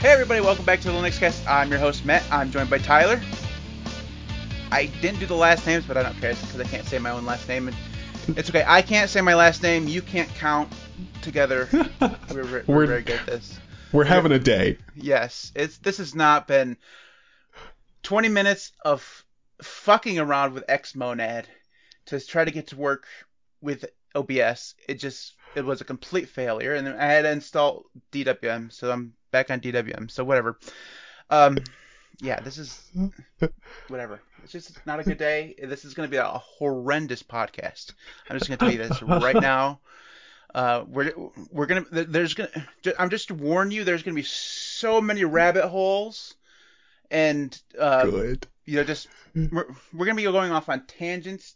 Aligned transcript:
Hey 0.00 0.08
everybody, 0.08 0.40
welcome 0.40 0.64
back 0.64 0.80
to 0.80 0.90
the 0.90 0.94
Linux 0.94 1.18
Cast. 1.18 1.46
I'm 1.46 1.68
your 1.68 1.78
host 1.78 2.06
Matt. 2.06 2.22
I'm 2.32 2.50
joined 2.50 2.70
by 2.70 2.78
Tyler. 2.78 3.20
I 4.70 4.86
didn't 5.02 5.20
do 5.20 5.26
the 5.26 5.34
last 5.34 5.66
names, 5.66 5.84
but 5.84 5.98
I 5.98 6.02
don't 6.02 6.18
care 6.18 6.32
because 6.32 6.58
I 6.58 6.64
can't 6.64 6.86
say 6.86 6.98
my 6.98 7.10
own 7.10 7.26
last 7.26 7.46
name. 7.46 7.68
And 7.68 7.76
it's 8.28 8.48
okay. 8.48 8.64
I 8.66 8.80
can't 8.80 9.10
say 9.10 9.20
my 9.20 9.34
last 9.34 9.62
name. 9.62 9.86
You 9.86 10.00
can't 10.00 10.30
count 10.36 10.72
together. 11.20 11.68
We're, 12.00 12.44
we're, 12.46 12.64
we're 12.66 12.86
very 12.86 13.02
good 13.02 13.20
at 13.20 13.26
this. 13.26 13.60
We're 13.92 14.04
having 14.04 14.32
a 14.32 14.38
day. 14.38 14.78
Yes, 14.96 15.52
it's 15.54 15.76
this 15.76 15.98
has 15.98 16.14
not 16.14 16.48
been 16.48 16.78
20 18.02 18.30
minutes 18.30 18.72
of 18.82 19.26
fucking 19.60 20.18
around 20.18 20.54
with 20.54 20.66
Xmonad 20.66 21.44
to 22.06 22.26
try 22.26 22.46
to 22.46 22.50
get 22.50 22.68
to 22.68 22.76
work 22.76 23.04
with 23.60 23.84
OBS. 24.14 24.76
It 24.88 24.94
just 24.94 25.34
it 25.54 25.66
was 25.66 25.82
a 25.82 25.84
complete 25.84 26.30
failure, 26.30 26.74
and 26.74 26.86
then 26.86 26.96
I 26.96 27.04
had 27.04 27.22
to 27.22 27.30
install 27.32 27.84
DWM, 28.12 28.72
so 28.72 28.90
I'm 28.90 29.12
back 29.30 29.50
on 29.50 29.60
DWM. 29.60 30.10
So 30.10 30.24
whatever. 30.24 30.58
Um, 31.30 31.58
yeah, 32.20 32.40
this 32.40 32.58
is 32.58 32.82
whatever. 33.88 34.20
It's 34.42 34.52
just 34.52 34.84
not 34.86 35.00
a 35.00 35.04
good 35.04 35.18
day. 35.18 35.54
This 35.62 35.84
is 35.84 35.94
going 35.94 36.06
to 36.06 36.10
be 36.10 36.18
a 36.18 36.24
horrendous 36.24 37.22
podcast. 37.22 37.92
I'm 38.28 38.38
just 38.38 38.48
going 38.48 38.58
to 38.58 38.64
tell 38.64 38.72
you 38.72 38.78
this 38.78 39.02
right 39.02 39.34
now. 39.40 39.80
Uh, 40.54 40.84
we're 40.88 41.12
we're 41.52 41.66
gonna 41.66 41.84
there's 41.92 42.34
gonna 42.34 42.48
I'm 42.98 43.10
just 43.10 43.28
to 43.28 43.34
warn 43.34 43.70
you. 43.70 43.84
There's 43.84 44.02
gonna 44.02 44.16
be 44.16 44.24
so 44.24 45.00
many 45.00 45.24
rabbit 45.24 45.68
holes, 45.68 46.34
and 47.10 47.56
uh, 47.78 48.04
Good. 48.06 48.46
you 48.64 48.76
know 48.76 48.84
just 48.84 49.06
we're, 49.34 49.72
we're 49.92 50.06
gonna 50.06 50.16
be 50.16 50.24
going 50.24 50.50
off 50.50 50.68
on 50.68 50.84
tangents 50.86 51.54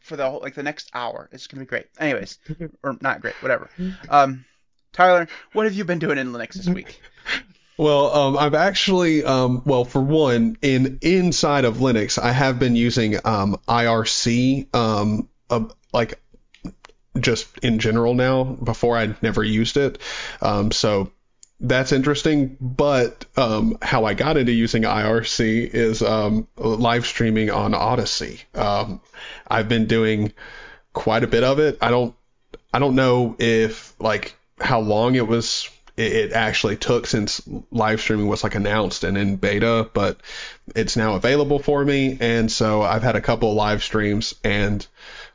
for 0.00 0.16
the 0.16 0.28
whole 0.30 0.40
like 0.40 0.54
the 0.54 0.62
next 0.62 0.90
hour. 0.92 1.30
It's 1.32 1.46
gonna 1.46 1.62
be 1.62 1.66
great. 1.66 1.86
Anyways, 1.98 2.38
or 2.82 2.98
not 3.00 3.22
great, 3.22 3.40
whatever. 3.42 3.70
Um, 4.10 4.44
Tyler, 4.92 5.28
what 5.52 5.66
have 5.66 5.74
you 5.74 5.84
been 5.84 5.98
doing 5.98 6.18
in 6.18 6.32
Linux 6.32 6.54
this 6.54 6.68
week? 6.68 7.00
Well, 7.80 8.14
um, 8.14 8.36
I've 8.36 8.52
actually, 8.52 9.24
um, 9.24 9.62
well, 9.64 9.86
for 9.86 10.02
one, 10.02 10.58
in 10.60 10.98
inside 11.00 11.64
of 11.64 11.78
Linux, 11.78 12.22
I 12.22 12.30
have 12.30 12.58
been 12.58 12.76
using 12.76 13.16
um, 13.24 13.58
IRC, 13.66 14.74
um, 14.76 15.30
uh, 15.48 15.64
like 15.90 16.20
just 17.18 17.48
in 17.60 17.78
general 17.78 18.12
now. 18.12 18.44
Before 18.44 18.98
I'd 18.98 19.22
never 19.22 19.42
used 19.42 19.78
it, 19.78 19.96
um, 20.42 20.72
so 20.72 21.10
that's 21.58 21.92
interesting. 21.92 22.58
But 22.60 23.24
um, 23.38 23.78
how 23.80 24.04
I 24.04 24.12
got 24.12 24.36
into 24.36 24.52
using 24.52 24.82
IRC 24.82 25.72
is 25.72 26.02
live 26.58 27.06
streaming 27.06 27.50
on 27.50 27.72
Odysee. 27.72 28.42
I've 28.54 29.70
been 29.70 29.86
doing 29.86 30.34
quite 30.92 31.24
a 31.24 31.28
bit 31.28 31.44
of 31.44 31.60
it. 31.60 31.78
I 31.80 31.88
don't, 31.88 32.14
I 32.74 32.78
don't 32.78 32.94
know 32.94 33.36
if 33.38 33.94
like 33.98 34.36
how 34.60 34.80
long 34.80 35.14
it 35.14 35.26
was 35.26 35.68
it, 35.96 36.32
actually 36.32 36.76
took 36.76 37.06
since 37.06 37.42
live 37.70 38.00
streaming 38.00 38.28
was 38.28 38.42
like 38.42 38.54
announced 38.54 39.04
and 39.04 39.18
in 39.18 39.36
beta, 39.36 39.88
but 39.92 40.18
it's 40.74 40.96
now 40.96 41.14
available 41.14 41.58
for 41.58 41.84
me. 41.84 42.16
And 42.20 42.50
so 42.50 42.82
I've 42.82 43.02
had 43.02 43.16
a 43.16 43.20
couple 43.20 43.50
of 43.50 43.56
live 43.56 43.82
streams 43.82 44.34
and 44.44 44.86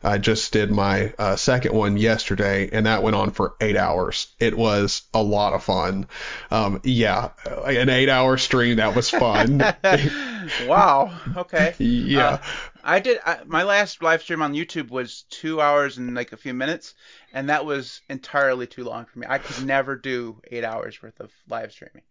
I 0.05 0.19
just 0.19 0.53
did 0.53 0.69
my 0.71 1.13
uh, 1.17 1.35
second 1.35 1.73
one 1.73 1.97
yesterday, 1.97 2.69
and 2.71 2.85
that 2.85 3.01
went 3.01 3.15
on 3.15 3.31
for 3.31 3.55
eight 3.59 3.75
hours. 3.75 4.27
It 4.39 4.55
was 4.55 5.01
a 5.15 5.23
lot 5.23 5.53
of 5.53 5.63
fun. 5.63 6.07
Um, 6.51 6.79
yeah, 6.83 7.29
an 7.65 7.89
eight-hour 7.89 8.37
stream 8.37 8.77
that 8.77 8.95
was 8.95 9.09
fun. 9.09 9.57
wow. 10.67 11.11
Okay. 11.37 11.73
yeah, 11.79 12.27
Uh, 12.27 12.37
I 12.85 12.99
did. 12.99 13.19
I, 13.25 13.39
my 13.45 13.63
last 13.63 14.03
live 14.03 14.21
stream 14.21 14.43
on 14.43 14.53
YouTube 14.53 14.89
was 14.91 15.25
two 15.31 15.59
hours 15.59 15.97
and 15.97 16.13
like 16.13 16.31
a 16.31 16.37
few 16.37 16.53
minutes, 16.53 16.93
and 17.33 17.49
that 17.49 17.65
was 17.65 18.01
entirely 18.09 18.67
too 18.67 18.83
long 18.83 19.05
for 19.05 19.19
me. 19.19 19.25
I 19.27 19.39
could 19.39 19.65
never 19.65 19.95
do 19.95 20.39
eight 20.51 20.63
hours 20.63 21.01
worth 21.01 21.19
of 21.19 21.31
live 21.49 21.71
streaming. 21.71 22.03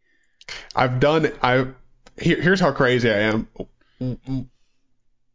I've 0.74 0.98
done. 0.98 1.32
I 1.42 1.68
here, 2.18 2.40
here's 2.40 2.60
how 2.60 2.72
crazy 2.72 3.08
I 3.08 3.18
am. 3.20 3.48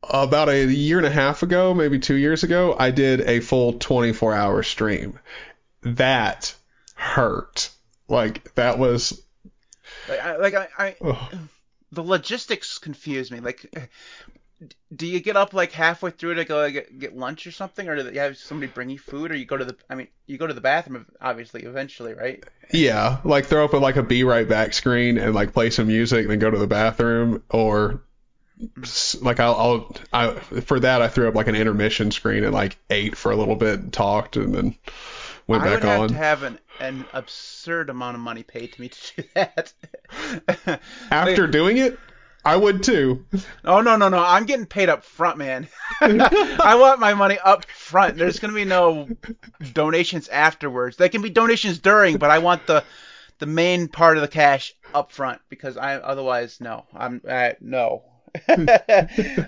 About 0.03 0.49
a 0.49 0.65
year 0.65 0.97
and 0.97 1.07
a 1.07 1.11
half 1.11 1.41
ago, 1.41 1.73
maybe 1.73 1.99
two 1.99 2.15
years 2.15 2.43
ago, 2.43 2.75
I 2.77 2.91
did 2.91 3.21
a 3.21 3.39
full 3.39 3.73
24 3.73 4.33
hour 4.33 4.61
stream. 4.63 5.19
That 5.83 6.53
hurt. 6.95 7.69
Like 8.09 8.55
that 8.55 8.77
was. 8.77 9.21
Like, 10.09 10.19
I, 10.19 10.35
like 10.37 10.53
I, 10.53 10.67
I 10.77 10.95
the 11.91 12.03
logistics 12.03 12.77
confuse 12.77 13.31
me. 13.31 13.39
Like, 13.39 13.89
do 14.93 15.07
you 15.07 15.19
get 15.19 15.37
up 15.37 15.53
like 15.53 15.71
halfway 15.71 16.11
through 16.11 16.35
to 16.35 16.45
go 16.45 16.69
get, 16.69 16.99
get 16.99 17.15
lunch 17.15 17.47
or 17.47 17.51
something, 17.51 17.87
or 17.87 17.95
do 17.95 18.11
you 18.11 18.19
have 18.19 18.37
somebody 18.37 18.71
bring 18.71 18.89
you 18.89 18.99
food, 18.99 19.31
or 19.31 19.35
you 19.35 19.45
go 19.45 19.57
to 19.57 19.65
the? 19.65 19.75
I 19.89 19.95
mean, 19.95 20.07
you 20.27 20.37
go 20.37 20.47
to 20.47 20.53
the 20.53 20.61
bathroom 20.61 21.05
obviously 21.21 21.63
eventually, 21.63 22.13
right? 22.13 22.43
Yeah, 22.71 23.19
like 23.23 23.45
throw 23.45 23.65
up 23.65 23.73
a, 23.73 23.77
like 23.77 23.95
a 23.95 24.03
be 24.03 24.23
right 24.23 24.47
back 24.47 24.73
screen 24.73 25.17
and 25.17 25.33
like 25.33 25.53
play 25.53 25.69
some 25.69 25.87
music, 25.87 26.27
then 26.27 26.39
go 26.39 26.51
to 26.51 26.57
the 26.57 26.67
bathroom, 26.67 27.43
or 27.49 28.01
like 29.21 29.39
I'll, 29.39 29.55
I'll 29.55 29.95
I 30.11 30.31
for 30.39 30.79
that 30.81 31.01
I 31.01 31.07
threw 31.07 31.27
up 31.27 31.35
like 31.35 31.47
an 31.47 31.55
intermission 31.55 32.11
screen 32.11 32.43
and 32.43 32.53
like 32.53 32.77
ate 32.89 33.15
for 33.15 33.31
a 33.31 33.35
little 33.35 33.55
bit 33.55 33.79
and 33.79 33.93
talked 33.93 34.35
and 34.35 34.53
then 34.53 34.75
went 35.47 35.63
I 35.63 35.65
back 35.65 35.73
would 35.75 35.83
have 35.83 36.01
on. 36.01 36.07
to 36.09 36.15
have 36.15 36.43
an, 36.43 36.59
an 36.79 37.05
absurd 37.13 37.89
amount 37.89 38.15
of 38.15 38.21
money 38.21 38.43
paid 38.43 38.73
to 38.73 38.81
me 38.81 38.89
to 38.89 39.21
do 39.21 39.27
that. 39.35 39.73
After 41.11 41.47
doing 41.47 41.77
it, 41.77 41.97
I 42.43 42.55
would 42.55 42.83
too. 42.83 43.25
Oh 43.65 43.81
no 43.81 43.97
no 43.97 44.07
no! 44.07 44.23
I'm 44.23 44.45
getting 44.45 44.65
paid 44.65 44.89
up 44.89 45.03
front, 45.03 45.37
man. 45.37 45.67
I 46.01 46.77
want 46.79 46.99
my 46.99 47.13
money 47.13 47.37
up 47.37 47.65
front. 47.65 48.17
There's 48.17 48.39
gonna 48.39 48.53
be 48.53 48.65
no 48.65 49.09
donations 49.73 50.29
afterwards. 50.29 50.95
There 50.95 51.09
can 51.09 51.21
be 51.21 51.29
donations 51.29 51.79
during, 51.79 52.17
but 52.17 52.31
I 52.31 52.39
want 52.39 52.65
the 52.65 52.83
the 53.39 53.45
main 53.45 53.87
part 53.87 54.17
of 54.17 54.21
the 54.21 54.27
cash 54.27 54.73
up 54.93 55.11
front 55.11 55.41
because 55.49 55.75
I 55.75 55.95
otherwise 55.95 56.61
no. 56.61 56.85
I'm 56.93 57.21
uh, 57.27 57.51
no. 57.59 58.03
uh, 58.47 58.53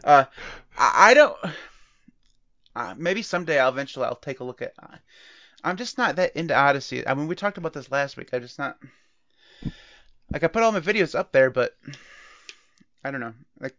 I, 0.03 0.25
I 0.77 1.13
don't. 1.13 1.37
Uh, 2.75 2.95
maybe 2.97 3.21
someday 3.21 3.59
I'll 3.59 3.69
eventually 3.69 4.05
I'll 4.05 4.15
take 4.15 4.41
a 4.41 4.45
look 4.45 4.61
at. 4.61 4.73
Uh, 4.81 4.97
I'm 5.63 5.77
just 5.77 5.97
not 5.97 6.17
that 6.17 6.35
into 6.35 6.53
Odysee. 6.53 7.07
I 7.07 7.13
mean, 7.13 7.27
we 7.27 7.35
talked 7.35 7.57
about 7.57 7.73
this 7.73 7.91
last 7.91 8.17
week. 8.17 8.29
I'm 8.33 8.41
just 8.41 8.59
not. 8.59 8.77
Like 10.31 10.43
I 10.43 10.47
put 10.47 10.63
all 10.63 10.71
my 10.71 10.79
videos 10.79 11.17
up 11.17 11.31
there, 11.31 11.49
but 11.49 11.75
I 13.03 13.11
don't 13.11 13.21
know. 13.21 13.33
Like 13.59 13.75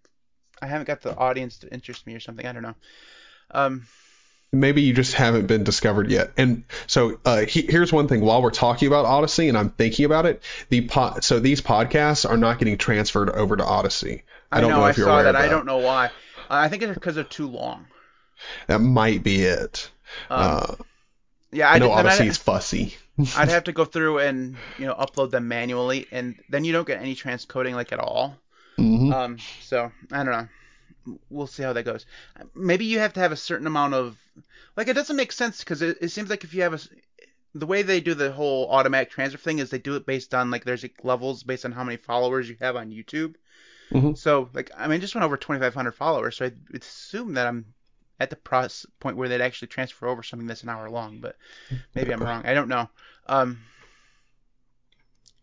I 0.61 0.67
haven't 0.67 0.87
got 0.87 1.03
the 1.03 1.17
audience 1.17 1.59
to 1.59 1.73
interest 1.73 2.07
me 2.07 2.15
or 2.15 2.21
something. 2.21 2.47
I 2.47 2.53
don't 2.53 2.63
know. 2.63 2.75
Um, 3.51 3.87
Maybe 4.55 4.83
you 4.83 4.93
just 4.93 5.15
haven't 5.15 5.47
been 5.47 5.65
discovered 5.65 6.11
yet. 6.11 6.33
And 6.37 6.65
so 6.87 7.19
uh, 7.25 7.41
he, 7.47 7.63
here's 7.63 7.93
one 7.93 8.07
thing: 8.07 8.21
while 8.21 8.43
we're 8.43 8.51
talking 8.51 8.87
about 8.87 9.07
Odysee, 9.07 9.49
and 9.49 9.57
I'm 9.57 9.71
thinking 9.71 10.05
about 10.05 10.27
it, 10.27 10.43
the 10.69 10.87
po- 10.87 11.21
so 11.21 11.41
these 11.41 11.63
podcasts 11.63 12.29
are 12.29 12.37
not 12.37 12.59
getting 12.59 12.77
transferred 12.77 13.31
over 13.31 13.57
to 13.57 13.65
Odysee. 13.65 14.23
I, 14.51 14.61
don't 14.61 14.71
know, 14.71 14.83
I 14.83 14.91
if 14.91 14.99
you're 14.99 15.07
saw 15.07 15.13
aware 15.13 15.25
that. 15.25 15.35
of 15.37 15.41
that. 15.41 15.49
I 15.49 15.49
don't 15.49 15.65
know 15.65 15.79
why. 15.79 16.07
Uh, 16.07 16.09
I 16.51 16.69
think 16.69 16.83
it's 16.83 16.93
because 16.93 17.15
they're 17.15 17.25
too 17.25 17.49
long. 17.49 17.87
That 18.67 18.81
might 18.81 19.23
be 19.23 19.43
it. 19.43 19.91
Um, 20.29 20.41
uh, 20.41 20.75
yeah, 21.51 21.71
I 21.71 21.77
I, 21.77 21.79
know 21.79 21.89
did, 21.89 22.07
Odysee 22.07 22.27
is 22.27 22.37
fussy. 22.37 22.95
I'd 23.37 23.49
have 23.49 23.65
to 23.65 23.73
go 23.73 23.87
through 23.87 24.19
and 24.19 24.57
you 24.79 24.85
know 24.85 24.95
upload 24.95 25.31
them 25.31 25.49
manually, 25.49 26.07
and 26.13 26.39
then 26.51 26.65
you 26.65 26.73
don't 26.73 26.87
get 26.87 27.01
any 27.01 27.15
transcoding 27.15 27.75
like 27.75 27.93
at 27.93 28.01
all. 28.01 28.37
Mhm. 28.83 29.13
Um, 29.13 29.39
so 29.61 29.93
I 30.11 30.25
don't 30.25 30.33
know. 30.33 31.19
We'll 31.31 31.47
see 31.47 31.63
how 31.63 31.73
that 31.73 31.85
goes. 31.85 32.07
Maybe 32.55 32.85
you 32.85 32.99
have 32.99 33.13
to 33.15 33.21
have 33.21 33.33
a 33.33 33.37
certain 33.37 33.67
amount 33.67 33.95
of 33.95 34.19
like 34.77 34.89
it 34.89 34.95
doesn't 34.95 35.17
make 35.17 35.33
sense 35.33 35.61
because 35.61 35.83
it, 35.83 35.99
it 36.01 36.09
seems 36.11 36.31
like 36.31 36.45
if 36.45 36.55
you 36.55 36.63
have 36.63 36.75
a 36.75 36.81
the 37.55 37.67
way 37.67 37.83
they 37.83 38.01
do 38.01 38.15
the 38.15 38.33
whole 38.33 38.71
automatic 38.71 39.11
transfer 39.11 39.39
thing 39.39 39.59
is 39.59 39.71
they 39.71 39.79
do 39.79 39.97
it 39.97 40.07
based 40.07 40.35
on 40.35 40.51
like 40.51 40.65
there's 40.65 40.83
like, 40.83 41.05
levels 41.05 41.43
based 41.43 41.65
on 41.65 41.73
how 41.73 41.85
many 41.85 41.97
followers 41.97 42.49
you 42.49 42.57
have 42.61 42.77
on 42.77 42.91
YouTube. 42.91 43.35
Mhm. 43.91 44.17
So 44.17 44.49
like 44.55 44.71
I 44.77 44.89
mean 44.89 44.99
I 44.99 45.01
just 45.01 45.15
went 45.15 45.25
over 45.25 45.37
2,500 45.37 45.93
followers, 45.93 46.37
so 46.37 46.47
I 46.47 46.53
assume 46.75 47.35
that 47.35 47.47
I'm 47.47 47.67
at 48.21 48.31
the 48.31 48.37
process 48.37 48.87
point 49.01 49.17
where 49.17 49.29
they'd 49.29 49.41
actually 49.41 49.69
transfer 49.69 50.07
over 50.07 50.23
something 50.23 50.47
that's 50.47 50.63
an 50.63 50.69
hour 50.69 50.89
long, 50.89 51.19
but 51.19 51.37
maybe 51.95 52.13
I'm 52.13 52.23
wrong. 52.23 52.47
I 52.47 52.55
don't 52.55 52.69
know. 52.69 52.89
Um, 53.27 53.59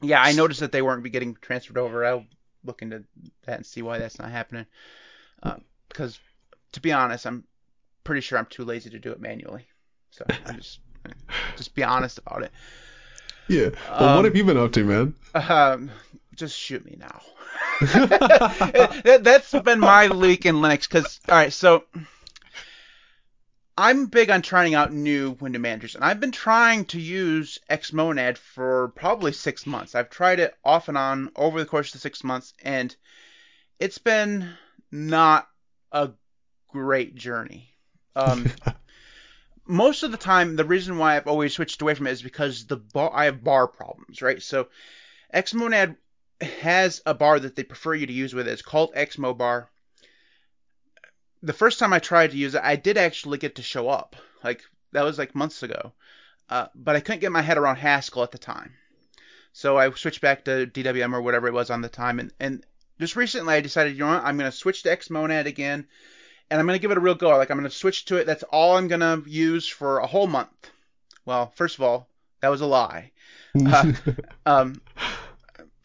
yeah, 0.01 0.21
I 0.21 0.31
noticed 0.31 0.61
that 0.61 0.71
they 0.71 0.81
weren't 0.81 1.03
be 1.03 1.09
getting 1.09 1.35
transferred 1.41 1.77
over. 1.77 2.05
I'll 2.05 2.25
look 2.63 2.81
into 2.81 3.03
that 3.45 3.57
and 3.57 3.65
see 3.65 3.81
why 3.81 3.97
that's 3.99 4.19
not 4.19 4.31
happening. 4.31 4.65
Um, 5.43 5.61
because 5.87 6.19
to 6.73 6.81
be 6.81 6.91
honest, 6.91 7.25
I'm 7.25 7.43
pretty 8.03 8.21
sure 8.21 8.37
I'm 8.37 8.45
too 8.45 8.63
lazy 8.63 8.89
to 8.91 8.99
do 8.99 9.11
it 9.11 9.19
manually. 9.21 9.67
So 10.11 10.25
I'm 10.45 10.57
just 10.57 10.79
just 11.57 11.75
be 11.75 11.83
honest 11.83 12.17
about 12.17 12.43
it. 12.43 12.51
Yeah. 13.47 13.69
Well, 13.89 14.09
Um, 14.09 14.15
what 14.17 14.25
have 14.25 14.35
you 14.35 14.43
been 14.43 14.57
up 14.57 14.71
to, 14.73 14.83
man? 14.83 15.15
Um, 15.33 15.89
just 16.35 16.57
shoot 16.57 16.85
me 16.85 16.97
now. 16.99 17.21
that, 17.81 19.21
that's 19.23 19.51
been 19.51 19.79
my 19.79 20.07
leak 20.07 20.45
in 20.45 20.55
Linux. 20.55 20.87
Because 20.87 21.19
all 21.27 21.35
right, 21.35 21.51
so 21.53 21.83
I'm 23.81 24.07
big 24.07 24.29
on 24.29 24.41
trying 24.41 24.75
out 24.75 24.91
new 24.91 25.31
window 25.39 25.59
managers, 25.59 25.95
and 25.95 26.03
I've 26.03 26.19
been 26.19 26.33
trying 26.33 26.83
to 26.87 26.99
use 26.99 27.59
Xmonad 27.69 28.37
for 28.37 28.89
probably 28.89 29.31
six 29.31 29.65
months. 29.65 29.95
I've 29.95 30.09
tried 30.09 30.41
it 30.41 30.53
off 30.65 30.89
and 30.89 30.97
on 30.97 31.31
over 31.33 31.57
the 31.57 31.65
course 31.65 31.87
of 31.87 31.93
the 31.93 31.99
six 31.99 32.21
months, 32.21 32.51
and 32.61 32.93
it's 33.79 33.97
been 33.97 34.49
not 34.91 35.47
a 35.93 36.09
great 36.67 37.15
journey. 37.15 37.69
Um, 38.17 38.51
most 39.65 40.03
of 40.03 40.11
the 40.11 40.17
time, 40.17 40.57
the 40.57 40.65
reason 40.65 40.97
why 40.97 41.15
I've 41.15 41.27
always 41.27 41.53
switched 41.53 41.81
away 41.81 41.93
from 41.93 42.07
it 42.07 42.11
is 42.11 42.21
because 42.21 42.65
the 42.65 42.75
bar 42.75 43.11
I 43.13 43.25
have 43.25 43.45
bar 43.45 43.65
problems, 43.65 44.21
right? 44.21 44.43
So 44.43 44.67
Xmonad 45.33 45.95
has 46.41 47.01
a 47.05 47.13
bar 47.13 47.39
that 47.39 47.55
they 47.55 47.63
prefer 47.63 47.93
you 47.93 48.07
to 48.07 48.11
use 48.11 48.33
with 48.33 48.45
it. 48.45 48.51
It's 48.51 48.61
called 48.61 48.93
Xmobar. 48.93 49.67
The 51.41 51.53
first 51.53 51.79
time 51.79 51.93
I 51.93 51.99
tried 51.99 52.31
to 52.31 52.37
use 52.37 52.55
it, 52.55 52.61
I 52.63 52.75
did 52.75 52.97
actually 52.97 53.37
get 53.37 53.55
to 53.55 53.61
show 53.61 53.89
up. 53.89 54.15
Like 54.43 54.63
that 54.91 55.03
was 55.03 55.17
like 55.17 55.35
months 55.35 55.63
ago, 55.63 55.93
uh, 56.49 56.67
but 56.75 56.95
I 56.95 56.99
couldn't 56.99 57.21
get 57.21 57.31
my 57.31 57.41
head 57.41 57.57
around 57.57 57.77
Haskell 57.77 58.23
at 58.23 58.31
the 58.31 58.37
time. 58.37 58.73
So 59.53 59.77
I 59.77 59.89
switched 59.91 60.21
back 60.21 60.45
to 60.45 60.67
DWM 60.67 61.13
or 61.13 61.21
whatever 61.21 61.47
it 61.47 61.53
was 61.53 61.69
on 61.69 61.81
the 61.81 61.89
time, 61.89 62.19
and, 62.19 62.31
and 62.39 62.65
just 62.99 63.15
recently 63.15 63.55
I 63.55 63.61
decided, 63.61 63.93
you 63.93 63.99
know 63.99 64.11
what, 64.11 64.23
I'm 64.23 64.37
going 64.37 64.51
to 64.51 64.55
switch 64.55 64.83
to 64.83 64.95
Xmonad 64.95 65.45
again, 65.45 65.87
and 66.49 66.59
I'm 66.59 66.65
going 66.65 66.77
to 66.77 66.81
give 66.81 66.91
it 66.91 66.97
a 66.97 67.01
real 67.01 67.15
go. 67.15 67.29
Like 67.29 67.49
I'm 67.49 67.57
going 67.57 67.69
to 67.69 67.75
switch 67.75 68.05
to 68.05 68.17
it. 68.17 68.25
That's 68.25 68.43
all 68.43 68.77
I'm 68.77 68.87
going 68.87 69.01
to 69.01 69.23
use 69.29 69.67
for 69.67 69.99
a 69.99 70.07
whole 70.07 70.27
month. 70.27 70.71
Well, 71.25 71.51
first 71.55 71.75
of 71.75 71.83
all, 71.83 72.07
that 72.41 72.49
was 72.49 72.61
a 72.61 72.65
lie. 72.65 73.11
Uh, 73.55 73.93
um, 74.45 74.81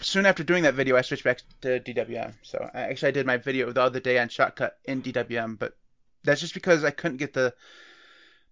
soon 0.05 0.27
after 0.27 0.45
doing 0.45 0.63
that 0.65 0.75
video, 0.75 0.97
I 0.97 1.03
switched 1.03 1.25
back 1.25 1.41
to 1.63 1.81
DWM. 1.81 2.35
So 2.43 2.71
I, 2.75 2.83
actually, 2.83 3.09
I 3.09 3.13
did 3.13 3.27
my 3.27 3.37
video 3.37 3.73
the 3.73 3.83
other 3.83 4.01
day 4.01 4.19
on 4.19 4.29
Shotcut 4.29 4.73
in 4.85 5.03
DWM, 5.03 5.59
but 5.59 5.77
that's 6.23 6.41
just 6.41 6.55
because 6.55 6.85
I 6.85 6.91
couldn't 6.91 7.19
get 7.19 7.33
the 7.33 7.55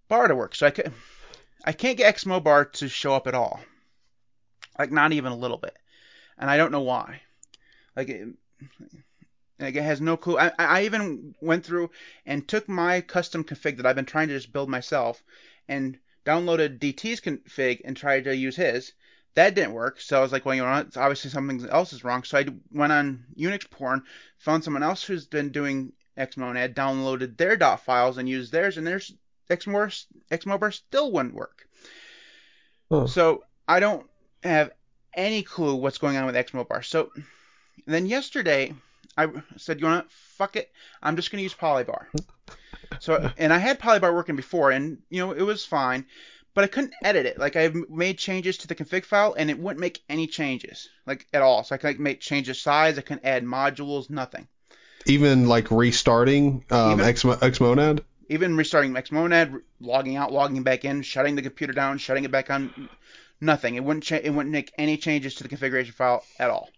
bar 0.07 0.27
to 0.27 0.35
work. 0.35 0.55
So 0.55 0.67
I 0.67 0.71
can 0.71 0.93
I 1.65 1.71
can't 1.71 1.97
get 1.97 2.15
Xmobar 2.15 2.71
to 2.73 2.89
show 2.89 3.13
up 3.13 3.27
at 3.27 3.35
all, 3.35 3.59
like 4.77 4.91
not 4.91 5.13
even 5.13 5.31
a 5.31 5.37
little 5.37 5.57
bit, 5.57 5.75
and 6.37 6.49
I 6.49 6.57
don't 6.57 6.71
know 6.71 6.81
why. 6.81 7.21
Like 7.95 8.09
it, 8.09 8.27
like 9.59 9.75
it 9.75 9.83
has 9.83 10.01
no 10.01 10.17
clue. 10.17 10.37
I, 10.37 10.51
I 10.59 10.83
even 10.83 11.35
went 11.41 11.65
through 11.65 11.91
and 12.25 12.47
took 12.47 12.67
my 12.67 13.01
custom 13.01 13.43
config 13.43 13.77
that 13.77 13.85
I've 13.85 13.95
been 13.95 14.05
trying 14.05 14.27
to 14.27 14.35
just 14.35 14.53
build 14.53 14.69
myself 14.69 15.23
and 15.67 15.97
downloaded 16.25 16.79
DT's 16.79 17.21
config 17.21 17.81
and 17.85 17.95
tried 17.95 18.25
to 18.25 18.35
use 18.35 18.55
his. 18.55 18.93
That 19.35 19.55
didn't 19.55 19.73
work, 19.73 19.99
so 19.99 20.19
I 20.19 20.21
was 20.21 20.31
like, 20.31 20.45
well, 20.45 20.53
you 20.53 20.63
know, 20.63 20.75
it's 20.75 20.97
obviously 20.97 21.31
something 21.31 21.67
else 21.69 21.91
is 21.91 22.03
wrong. 22.03 22.23
So 22.23 22.37
I 22.37 22.45
went 22.71 22.93
on 22.93 23.25
Unix 23.35 23.69
porn, 23.69 24.03
found 24.37 24.63
someone 24.63 24.83
else 24.83 25.03
who's 25.03 25.25
been 25.25 25.49
doing 25.49 25.91
Xmonad, 26.17 26.75
downloaded 26.75 27.37
their 27.37 27.57
dot 27.57 27.83
files 27.83 28.17
and 28.17 28.29
used 28.29 28.51
theirs, 28.51 28.77
and 28.77 28.85
there's 28.85 29.13
Xmor 29.49 30.05
Xmobar 30.31 30.73
still 30.73 31.11
wouldn't 31.11 31.33
work. 31.33 31.67
So 33.07 33.43
I 33.67 33.79
don't 33.79 34.05
have 34.43 34.71
any 35.15 35.41
clue 35.41 35.75
what's 35.75 35.97
going 35.97 36.17
on 36.17 36.25
with 36.25 36.35
Xmobar. 36.35 36.85
So 36.85 37.11
then 37.87 38.05
yesterday 38.05 38.73
I 39.17 39.29
said, 39.57 39.79
you 39.79 39.87
want 39.87 40.07
to 40.07 40.15
fuck 40.15 40.55
it? 40.55 40.71
I'm 41.01 41.15
just 41.15 41.31
gonna 41.31 41.43
use 41.43 41.53
Polybar. 41.53 42.05
So 42.99 43.31
and 43.39 43.51
I 43.51 43.57
had 43.57 43.79
Polybar 43.79 44.13
working 44.13 44.35
before, 44.35 44.69
and 44.69 44.99
you 45.09 45.19
know 45.19 45.31
it 45.31 45.41
was 45.41 45.65
fine 45.65 46.05
but 46.53 46.63
I 46.63 46.67
couldn't 46.67 46.93
edit 47.03 47.25
it. 47.25 47.37
Like 47.37 47.55
I 47.55 47.71
made 47.89 48.17
changes 48.17 48.57
to 48.59 48.67
the 48.67 48.75
config 48.75 49.05
file 49.05 49.35
and 49.37 49.49
it 49.49 49.57
wouldn't 49.57 49.79
make 49.79 50.03
any 50.09 50.27
changes, 50.27 50.89
like 51.05 51.27
at 51.33 51.41
all. 51.41 51.63
So 51.63 51.75
I 51.75 51.77
couldn't 51.77 51.99
make 51.99 52.19
changes 52.19 52.61
size. 52.61 52.97
I 52.97 53.01
couldn't 53.01 53.25
add 53.25 53.43
modules, 53.43 54.09
nothing. 54.09 54.47
Even 55.05 55.47
like 55.47 55.71
restarting 55.71 56.63
um, 56.71 56.99
even, 56.99 57.13
Xmonad. 57.13 58.01
Even 58.29 58.55
restarting 58.55 58.93
Xmonad, 58.93 59.61
logging 59.79 60.15
out, 60.15 60.31
logging 60.31 60.63
back 60.63 60.85
in, 60.85 61.01
shutting 61.01 61.35
the 61.35 61.41
computer 61.41 61.73
down, 61.73 61.97
shutting 61.97 62.23
it 62.23 62.31
back 62.31 62.49
on, 62.49 62.89
nothing. 63.41 63.75
It 63.75 63.83
wouldn't 63.83 64.03
cha- 64.03 64.21
it 64.23 64.29
wouldn't 64.29 64.51
make 64.51 64.71
any 64.77 64.97
changes 64.97 65.35
to 65.35 65.43
the 65.43 65.49
configuration 65.49 65.93
file 65.93 66.23
at 66.39 66.49
all. 66.49 66.69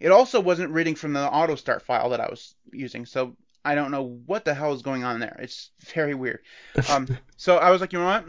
It 0.00 0.10
also 0.10 0.40
wasn't 0.40 0.72
reading 0.72 0.94
from 0.94 1.12
the 1.12 1.20
auto 1.20 1.56
start 1.56 1.82
file 1.82 2.10
that 2.10 2.20
I 2.20 2.28
was 2.28 2.54
using, 2.72 3.04
so 3.04 3.36
I 3.64 3.74
don't 3.74 3.90
know 3.90 4.20
what 4.26 4.44
the 4.44 4.54
hell 4.54 4.72
is 4.72 4.82
going 4.82 5.04
on 5.04 5.20
there. 5.20 5.36
It's 5.40 5.70
very 5.92 6.14
weird. 6.14 6.40
Um, 6.88 7.06
so 7.36 7.56
I 7.56 7.70
was 7.70 7.80
like, 7.80 7.92
you 7.92 7.98
know 7.98 8.06
what? 8.06 8.24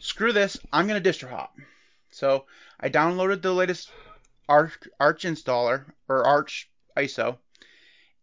Screw 0.00 0.32
this, 0.32 0.58
I'm 0.72 0.86
going 0.86 1.02
to 1.02 1.08
distro 1.08 1.30
hop. 1.30 1.56
So 2.10 2.44
I 2.78 2.88
downloaded 2.88 3.42
the 3.42 3.52
latest 3.52 3.90
Arch, 4.48 4.76
Arch 4.98 5.22
installer 5.24 5.84
or 6.08 6.24
Arch 6.24 6.68
ISO, 6.96 7.38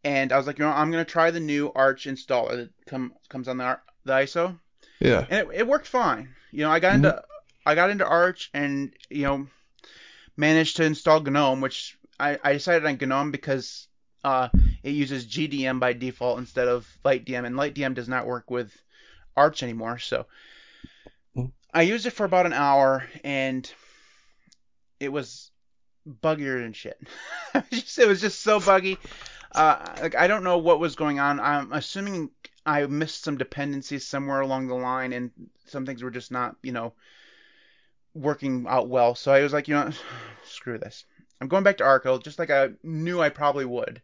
and 0.03 0.31
I 0.31 0.37
was 0.37 0.47
like, 0.47 0.59
you 0.59 0.65
know, 0.65 0.71
I'm 0.71 0.91
going 0.91 1.03
to 1.03 1.11
try 1.11 1.31
the 1.31 1.39
new 1.39 1.71
Arch 1.73 2.05
installer 2.05 2.57
that 2.57 2.69
come, 2.85 3.13
comes 3.29 3.47
on 3.47 3.57
the, 3.57 3.79
the 4.03 4.13
ISO. 4.13 4.59
Yeah. 4.99 5.25
And 5.29 5.47
it, 5.47 5.59
it 5.59 5.67
worked 5.67 5.87
fine. 5.87 6.35
You 6.51 6.61
know, 6.63 6.71
I 6.71 6.79
got 6.79 6.95
into 6.95 7.09
mm-hmm. 7.09 7.69
I 7.69 7.75
got 7.75 7.89
into 7.89 8.07
Arch 8.07 8.49
and 8.53 8.93
you 9.09 9.23
know 9.23 9.47
managed 10.37 10.77
to 10.77 10.85
install 10.85 11.19
GNOME, 11.19 11.61
which 11.61 11.97
I, 12.19 12.39
I 12.43 12.53
decided 12.53 12.85
on 12.85 12.97
GNOME 12.97 13.31
because 13.31 13.87
uh, 14.23 14.49
it 14.83 14.91
uses 14.91 15.27
GDM 15.27 15.79
by 15.79 15.93
default 15.93 16.39
instead 16.39 16.67
of 16.67 16.87
LightDM, 17.03 17.45
and 17.45 17.55
LightDM 17.55 17.93
does 17.93 18.07
not 18.07 18.25
work 18.25 18.49
with 18.49 18.71
Arch 19.35 19.63
anymore. 19.63 19.99
So 19.99 20.25
I 21.73 21.83
used 21.83 22.05
it 22.05 22.11
for 22.11 22.25
about 22.25 22.45
an 22.45 22.53
hour 22.53 23.05
and 23.23 23.71
it 24.99 25.09
was 25.09 25.51
buggier 26.07 26.61
than 26.61 26.73
shit. 26.73 26.99
it 27.53 28.07
was 28.07 28.21
just 28.21 28.41
so 28.41 28.59
buggy. 28.59 28.97
Uh, 29.53 29.95
like 30.01 30.15
I 30.15 30.27
don't 30.27 30.43
know 30.43 30.57
what 30.57 30.79
was 30.79 30.95
going 30.95 31.19
on. 31.19 31.39
I'm 31.39 31.73
assuming 31.73 32.29
I 32.65 32.85
missed 32.85 33.23
some 33.23 33.37
dependencies 33.37 34.05
somewhere 34.05 34.41
along 34.41 34.67
the 34.67 34.75
line, 34.75 35.13
and 35.13 35.31
some 35.65 35.85
things 35.85 36.03
were 36.03 36.11
just 36.11 36.31
not, 36.31 36.55
you 36.61 36.71
know, 36.73 36.93
working 38.13 38.65
out 38.67 38.89
well. 38.89 39.15
So 39.15 39.31
I 39.31 39.41
was 39.41 39.53
like, 39.53 39.67
you 39.67 39.75
know, 39.75 39.89
screw 40.45 40.77
this. 40.77 41.05
I'm 41.39 41.47
going 41.47 41.63
back 41.63 41.77
to 41.77 41.85
Arco, 41.85 42.17
just 42.19 42.39
like 42.39 42.49
I 42.49 42.69
knew 42.83 43.21
I 43.21 43.29
probably 43.29 43.65
would. 43.65 44.01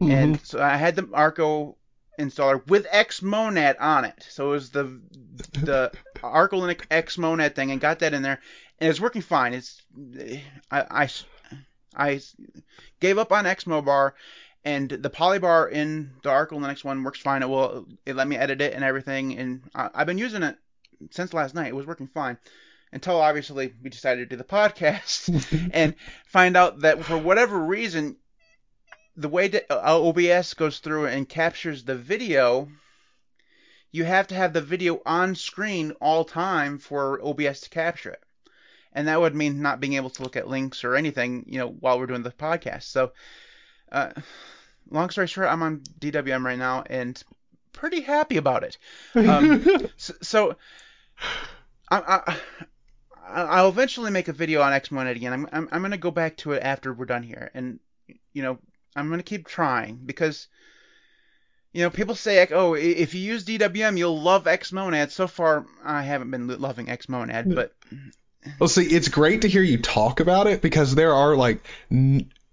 Mm-hmm. 0.00 0.10
And 0.10 0.40
so 0.46 0.60
I 0.60 0.76
had 0.76 0.96
the 0.96 1.08
Arco 1.12 1.76
installer 2.18 2.66
with 2.68 2.86
Xmonad 2.86 3.76
on 3.80 4.04
it. 4.04 4.26
So 4.28 4.48
it 4.48 4.52
was 4.52 4.70
the 4.70 5.00
the 5.52 5.92
Arco 6.22 6.60
Linux 6.60 6.86
Xmonad 6.88 7.54
thing, 7.54 7.70
and 7.70 7.80
got 7.80 8.00
that 8.00 8.14
in 8.14 8.22
there, 8.22 8.40
and 8.78 8.90
it's 8.90 9.00
working 9.00 9.22
fine. 9.22 9.54
It's 9.54 9.82
I 10.70 11.06
I, 11.06 11.08
I 11.94 12.20
gave 13.00 13.18
up 13.18 13.32
on 13.32 13.44
Xmobar, 13.44 14.12
and 14.64 14.90
the 14.90 15.10
Polybar 15.10 15.70
in 15.70 16.12
the 16.22 16.30
Arco 16.30 16.58
Linux 16.58 16.84
one 16.84 17.02
works 17.02 17.20
fine. 17.20 17.42
It 17.42 17.48
will 17.48 17.86
it 18.06 18.16
let 18.16 18.28
me 18.28 18.36
edit 18.36 18.60
it 18.60 18.74
and 18.74 18.84
everything, 18.84 19.38
and 19.38 19.62
I, 19.74 19.90
I've 19.94 20.06
been 20.06 20.18
using 20.18 20.42
it 20.42 20.56
since 21.10 21.34
last 21.34 21.54
night. 21.54 21.68
It 21.68 21.76
was 21.76 21.86
working 21.86 22.08
fine 22.08 22.38
until 22.92 23.20
obviously 23.20 23.72
we 23.82 23.90
decided 23.90 24.28
to 24.28 24.36
do 24.36 24.36
the 24.36 24.44
podcast 24.56 25.70
and 25.72 25.94
find 26.26 26.56
out 26.56 26.80
that 26.80 27.04
for 27.04 27.16
whatever 27.16 27.58
reason 27.58 28.16
the 29.16 29.28
way 29.28 29.48
that 29.48 29.66
uh, 29.70 30.00
OBS 30.00 30.54
goes 30.54 30.78
through 30.78 31.06
and 31.06 31.28
captures 31.28 31.84
the 31.84 31.96
video, 31.96 32.68
you 33.90 34.04
have 34.04 34.26
to 34.28 34.34
have 34.34 34.52
the 34.52 34.62
video 34.62 35.02
on 35.04 35.34
screen 35.34 35.92
all 36.00 36.24
time 36.24 36.78
for 36.78 37.20
OBS 37.22 37.60
to 37.62 37.70
capture 37.70 38.10
it. 38.10 38.22
And 38.94 39.08
that 39.08 39.20
would 39.20 39.34
mean 39.34 39.62
not 39.62 39.80
being 39.80 39.94
able 39.94 40.10
to 40.10 40.22
look 40.22 40.36
at 40.36 40.48
links 40.48 40.84
or 40.84 40.96
anything, 40.96 41.44
you 41.46 41.58
know, 41.58 41.68
while 41.68 41.98
we're 41.98 42.06
doing 42.06 42.22
the 42.22 42.30
podcast. 42.30 42.84
So, 42.84 43.12
uh, 43.90 44.12
long 44.90 45.10
story 45.10 45.26
short, 45.26 45.48
I'm 45.48 45.62
on 45.62 45.80
DWM 46.00 46.44
right 46.44 46.58
now 46.58 46.84
and 46.88 47.22
pretty 47.72 48.00
happy 48.00 48.36
about 48.36 48.64
it. 48.64 48.78
Um, 49.14 49.64
so, 49.96 50.14
so 50.20 50.56
I, 51.90 52.20
I, 52.26 52.36
I'll 53.26 53.68
eventually 53.68 54.10
make 54.10 54.28
a 54.28 54.32
video 54.32 54.60
on 54.60 54.72
Xmonad 54.72 55.16
again. 55.16 55.32
I'm, 55.32 55.48
I'm, 55.52 55.68
I'm 55.72 55.80
going 55.80 55.92
to 55.92 55.98
go 55.98 56.10
back 56.10 56.36
to 56.38 56.52
it 56.52 56.62
after 56.62 56.92
we're 56.92 57.06
done 57.06 57.22
here. 57.22 57.50
And, 57.54 57.78
you 58.34 58.42
know, 58.42 58.58
I'm 58.94 59.10
gonna 59.10 59.22
keep 59.22 59.46
trying 59.46 60.00
because 60.04 60.48
you 61.72 61.82
know 61.82 61.90
people 61.90 62.14
say 62.14 62.40
like, 62.40 62.52
oh 62.52 62.74
if 62.74 63.14
you 63.14 63.20
use 63.20 63.44
DWM 63.44 63.98
you'll 63.98 64.20
love 64.20 64.44
Xmonad. 64.44 65.10
So 65.10 65.26
far 65.26 65.66
I 65.84 66.02
haven't 66.02 66.30
been 66.30 66.48
loving 66.60 66.86
Xmonad, 66.86 67.44
hmm. 67.44 67.54
but 67.54 67.74
well 68.58 68.68
see 68.68 68.84
it's 68.84 69.08
great 69.08 69.42
to 69.42 69.48
hear 69.48 69.62
you 69.62 69.78
talk 69.78 70.20
about 70.20 70.46
it 70.46 70.62
because 70.62 70.94
there 70.94 71.14
are 71.14 71.36
like 71.36 71.64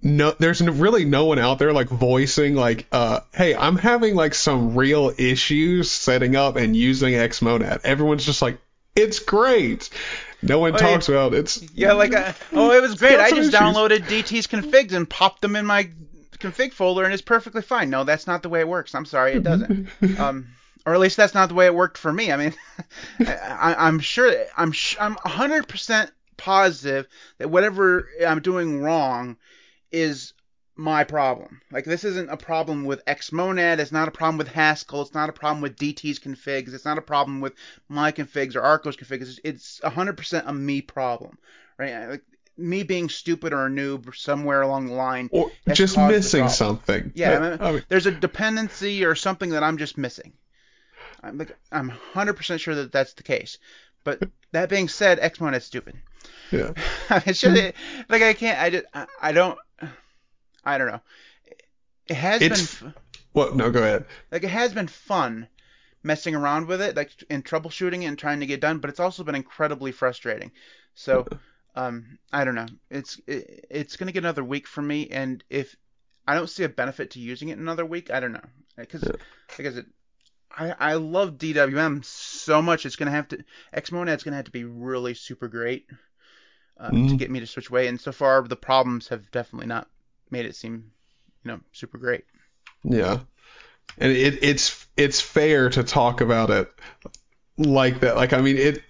no 0.02 0.34
there's 0.40 0.62
really 0.62 1.06
no 1.06 1.26
one 1.26 1.40
out 1.40 1.60
there 1.60 1.74
like 1.74 1.90
voicing 1.90 2.56
like 2.56 2.88
uh 2.92 3.20
hey 3.34 3.56
I'm 3.56 3.76
having 3.76 4.16
like 4.16 4.34
some 4.34 4.76
real 4.76 5.12
issues 5.18 5.92
setting 5.92 6.36
up 6.36 6.56
and 6.56 6.76
using 6.76 7.14
Xmonad. 7.14 7.82
Everyone's 7.84 8.26
just 8.26 8.42
like 8.42 8.60
it's 8.96 9.20
great. 9.20 9.90
No 10.42 10.60
one 10.60 10.74
oh, 10.74 10.78
talks 10.78 11.10
about 11.10 11.34
it. 11.34 11.40
it's 11.40 11.64
yeah 11.74 11.94
like 11.94 12.14
uh, 12.14 12.34
oh 12.54 12.72
it 12.72 12.82
was 12.82 12.96
great. 12.96 13.20
I 13.20 13.30
just 13.30 13.50
issues. 13.50 13.54
downloaded 13.54 14.00
DT's 14.04 14.48
configs 14.48 14.94
and 14.94 15.10
popped 15.10 15.42
them 15.42 15.56
in 15.56 15.66
my 15.66 15.90
config 16.40 16.74
folder 16.74 17.04
and 17.04 17.14
it's 17.14 17.22
perfectly 17.22 17.62
fine. 17.62 17.90
No, 17.90 18.04
that's 18.04 18.28
not 18.28 18.44
the 18.44 18.50
way 18.50 18.60
it 18.60 18.68
works. 18.68 18.96
I'm 18.96 19.06
sorry, 19.06 19.34
it 19.34 19.44
doesn't. 19.44 19.90
um, 20.20 20.48
or 20.86 20.94
at 20.94 21.00
least 21.00 21.18
that's 21.18 21.34
not 21.34 21.50
the 21.50 21.56
way 21.56 21.66
it 21.66 21.76
worked 21.76 21.98
for 21.98 22.12
me. 22.12 22.32
I 22.32 22.38
mean, 22.38 22.54
I, 23.20 23.88
am 23.88 24.00
sure 24.00 24.34
I'm 24.58 24.74
I'm 25.00 25.16
100% 25.16 26.12
positive 26.38 27.08
that 27.38 27.50
whatever 27.50 28.08
I'm 28.26 28.42
doing 28.42 28.82
wrong 28.82 29.38
is 29.92 30.34
my 30.76 31.04
problem. 31.04 31.62
Like 31.72 31.84
this 31.84 32.06
isn't 32.06 32.30
a 32.30 32.38
problem 32.38 32.86
with 32.86 33.04
Xmonad. 33.06 33.80
It's 33.80 33.92
not 33.92 34.08
a 34.08 34.12
problem 34.12 34.38
with 34.38 34.48
Haskell. 34.48 35.02
It's 35.02 35.14
not 35.14 35.30
a 35.30 35.34
problem 35.34 35.62
with 35.62 35.76
DT's 35.76 36.20
configs. 36.20 36.74
It's 36.74 36.86
not 36.86 36.98
a 36.98 37.02
problem 37.02 37.42
with 37.42 37.54
my 37.90 38.14
configs 38.14 38.56
or 38.56 38.62
Arco's 38.62 38.96
configs. 38.96 39.40
It's 39.44 39.82
100% 39.82 40.44
a 40.48 40.54
me 40.54 40.82
problem, 40.82 41.38
right? 41.78 42.08
Like 42.08 42.24
me 42.60 42.84
being 42.84 43.10
stupid 43.10 43.54
or 43.54 43.66
a 43.66 43.70
noob 43.70 44.16
somewhere 44.16 44.62
along 44.62 44.88
the 44.88 44.94
line. 44.94 45.30
Or 45.32 45.52
just 45.74 45.98
missing 45.98 46.50
something. 46.50 47.12
Yeah, 47.16 47.58
I 47.60 47.72
mean, 47.72 47.84
there's 47.90 48.06
a 48.06 48.12
dependency 48.12 49.06
or 49.06 49.16
something 49.16 49.52
that 49.52 49.64
I'm 49.64 49.78
just 49.78 49.98
missing. 49.98 50.34
I'm 51.24 51.38
like, 51.38 51.58
I'm 51.72 51.92
100% 52.14 52.60
sure 52.60 52.76
that 52.76 52.92
that's 52.92 53.14
the 53.14 53.24
case. 53.24 53.58
But 54.04 54.22
that 54.52 54.70
being 54.70 54.88
said, 54.88 55.20
Xmonad 55.20 55.58
is 55.58 55.66
stupid. 55.66 55.98
Yeah. 56.52 56.72
it's 57.26 57.42
just 57.42 57.74
like 58.10 58.22
I 58.22 58.34
can't. 58.34 58.60
I 58.60 58.70
just 58.70 58.86
I, 58.94 59.06
I 59.22 59.32
don't. 59.32 59.58
I 60.64 60.78
don't 60.78 60.88
know. 60.88 61.02
It 62.08 62.16
has 62.16 62.42
It's- 62.42 62.80
been 62.82 62.94
What? 63.34 63.56
No, 63.56 63.70
go 63.72 63.80
ahead. 63.80 64.06
like 64.32 64.44
it 64.44 64.50
has 64.50 64.74
been 64.74 64.88
fun 64.88 65.48
messing 66.02 66.34
around 66.36 66.68
with 66.68 66.82
it, 66.82 66.96
like 66.96 67.12
and 67.30 67.44
troubleshooting 67.46 68.04
it 68.04 68.06
and 68.06 68.18
trying 68.18 68.40
to 68.40 68.46
get 68.46 68.62
done. 68.62 68.80
But 68.80 68.90
it's 68.90 69.00
also 69.00 69.24
been 69.24 69.36
incredibly 69.36 69.92
frustrating. 69.92 70.52
So, 70.96 71.28
um, 71.76 72.20
I 72.32 72.44
don't 72.46 72.56
know. 72.56 72.68
It's 72.90 73.20
it, 73.28 73.66
it's 73.70 73.98
gonna 73.98 74.12
get 74.12 74.24
another 74.24 74.44
week 74.44 74.68
from 74.68 74.88
me, 74.88 75.08
and 75.10 75.44
if 75.50 75.76
I 76.28 76.36
don't 76.36 76.50
see 76.50 76.64
a 76.64 76.70
benefit 76.70 77.12
to 77.12 77.20
using 77.20 77.50
it 77.50 77.58
another 77.58 77.86
week, 77.86 78.12
I 78.12 78.20
don't 78.20 78.34
know. 78.34 78.46
Because 78.78 79.04
Yeah. 79.04 79.12
because 79.58 79.78
it. 79.78 79.86
I, 80.56 80.76
I 80.80 80.94
love 80.96 81.38
DWM 81.38 82.04
so 82.04 82.62
much. 82.62 82.86
It's 82.86 82.96
gonna 82.98 83.12
have 83.12 83.28
to 83.30 83.40
Xmonad's 83.76 84.24
gonna 84.24 84.38
have 84.38 84.46
to 84.46 84.52
be 84.52 84.66
really 84.66 85.14
super 85.14 85.48
great 85.48 85.88
uh, 86.80 86.94
to 87.08 87.16
Mhm. 87.16 87.18
get 87.18 87.32
me 87.32 87.40
to 87.42 87.48
switch 87.48 87.70
away. 87.70 87.88
And 87.88 88.00
so 88.00 88.12
far, 88.12 88.44
the 88.44 88.56
problems 88.56 89.10
have 89.10 89.30
definitely 89.32 89.68
not 89.68 89.90
made 90.32 90.46
it 90.46 90.56
seem, 90.56 90.92
you 91.44 91.52
know, 91.52 91.62
super 91.74 91.98
great. 91.98 92.26
Yeah. 92.84 93.20
And 94.00 94.12
it 94.12 94.44
it's 94.44 94.88
it's 94.98 95.22
fair 95.22 95.70
to 95.72 95.84
talk 95.84 96.22
about 96.22 96.50
it 96.52 96.72
like 97.58 98.02
that. 98.02 98.16
Like 98.18 98.34
I 98.34 98.42
mean 98.42 98.58
it 98.58 98.84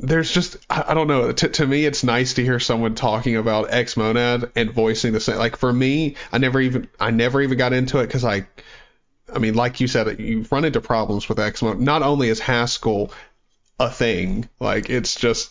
there's 0.00 0.30
just 0.30 0.56
I, 0.70 0.94
don't 0.94 1.08
know. 1.08 1.30
To, 1.30 1.48
to 1.48 1.66
me 1.66 1.84
it's 1.84 2.02
nice 2.02 2.34
to 2.34 2.44
hear 2.44 2.58
someone 2.58 2.94
talking 2.94 3.36
about 3.36 3.68
Xmonad 3.68 4.50
and 4.56 4.72
voicing 4.72 5.12
the 5.12 5.20
same 5.20 5.36
like 5.36 5.56
for 5.56 5.72
me, 5.72 6.16
I 6.32 6.38
never 6.38 6.60
even 6.60 6.88
I 6.98 7.10
never 7.10 7.40
even 7.42 7.58
got 7.58 7.72
into 7.72 7.98
it 7.98 8.08
cuz 8.10 8.24
I 8.24 8.46
I 9.32 9.38
mean 9.38 9.54
like 9.54 9.80
you 9.80 9.86
said 9.86 10.18
you 10.18 10.46
run 10.50 10.64
into 10.64 10.80
problems 10.80 11.28
with 11.28 11.38
Xmonad. 11.38 11.78
Not 11.80 12.02
only 12.02 12.30
is 12.30 12.40
Haskell 12.40 13.12
a 13.78 13.90
thing, 13.90 14.48
like 14.58 14.88
it's 14.88 15.14
just 15.16 15.50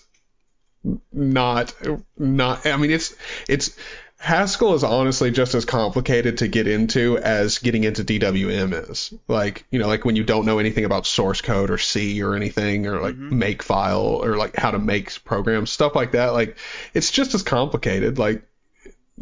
not 1.14 1.74
not 2.18 2.66
I 2.66 2.78
mean 2.78 2.92
it's 2.92 3.16
it's 3.48 3.78
Haskell 4.22 4.74
is 4.74 4.84
honestly 4.84 5.32
just 5.32 5.56
as 5.56 5.64
complicated 5.64 6.40
to 6.40 6.50
get 6.50 6.68
into 6.68 7.18
as 7.18 7.58
getting 7.60 7.86
into 7.86 8.04
DWM 8.04 8.90
is. 8.92 9.14
Like, 9.30 9.66
you 9.72 9.80
know, 9.80 9.88
like 9.88 10.04
when 10.04 10.18
you 10.18 10.26
don't 10.26 10.46
know 10.46 10.60
anything 10.60 10.84
about 10.84 11.06
source 11.08 11.40
code 11.42 11.70
or 11.72 11.78
C 11.78 12.22
or 12.22 12.36
anything 12.36 12.86
or 12.86 13.00
like 13.00 13.16
Mhm. 13.16 13.32
make 13.32 13.64
file 13.64 14.02
or 14.22 14.36
like 14.36 14.58
how 14.58 14.72
to 14.72 14.78
make 14.80 15.24
programs, 15.24 15.72
stuff 15.72 15.96
like 15.96 16.12
that. 16.12 16.34
Like 16.34 16.58
it's 16.94 17.12
just 17.12 17.34
as 17.34 17.44
complicated. 17.44 18.20
Like 18.20 18.44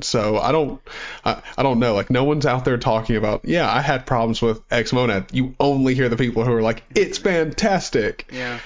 so 0.01 0.37
I 0.39 0.51
don't 0.51 0.81
I, 1.23 1.41
I 1.57 1.61
don't 1.63 1.77
know. 1.79 1.93
Like 1.93 2.09
no 2.09 2.23
one's 2.23 2.47
out 2.47 2.65
there 2.65 2.77
talking 2.77 3.17
about, 3.17 3.41
yeah, 3.45 3.71
I 3.71 3.81
had 3.81 4.07
problems 4.07 4.41
with 4.41 4.67
Xmonad. 4.69 5.31
You 5.31 5.53
only 5.59 5.93
hear 5.93 6.09
the 6.09 6.17
people 6.17 6.43
who 6.43 6.53
are 6.53 6.61
like, 6.63 6.81
it's 6.95 7.19
fantastic. 7.19 8.27
Yeah. 8.33 8.59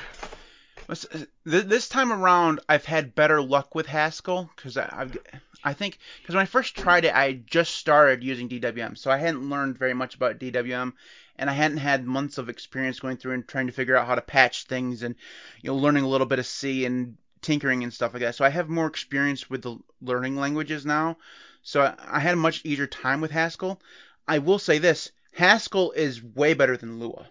This 1.45 1.87
time 1.87 2.11
around, 2.11 2.59
I've 2.67 2.83
had 2.85 3.15
better 3.15 3.41
luck 3.41 3.75
with 3.75 3.85
Haskell 3.85 4.49
because 4.55 4.75
I've, 4.75 5.17
I 5.63 5.73
think, 5.73 5.99
because 6.21 6.35
when 6.35 6.41
I 6.41 6.45
first 6.45 6.75
tried 6.75 7.05
it, 7.05 7.15
I 7.15 7.33
just 7.33 7.75
started 7.75 8.23
using 8.23 8.49
DWM, 8.49 8.97
so 8.97 9.11
I 9.11 9.17
hadn't 9.17 9.49
learned 9.49 9.77
very 9.77 9.93
much 9.93 10.15
about 10.15 10.39
DWM, 10.39 10.93
and 11.37 11.49
I 11.49 11.53
hadn't 11.53 11.77
had 11.77 12.05
months 12.05 12.37
of 12.37 12.49
experience 12.49 12.99
going 12.99 13.17
through 13.17 13.33
and 13.33 13.47
trying 13.47 13.67
to 13.67 13.73
figure 13.73 13.95
out 13.95 14.07
how 14.07 14.15
to 14.15 14.21
patch 14.21 14.65
things 14.65 15.03
and, 15.03 15.15
you 15.61 15.69
know, 15.69 15.77
learning 15.77 16.03
a 16.03 16.09
little 16.09 16.27
bit 16.27 16.39
of 16.39 16.45
C 16.45 16.85
and 16.85 17.17
tinkering 17.41 17.83
and 17.83 17.93
stuff 17.93 18.13
like 18.13 18.21
that. 18.21 18.35
So 18.35 18.45
I 18.45 18.49
have 18.49 18.69
more 18.69 18.87
experience 18.87 19.49
with 19.49 19.61
the 19.61 19.77
learning 20.01 20.35
languages 20.35 20.85
now, 20.85 21.17
so 21.63 21.81
I, 21.81 22.17
I 22.17 22.19
had 22.19 22.33
a 22.33 22.37
much 22.37 22.65
easier 22.65 22.87
time 22.87 23.21
with 23.21 23.31
Haskell. 23.31 23.81
I 24.27 24.39
will 24.39 24.59
say 24.59 24.77
this: 24.77 25.11
Haskell 25.33 25.91
is 25.91 26.23
way 26.23 26.53
better 26.53 26.77
than 26.77 26.99
Lua. 26.99 27.27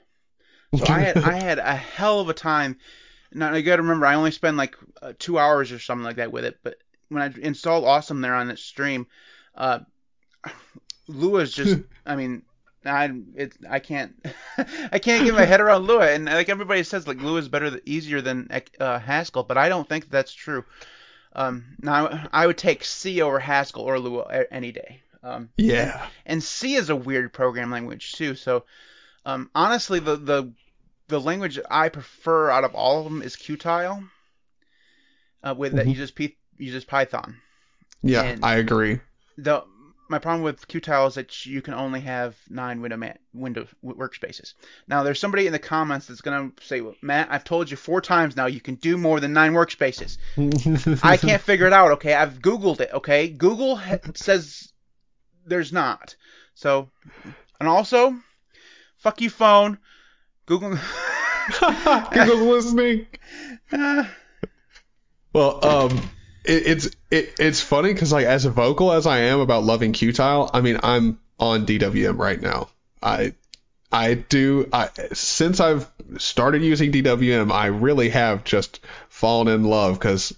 So 0.76 0.84
I 0.86 1.00
had 1.00 1.18
I 1.18 1.32
had 1.32 1.58
a 1.58 1.74
hell 1.74 2.20
of 2.20 2.28
a 2.28 2.34
time. 2.34 2.78
Now 3.32 3.54
you 3.54 3.62
got 3.62 3.76
to 3.76 3.82
remember, 3.82 4.06
I 4.06 4.14
only 4.14 4.30
spent 4.30 4.56
like 4.56 4.76
uh, 5.02 5.12
two 5.18 5.38
hours 5.38 5.72
or 5.72 5.78
something 5.78 6.04
like 6.04 6.16
that 6.16 6.32
with 6.32 6.44
it. 6.44 6.58
But 6.62 6.78
when 7.10 7.22
I 7.22 7.30
installed 7.40 7.84
Awesome 7.84 8.22
there 8.22 8.34
on 8.34 8.48
that 8.48 8.58
stream, 8.58 9.06
uh, 9.54 9.80
Lua's 11.06 11.52
just, 11.52 11.78
I 12.06 12.16
mean, 12.16 12.42
I 12.84 13.10
it 13.34 13.52
I 13.68 13.78
can't 13.78 14.14
I 14.90 14.98
can't 14.98 15.24
get 15.26 15.34
my 15.34 15.44
head 15.44 15.60
around 15.60 15.86
Lua, 15.86 16.08
and 16.12 16.24
like 16.24 16.48
everybody 16.48 16.82
says, 16.82 17.06
like 17.06 17.20
Lua 17.20 17.38
is 17.38 17.48
better, 17.48 17.78
easier 17.84 18.22
than 18.22 18.48
uh, 18.80 18.98
Haskell, 18.98 19.42
but 19.42 19.58
I 19.58 19.68
don't 19.68 19.86
think 19.86 20.08
that's 20.08 20.32
true. 20.32 20.64
Um, 21.34 21.76
now 21.82 22.28
I 22.32 22.46
would 22.46 22.56
take 22.58 22.84
C 22.84 23.20
over 23.20 23.38
Haskell 23.38 23.82
or 23.82 23.98
Lua 23.98 24.44
any 24.50 24.72
day. 24.72 25.02
Um, 25.22 25.50
yeah. 25.58 26.06
and 26.24 26.42
C 26.42 26.74
is 26.76 26.88
a 26.88 26.96
weird 26.96 27.32
program 27.34 27.70
language 27.70 28.12
too. 28.12 28.34
So 28.34 28.64
um, 29.26 29.50
honestly, 29.54 30.00
the 30.00 30.16
the 30.16 30.52
the 31.08 31.20
language 31.20 31.58
I 31.70 31.90
prefer 31.90 32.50
out 32.50 32.64
of 32.64 32.74
all 32.74 32.98
of 33.00 33.04
them 33.04 33.20
is 33.20 33.36
Qtile. 33.36 34.08
Uh, 35.42 35.54
with 35.56 35.74
that 35.74 35.86
Mhm. 35.86 35.90
uses 35.90 36.10
P 36.10 36.36
uses 36.60 36.84
Python. 36.84 37.36
Yeah, 38.02 38.22
And- 38.22 38.44
I 38.44 38.56
agree. 38.56 39.00
The 39.38 39.62
my 40.08 40.18
problem 40.18 40.42
with 40.42 40.66
Qtile 40.66 41.06
is 41.06 41.14
that 41.14 41.46
you 41.46 41.62
can 41.62 41.72
only 41.72 42.00
have 42.00 42.34
nine 42.48 42.80
window 42.80 42.96
man, 42.96 43.16
window 43.32 43.68
workspaces. 43.84 44.54
Now 44.88 45.04
there's 45.04 45.20
somebody 45.20 45.46
in 45.46 45.52
the 45.52 45.58
comments 45.60 46.06
that's 46.06 46.20
gonna 46.20 46.50
say, 46.62 46.82
Matt, 47.00 47.28
I've 47.30 47.44
told 47.44 47.70
you 47.70 47.76
four 47.76 48.00
times 48.00 48.36
now 48.36 48.46
you 48.46 48.60
can 48.60 48.74
do 48.74 48.96
more 48.96 49.20
than 49.20 49.32
nine 49.32 49.52
workspaces. 49.52 50.18
I 51.04 51.16
can't 51.16 51.40
figure 51.40 51.66
it 51.68 51.72
out. 51.72 51.92
Okay, 51.92 52.12
I've 52.12 52.40
Googled 52.40 52.80
it. 52.80 52.90
Okay, 52.92 53.28
Google 53.28 53.76
ha- 53.76 53.98
says 54.14 54.72
there's 55.46 55.72
not. 55.72 56.16
So, 56.54 56.90
and 57.60 57.68
also, 57.68 58.16
fuck 58.98 59.20
you, 59.20 59.30
phone. 59.30 59.78
Google. 60.46 60.76
Google's 62.12 62.40
listening. 62.64 63.06
Uh, 63.72 64.04
Well, 65.32 65.64
um, 65.64 66.10
it, 66.44 66.66
it's 66.66 66.86
it, 67.10 67.34
it's 67.38 67.60
funny 67.60 67.92
because 67.92 68.12
like 68.12 68.26
as 68.26 68.44
vocal 68.44 68.92
as 68.92 69.06
I 69.06 69.18
am 69.20 69.40
about 69.40 69.64
loving 69.64 69.92
Qtile, 69.92 70.50
I 70.52 70.60
mean 70.60 70.78
I'm 70.82 71.18
on 71.38 71.66
DWM 71.66 72.18
right 72.18 72.40
now. 72.40 72.68
I 73.02 73.34
I 73.92 74.14
do 74.14 74.68
I 74.72 74.88
since 75.12 75.60
I've 75.60 75.90
started 76.18 76.62
using 76.62 76.92
DWM, 76.92 77.50
I 77.52 77.66
really 77.66 78.10
have 78.10 78.44
just 78.44 78.80
fallen 79.08 79.48
in 79.48 79.64
love 79.64 79.98
because 79.98 80.34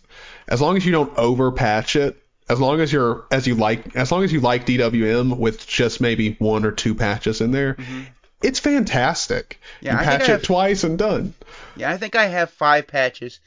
as 0.49 0.61
long 0.61 0.77
as 0.77 0.85
you 0.87 0.93
don't 0.93 1.15
overpatch 1.17 1.97
it, 1.97 2.17
as 2.49 2.61
long 2.61 2.81
as 2.81 2.93
you're 2.93 3.25
as 3.31 3.47
you 3.47 3.55
like 3.55 3.95
as 3.97 4.11
long 4.13 4.25
as 4.25 4.33
you 4.33 4.41
like 4.41 4.67
DWM 4.67 5.37
with 5.39 5.67
just 5.67 6.01
maybe 6.01 6.35
one 6.39 6.65
or 6.65 6.73
two 6.73 6.95
patches 6.95 7.41
in 7.41 7.51
there, 7.53 7.75
Mhm. 7.75 8.07
it's 8.43 8.59
fantastic. 8.59 9.61
Yeah, 9.81 9.95
you 9.95 9.99
I 10.01 10.05
patch 10.05 10.23
it 10.23 10.29
have- 10.29 10.43
twice 10.43 10.85
and 10.85 10.99
done. 10.99 11.35
yeah, 11.77 11.91
I 11.91 11.97
think 11.97 12.17
I 12.17 12.27
have 12.27 12.51
five 12.51 12.87
patches, 12.87 13.41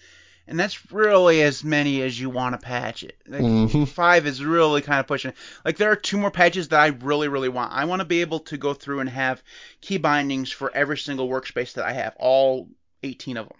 and 0.48 0.60
that's 0.60 0.92
really 0.92 1.42
as 1.42 1.64
many 1.64 2.02
as 2.02 2.20
you 2.20 2.30
want 2.30 2.54
to 2.54 2.66
patch 2.66 3.04
it. 3.04 3.18
Like, 3.28 3.42
Mhm. 3.42 3.88
Five 3.88 4.26
is 4.28 4.44
really 4.44 4.82
kind 4.82 5.00
of 5.00 5.08
pushing. 5.08 5.32
it. 5.32 5.38
Like 5.64 5.78
there 5.78 5.92
are 5.92 5.96
two 5.96 6.18
more 6.18 6.32
patches 6.32 6.68
that 6.70 6.80
I 6.80 6.88
really, 6.88 7.28
really 7.28 7.50
want. 7.50 7.72
I 7.74 7.86
want 7.86 8.00
to 8.02 8.06
be 8.06 8.22
able 8.22 8.40
to 8.42 8.58
go 8.58 8.74
through 8.74 9.00
and 9.00 9.10
have 9.10 9.42
key 9.82 9.98
bindings 9.98 10.52
for 10.52 10.72
every 10.76 10.98
single 10.98 11.28
workspace 11.30 11.74
that 11.74 11.86
I 11.86 11.94
have, 11.94 12.16
all 12.20 12.70
18 13.04 13.38
of 13.38 13.48
them. 13.50 13.58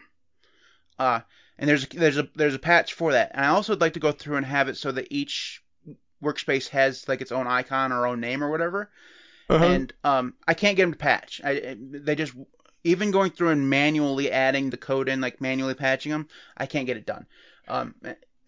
Uh, 1.00 1.20
and 1.58 1.70
there's 1.70 1.88
there's 1.88 2.18
a 2.18 2.28
there's 2.36 2.56
a 2.56 2.60
patch 2.60 2.94
for 2.94 3.14
that. 3.14 3.32
And 3.34 3.46
I 3.46 3.50
also 3.50 3.74
would 3.74 3.82
like 3.82 3.94
to 3.94 4.00
go 4.00 4.12
through 4.12 4.38
and 4.38 4.46
have 4.46 4.68
it 4.70 4.78
so 4.78 4.92
that 4.92 5.08
each 5.10 5.62
workspace 6.24 6.70
has 6.70 7.08
like 7.08 7.22
its 7.22 7.32
own 7.32 7.48
icon 7.48 7.92
or 7.92 8.08
own 8.08 8.20
name 8.20 8.44
or 8.44 8.50
whatever. 8.50 8.90
Uh-huh. 9.50 9.64
And 9.64 9.94
um, 10.04 10.34
I 10.48 10.54
can't 10.56 10.76
get 10.76 10.84
them 10.84 10.94
to 10.94 10.98
patch. 10.98 11.40
I- 11.44 11.78
they 11.80 12.16
just 12.16 12.34
even 12.86 13.12
going 13.12 13.32
through 13.32 13.50
and 13.50 13.70
manually 13.70 14.32
adding 14.32 14.70
the 14.70 14.78
code 14.78 15.10
in, 15.10 15.20
like 15.20 15.42
manually 15.42 15.74
patching 15.74 16.12
them, 16.12 16.28
I 16.56 16.68
can't 16.68 16.86
get 16.86 16.98
it 16.98 17.06
done. 17.06 17.26
Um, 17.68 17.96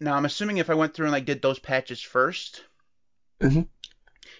now 0.00 0.14
I'm 0.14 0.24
assuming 0.24 0.58
if 0.58 0.70
I 0.70 0.74
went 0.74 0.94
through 0.94 1.06
and 1.06 1.12
like 1.12 1.26
did 1.26 1.42
those 1.42 1.58
patches 1.58 2.00
1st 2.00 2.62
Mhm. 3.40 3.66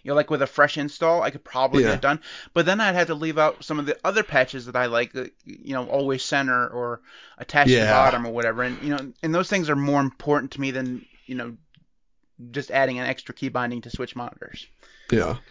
you 0.02 0.08
know, 0.10 0.14
like 0.14 0.30
with 0.30 0.42
a 0.42 0.46
fresh 0.46 0.78
install, 0.78 1.22
I 1.22 1.30
could 1.30 1.44
probably 1.44 1.82
Yeah. 1.82 1.90
get 1.90 1.94
it 1.96 2.00
done. 2.02 2.20
But 2.54 2.66
then 2.66 2.80
I'd 2.80 2.94
have 2.94 3.08
to 3.08 3.14
leave 3.14 3.38
out 3.38 3.64
some 3.64 3.78
of 3.78 3.86
the 3.86 3.98
other 4.04 4.22
patches 4.22 4.66
that 4.66 4.76
I 4.76 4.86
like, 4.86 5.12
you 5.14 5.74
know, 5.74 5.86
always 5.86 6.24
center 6.24 6.68
or 6.68 7.00
attach 7.36 7.66
to 7.66 7.80
the 7.80 7.86
bottom 7.86 8.26
or 8.26 8.32
whatever. 8.32 8.62
And 8.62 8.80
you 8.82 8.90
know, 8.90 9.12
and 9.22 9.34
those 9.34 9.48
things 9.48 9.68
are 9.68 9.76
more 9.76 10.00
important 10.00 10.52
to 10.52 10.60
me 10.60 10.70
than 10.70 11.04
you 11.26 11.34
know, 11.34 11.56
just 12.52 12.70
adding 12.70 12.98
an 12.98 13.06
extra 13.06 13.34
key 13.34 13.48
binding 13.48 13.82
to 13.82 13.90
switch 13.90 14.14
monitors. 14.16 14.66
Yeah. 15.10 15.36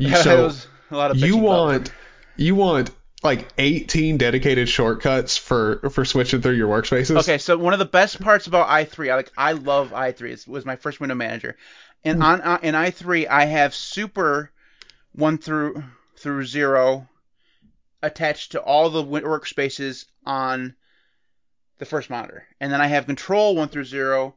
You, 0.00 0.14
so 0.14 0.52
a 0.92 0.96
lot 0.96 1.10
of 1.10 1.16
you 1.16 1.36
want 1.36 1.90
you 2.36 2.54
want 2.54 2.92
like 3.22 3.48
18 3.58 4.16
dedicated 4.16 4.68
shortcuts 4.68 5.36
for 5.36 5.90
for 5.90 6.04
switching 6.04 6.40
through 6.40 6.54
your 6.54 6.68
workspaces. 6.68 7.16
Okay, 7.18 7.38
so 7.38 7.58
one 7.58 7.72
of 7.72 7.78
the 7.78 7.84
best 7.84 8.20
parts 8.20 8.46
about 8.46 8.68
i3, 8.68 9.10
I 9.10 9.16
like 9.16 9.32
I 9.36 9.52
love 9.52 9.90
i3. 9.90 10.22
It 10.22 10.48
was 10.48 10.64
my 10.64 10.76
first 10.76 11.00
window 11.00 11.14
manager, 11.14 11.56
and 12.04 12.22
on 12.22 12.40
uh, 12.40 12.58
in 12.62 12.74
i3 12.74 13.28
I 13.28 13.46
have 13.46 13.74
super 13.74 14.52
one 15.12 15.38
through 15.38 15.82
through 16.16 16.44
zero 16.44 17.08
attached 18.02 18.52
to 18.52 18.60
all 18.60 18.90
the 18.90 19.02
workspaces 19.02 20.06
on 20.24 20.76
the 21.78 21.86
first 21.86 22.10
monitor, 22.10 22.46
and 22.60 22.72
then 22.72 22.80
I 22.80 22.86
have 22.86 23.06
control 23.06 23.56
one 23.56 23.68
through 23.68 23.84
zero 23.84 24.36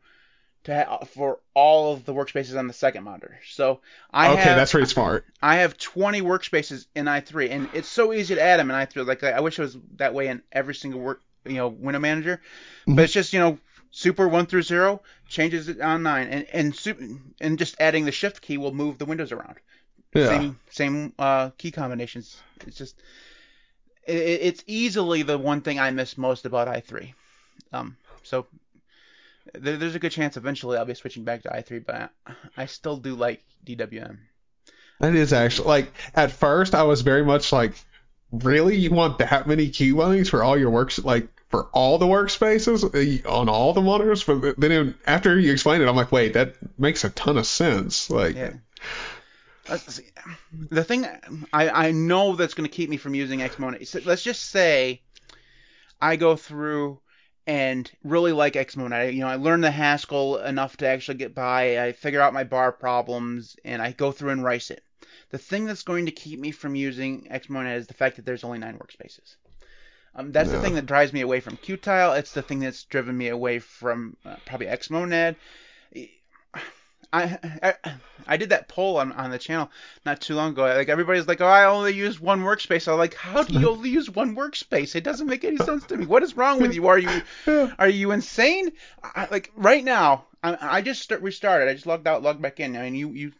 to 0.66 0.76
ha- 0.76 1.06
for 1.06 1.40
all 1.54 1.94
of 1.94 2.06
the 2.06 2.14
workspaces 2.14 2.58
on 2.58 2.68
the 2.68 2.74
second 2.74 3.04
monitor. 3.04 3.40
So 3.50 3.82
I 4.12 4.30
okay, 4.30 4.54
have 4.54 4.56
that's 4.56 4.72
pretty 4.72 4.88
smart. 4.88 5.26
I 5.42 5.58
have 5.58 5.78
20 5.78 6.22
workspaces 6.22 6.88
in 6.96 7.08
i3, 7.08 7.50
and 7.50 7.70
it's 7.74 7.88
so 7.90 8.14
easy 8.14 8.36
to 8.36 8.42
add 8.42 8.60
them 8.60 8.70
in 8.70 8.76
i3. 8.76 9.04
Like 9.04 9.24
I 9.24 9.40
wish 9.42 9.60
it 9.60 9.64
was 9.64 9.78
that 9.98 10.14
way 10.14 10.28
in 10.28 10.42
every 10.52 10.76
single 10.76 11.00
work, 11.02 11.22
you 11.46 11.56
know, 11.56 11.68
window 11.70 12.00
manager. 12.00 12.42
Mhm. 12.88 12.96
But 12.96 13.04
it's 13.06 13.14
just 13.14 13.34
you 13.34 13.40
know, 13.40 13.60
Super 13.94 14.28
one 14.30 14.46
through 14.46 14.62
zero 14.64 15.02
changes 15.28 15.68
it 15.68 15.82
on 15.82 16.04
nine, 16.04 16.28
and 16.30 16.48
and 16.54 16.74
super, 16.76 17.04
and 17.42 17.60
just 17.60 17.76
adding 17.80 18.06
the 18.06 18.12
shift 18.14 18.42
key 18.42 18.58
will 18.58 18.74
move 18.74 18.98
the 18.98 19.06
windows 19.06 19.34
around. 19.34 19.58
Yeah. 20.14 20.28
Same 20.28 20.60
same 20.70 21.14
uh, 21.20 21.50
key 21.58 21.72
combinations. 21.72 22.42
It's 22.66 22.78
just 22.78 22.96
it, 24.08 24.14
it's 24.14 24.64
easily 24.68 25.24
the 25.24 25.38
one 25.38 25.62
thing 25.62 25.80
I 25.80 25.92
miss 25.92 26.18
most 26.18 26.46
about 26.46 26.68
i3. 26.68 27.14
Um, 27.74 27.98
so 28.24 28.48
there, 29.54 29.78
there's 29.78 29.96
a 29.96 30.00
good 30.00 30.12
chance 30.12 30.38
eventually 30.38 30.78
I'll 30.78 30.86
be 30.86 30.94
switching 30.94 31.24
back 31.24 31.44
to 31.44 31.50
i3, 31.50 31.86
but 31.86 32.12
I 32.58 32.66
still 32.66 32.98
do 32.98 33.16
like 33.16 33.44
DWM. 33.66 34.18
That 35.00 35.16
is 35.16 35.34
actually 35.34 35.68
like 35.68 35.92
at 36.14 36.32
first 36.32 36.76
I 36.76 36.84
was 36.84 37.02
very 37.02 37.24
much 37.24 37.52
like, 37.52 37.74
really, 38.32 38.78
you 38.78 38.92
want 38.92 39.18
that 39.20 39.48
many 39.48 39.70
key 39.70 39.92
bindings 39.92 40.30
for 40.30 40.44
all 40.44 40.58
your 40.58 40.70
works 40.70 41.00
like 41.00 41.28
for 41.50 41.66
all 41.74 41.98
the 41.98 42.06
workspaces 42.06 42.84
uh, 42.84 43.30
on 43.30 43.50
all 43.50 43.74
the 43.74 43.82
monitors? 43.82 44.24
But 44.24 44.60
then 44.60 44.96
after 45.06 45.38
you 45.38 45.52
explain 45.52 45.82
it, 45.82 45.88
I'm 45.88 45.96
like, 45.96 46.12
wait, 46.12 46.34
that 46.34 46.56
makes 46.80 47.04
a 47.04 47.10
ton 47.10 47.38
of 47.38 47.46
sense. 47.46 48.10
Like, 48.10 48.36
Yeah. 48.36 48.54
The 50.70 50.84
thing 50.84 51.08
I, 51.54 51.70
I 51.70 51.92
know 51.92 52.36
that's 52.36 52.56
going 52.56 52.70
to 52.70 52.76
keep 52.76 52.90
me 52.90 52.98
from 52.98 53.16
using 53.16 53.40
Xmonad. 53.40 53.86
so 53.88 54.02
Let's 54.04 54.24
just 54.24 54.50
say 54.50 55.02
I 56.02 56.16
go 56.16 56.36
through 56.36 57.00
and 57.48 57.90
really 58.04 58.32
like 58.32 58.54
Xmonad. 58.54 59.14
You 59.14 59.22
know, 59.22 59.28
I 59.28 59.36
learn 59.36 59.62
the 59.62 59.72
Haskell 59.72 60.38
enough 60.38 60.78
to 60.78 60.88
actually 60.88 61.18
get 61.18 61.34
by. 61.36 61.84
I 61.84 61.92
figure 61.92 62.22
out 62.22 62.34
my 62.34 62.44
bar 62.44 62.72
problems 62.72 63.56
and 63.66 63.82
I 63.82 63.92
go 63.92 64.12
through 64.12 64.32
and 64.32 64.44
rice 64.44 64.72
it. 64.72 64.84
The 65.30 65.38
thing 65.38 65.66
that's 65.66 65.84
going 65.84 66.06
to 66.06 66.12
keep 66.12 66.40
me 66.40 66.52
from 66.52 66.76
using 66.76 67.28
Xmonad 67.32 67.78
is 67.78 67.88
the 67.88 67.94
fact 67.94 68.18
that 68.18 68.26
there's 68.26 68.44
only 68.44 68.60
nine 68.60 68.78
workspaces. 68.78 69.36
Um, 70.14 70.32
that's 70.34 70.52
the 70.52 70.62
thing 70.62 70.76
that 70.76 70.86
drives 70.86 71.14
me 71.14 71.22
away 71.22 71.40
from 71.40 71.56
Qtile. 71.58 72.20
It's 72.20 72.34
the 72.34 72.42
thing 72.42 72.60
that's 72.60 72.84
driven 72.84 73.18
me 73.18 73.30
away 73.30 73.60
from 73.60 74.18
uh, 74.26 74.36
probably 74.46 74.68
Xmonad. 74.68 75.38
I, 77.14 77.38
I 77.62 77.94
I 78.28 78.38
did 78.38 78.50
that 78.50 78.68
poll 78.68 78.98
on, 78.98 79.12
on 79.14 79.32
the 79.32 79.38
channel 79.38 79.70
not 80.06 80.22
too 80.22 80.36
long 80.36 80.52
ago. 80.52 80.64
Like 80.64 80.90
everybody's 80.90 81.28
like, 81.28 81.42
"Oh, 81.42 81.48
I 81.48 81.66
only 81.66 81.94
use 81.94 82.20
one 82.20 82.42
workspace." 82.42 82.88
I'm 82.88 82.98
like, 82.98 83.16
"How 83.16 83.44
do 83.44 83.60
you 83.60 83.70
only 83.70 83.90
use 83.90 84.10
one 84.10 84.36
workspace? 84.36 84.96
It 84.96 85.04
doesn't 85.04 85.28
make 85.28 85.44
any 85.44 85.58
sense 85.58 85.86
to 85.88 85.98
me. 85.98 86.06
What 86.06 86.24
is 86.24 86.38
wrong 86.38 86.62
with 86.62 86.74
you? 86.74 86.88
Are 86.88 87.00
you 87.00 87.22
are 87.80 87.90
you 87.90 88.12
insane?" 88.12 88.72
I, 89.04 89.28
like 89.30 89.52
right 89.56 89.84
now, 89.84 90.26
I, 90.44 90.78
I 90.78 90.82
just 90.82 91.02
start, 91.02 91.22
restarted. 91.22 91.68
I 91.68 91.74
just 91.74 91.86
logged 91.86 92.08
out, 92.08 92.24
logged 92.24 92.42
back 92.42 92.60
in. 92.60 92.76
I 92.76 92.84
mean, 92.84 92.96
you 92.96 93.10
you 93.12 93.32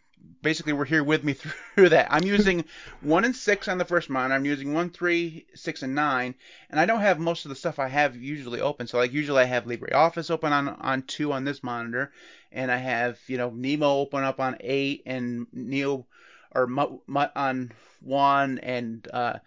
basically 0.42 0.72
were 0.72 0.84
here 0.84 1.04
with 1.04 1.24
me 1.24 1.32
through 1.74 1.90
that. 1.90 2.08
I'm 2.10 2.24
using 2.24 2.64
one 3.00 3.24
and 3.24 3.34
six 3.34 3.68
on 3.68 3.78
the 3.78 3.84
first 3.84 4.10
monitor. 4.10 4.34
I'm 4.34 4.44
using 4.44 4.74
one, 4.74 4.90
three, 4.90 5.46
six, 5.54 5.82
and 5.82 5.94
nine, 5.94 6.34
and 6.70 6.78
I 6.78 6.86
don't 6.86 7.00
have 7.00 7.18
most 7.18 7.44
of 7.44 7.48
the 7.48 7.56
stuff 7.56 7.78
I 7.78 7.88
have 7.88 8.16
usually 8.16 8.60
open. 8.60 8.86
So 8.86 8.98
like 8.98 9.12
usually 9.12 9.42
I 9.42 9.46
have 9.46 9.64
LibreOffice 9.64 10.30
open 10.30 10.52
on 10.52 10.68
on 10.68 11.02
two 11.02 11.32
on 11.32 11.44
this 11.44 11.62
monitor, 11.62 12.12
and 12.52 12.70
I 12.70 12.76
have 12.76 13.18
you 13.26 13.36
know 13.36 13.50
Nemo 13.50 13.98
open 13.98 14.24
up 14.24 14.40
on 14.40 14.56
eight 14.60 15.02
and 15.06 15.46
Neo 15.52 16.06
or 16.54 16.66
Mutt, 16.66 16.92
Mutt 17.06 17.32
on 17.34 17.72
one, 18.00 18.58
and 18.58 19.06
uh, 19.12 19.38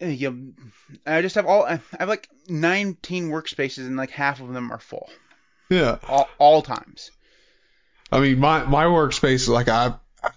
you 0.00 0.54
I 1.06 1.22
just 1.22 1.34
have 1.34 1.46
all 1.46 1.64
I 1.64 1.80
have 1.98 2.08
like 2.08 2.28
19 2.48 3.30
workspaces, 3.30 3.86
and 3.86 3.96
like 3.96 4.10
half 4.10 4.40
of 4.40 4.52
them 4.52 4.70
are 4.70 4.78
full 4.78 5.10
yeah. 5.70 5.98
all 6.06 6.28
all 6.38 6.60
times. 6.60 7.10
I 8.12 8.20
mean, 8.20 8.38
my 8.38 8.64
my 8.64 8.84
workspace, 8.84 9.48
like 9.48 9.68
I, 9.68 9.94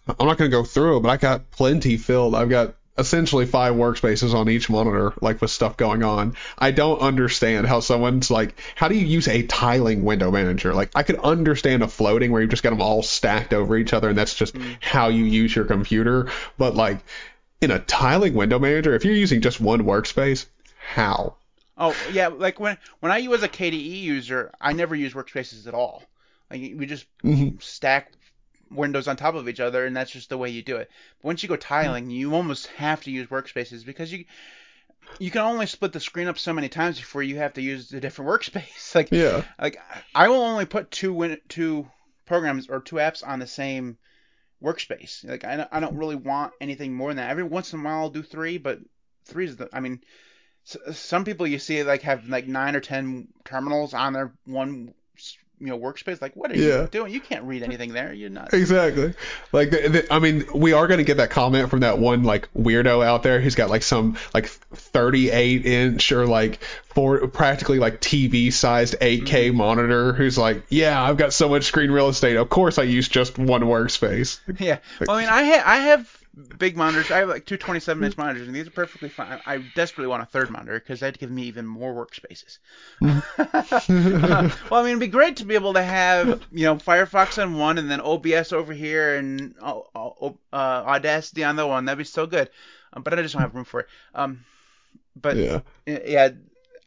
I'm 0.07 0.27
not 0.27 0.37
gonna 0.37 0.49
go 0.49 0.63
through 0.63 0.97
it, 0.97 0.99
but 1.01 1.09
I 1.09 1.17
got 1.17 1.51
plenty 1.51 1.97
filled. 1.97 2.35
I've 2.35 2.49
got 2.49 2.75
essentially 2.97 3.45
five 3.45 3.73
workspaces 3.73 4.33
on 4.33 4.49
each 4.49 4.69
monitor, 4.69 5.13
like 5.21 5.41
with 5.41 5.49
stuff 5.51 5.77
going 5.77 6.03
on. 6.03 6.35
I 6.57 6.71
don't 6.71 6.99
understand 6.99 7.65
how 7.67 7.79
someone's 7.79 8.29
like, 8.29 8.59
how 8.75 8.87
do 8.87 8.95
you 8.95 9.05
use 9.05 9.27
a 9.27 9.43
tiling 9.43 10.03
window 10.03 10.29
manager? 10.31 10.73
Like, 10.73 10.91
I 10.93 11.03
could 11.03 11.19
understand 11.19 11.81
a 11.83 11.87
floating 11.87 12.31
where 12.31 12.41
you've 12.41 12.51
just 12.51 12.63
got 12.63 12.69
them 12.69 12.81
all 12.81 13.01
stacked 13.01 13.53
over 13.53 13.77
each 13.77 13.93
other, 13.93 14.09
and 14.09 14.17
that's 14.17 14.35
just 14.35 14.55
how 14.79 15.07
you 15.07 15.23
use 15.23 15.55
your 15.55 15.65
computer. 15.65 16.29
But 16.57 16.75
like 16.75 16.99
in 17.61 17.71
a 17.71 17.79
tiling 17.79 18.35
window 18.35 18.59
manager, 18.59 18.93
if 18.93 19.05
you're 19.05 19.15
using 19.15 19.41
just 19.41 19.59
one 19.59 19.83
workspace, 19.83 20.45
how? 20.77 21.35
Oh 21.77 21.95
yeah, 22.11 22.27
like 22.27 22.59
when 22.59 22.77
when 22.99 23.11
I 23.11 23.27
was 23.27 23.41
a 23.41 23.49
KDE 23.49 24.01
user, 24.01 24.51
I 24.61 24.73
never 24.73 24.95
use 24.95 25.13
workspaces 25.13 25.65
at 25.65 25.73
all. 25.73 26.03
Like 26.51 26.61
we 26.77 26.85
just 26.85 27.05
Mhm. 27.23 27.59
stack 27.63 28.11
windows 28.71 29.07
on 29.07 29.15
top 29.15 29.35
of 29.35 29.47
each 29.49 29.59
other, 29.59 29.85
and 29.85 29.95
that's 29.95 30.11
just 30.11 30.29
the 30.29 30.37
way 30.37 30.49
you 30.49 30.61
do 30.61 30.77
it. 30.77 30.89
But 31.21 31.27
once 31.27 31.43
you 31.43 31.49
go 31.49 31.55
hmm. 31.55 31.61
tiling, 31.61 32.09
you 32.09 32.33
almost 32.33 32.67
have 32.67 33.03
to 33.03 33.11
use 33.11 33.27
workspaces 33.27 33.85
because 33.85 34.11
you 34.11 34.25
you 35.19 35.29
can 35.31 35.41
only 35.41 35.65
split 35.65 35.91
the 35.91 35.99
screen 35.99 36.27
up 36.27 36.39
so 36.39 36.53
many 36.53 36.69
times 36.69 36.99
before 36.99 37.23
you 37.23 37.37
have 37.37 37.53
to 37.53 37.61
use 37.61 37.91
a 37.93 37.99
different 37.99 38.29
workspace. 38.31 38.95
Like 38.95 39.11
Yeah. 39.11 39.43
like 39.59 39.79
I 40.15 40.27
will 40.29 40.41
only 40.41 40.65
put 40.65 40.91
two 40.91 41.13
win- 41.13 41.41
two 41.49 41.89
programs 42.25 42.67
or 42.69 42.79
two 42.79 42.97
apps 42.97 43.25
on 43.25 43.39
the 43.39 43.47
same 43.47 43.97
workspace. 44.61 45.27
Like 45.27 45.43
I 45.43 45.57
don't, 45.57 45.69
I 45.71 45.79
don't 45.79 45.97
really 45.97 46.15
want 46.15 46.53
anything 46.61 46.93
more 46.93 47.09
than 47.09 47.17
that. 47.17 47.29
Every 47.29 47.43
once 47.43 47.73
in 47.73 47.79
a 47.79 47.83
while 47.83 47.99
I'll 47.99 48.09
do 48.09 48.23
three, 48.23 48.57
but 48.57 48.79
three 49.25 49.45
is 49.45 49.57
the 49.57 49.69
I 49.73 49.79
mean 49.79 50.01
some 50.63 51.25
people 51.25 51.45
you 51.45 51.59
see 51.59 51.83
like 51.83 52.03
have 52.03 52.27
like 52.29 52.47
nine 52.47 52.75
or 52.75 52.79
ten 52.79 53.27
terminals 53.43 53.93
on 53.93 54.13
their 54.13 54.33
one 54.45 54.93
you 55.63 55.69
know 55.69 55.79
workspace. 55.79 56.21
Like 56.21 56.35
what 56.35 56.51
are 56.51 56.57
Yeah. 56.57 56.81
you 56.81 56.87
doing? 56.87 57.13
You 57.13 57.21
can't 57.21 57.43
read 57.45 57.63
anything 57.63 57.93
there. 57.93 58.13
You're 58.13 58.29
not. 58.29 58.53
Exactly. 58.63 59.13
Like, 59.51 59.71
the, 59.71 59.89
the, 59.89 60.13
I 60.13 60.19
mean, 60.19 60.45
we 60.55 60.73
are 60.73 60.87
going 60.87 60.99
to 60.99 61.03
get 61.03 61.17
that 61.17 61.29
comment 61.29 61.69
from 61.69 61.81
that 61.81 61.99
one 61.99 62.23
like 62.23 62.47
weirdo 62.53 63.05
out 63.05 63.21
there 63.23 63.41
who's 63.41 63.55
got 63.55 63.69
like 63.69 63.83
some 63.83 64.17
like 64.33 64.47
38 64.47 65.65
inch 65.65 66.11
or 66.11 66.25
like 66.25 66.63
for 66.85 67.27
practically 67.27 67.79
like 67.79 67.99
TV 67.99 68.53
sized 68.53 68.95
8K 68.99 69.25
mm-hmm. 69.25 69.57
monitor 69.57 70.13
who's 70.13 70.37
like, 70.37 70.63
yeah, 70.69 71.01
I've 71.01 71.17
got 71.17 71.33
so 71.33 71.49
much 71.49 71.65
screen 71.65 71.91
real 71.91 72.09
estate. 72.09 72.37
Of 72.37 72.49
course, 72.49 72.77
I 72.77 72.83
use 72.83 73.07
just 73.07 73.37
one 73.37 73.61
workspace. 73.63 74.39
Yeah. 74.59 74.77
Well, 74.99 75.17
I 75.17 75.21
mean, 75.21 75.29
I 75.29 75.43
ha- 75.43 75.63
I 75.65 75.77
have 75.77 76.22
big 76.57 76.75
monitors. 76.75 77.11
I 77.11 77.19
have 77.19 77.29
like 77.29 77.45
two 77.45 77.57
27 77.57 78.03
inch 78.03 78.17
monitors, 78.17 78.47
and 78.47 78.55
these 78.55 78.67
are 78.67 78.71
perfectly 78.71 79.09
fine. 79.09 79.39
I 79.45 79.57
desperately 79.75 80.07
want 80.07 80.23
a 80.23 80.25
third 80.25 80.49
monitor 80.49 80.79
because 80.79 80.99
that'd 80.99 81.19
give 81.19 81.31
me 81.31 81.43
even 81.43 81.65
more 81.65 81.93
workspaces. 81.93 82.57
well, 83.01 84.79
I 84.79 84.81
mean, 84.81 84.89
it'd 84.89 84.99
be 84.99 85.07
great 85.07 85.37
to 85.37 85.45
be 85.45 85.55
able 85.55 85.73
to 85.73 85.83
have 85.83 86.41
you 86.51 86.65
know 86.65 86.75
Firefox 86.75 87.41
on 87.41 87.57
one, 87.57 87.77
and 87.77 87.89
then 87.89 88.01
OBS 88.01 88.51
over 88.53 88.73
here, 88.73 89.15
and 89.17 89.55
uh, 89.61 89.79
uh, 89.95 90.33
Audacity 90.53 91.43
on 91.43 91.55
the 91.55 91.67
one. 91.67 91.85
That'd 91.85 91.97
be 91.99 92.03
so 92.03 92.25
good. 92.25 92.49
Um, 92.93 93.03
but 93.03 93.17
I 93.17 93.21
just 93.21 93.33
don't 93.33 93.41
have 93.41 93.55
room 93.55 93.65
for 93.65 93.81
it. 93.81 93.87
Um, 94.15 94.43
but 95.15 95.37
Yeah. 95.37 95.61
yeah, 95.85 96.29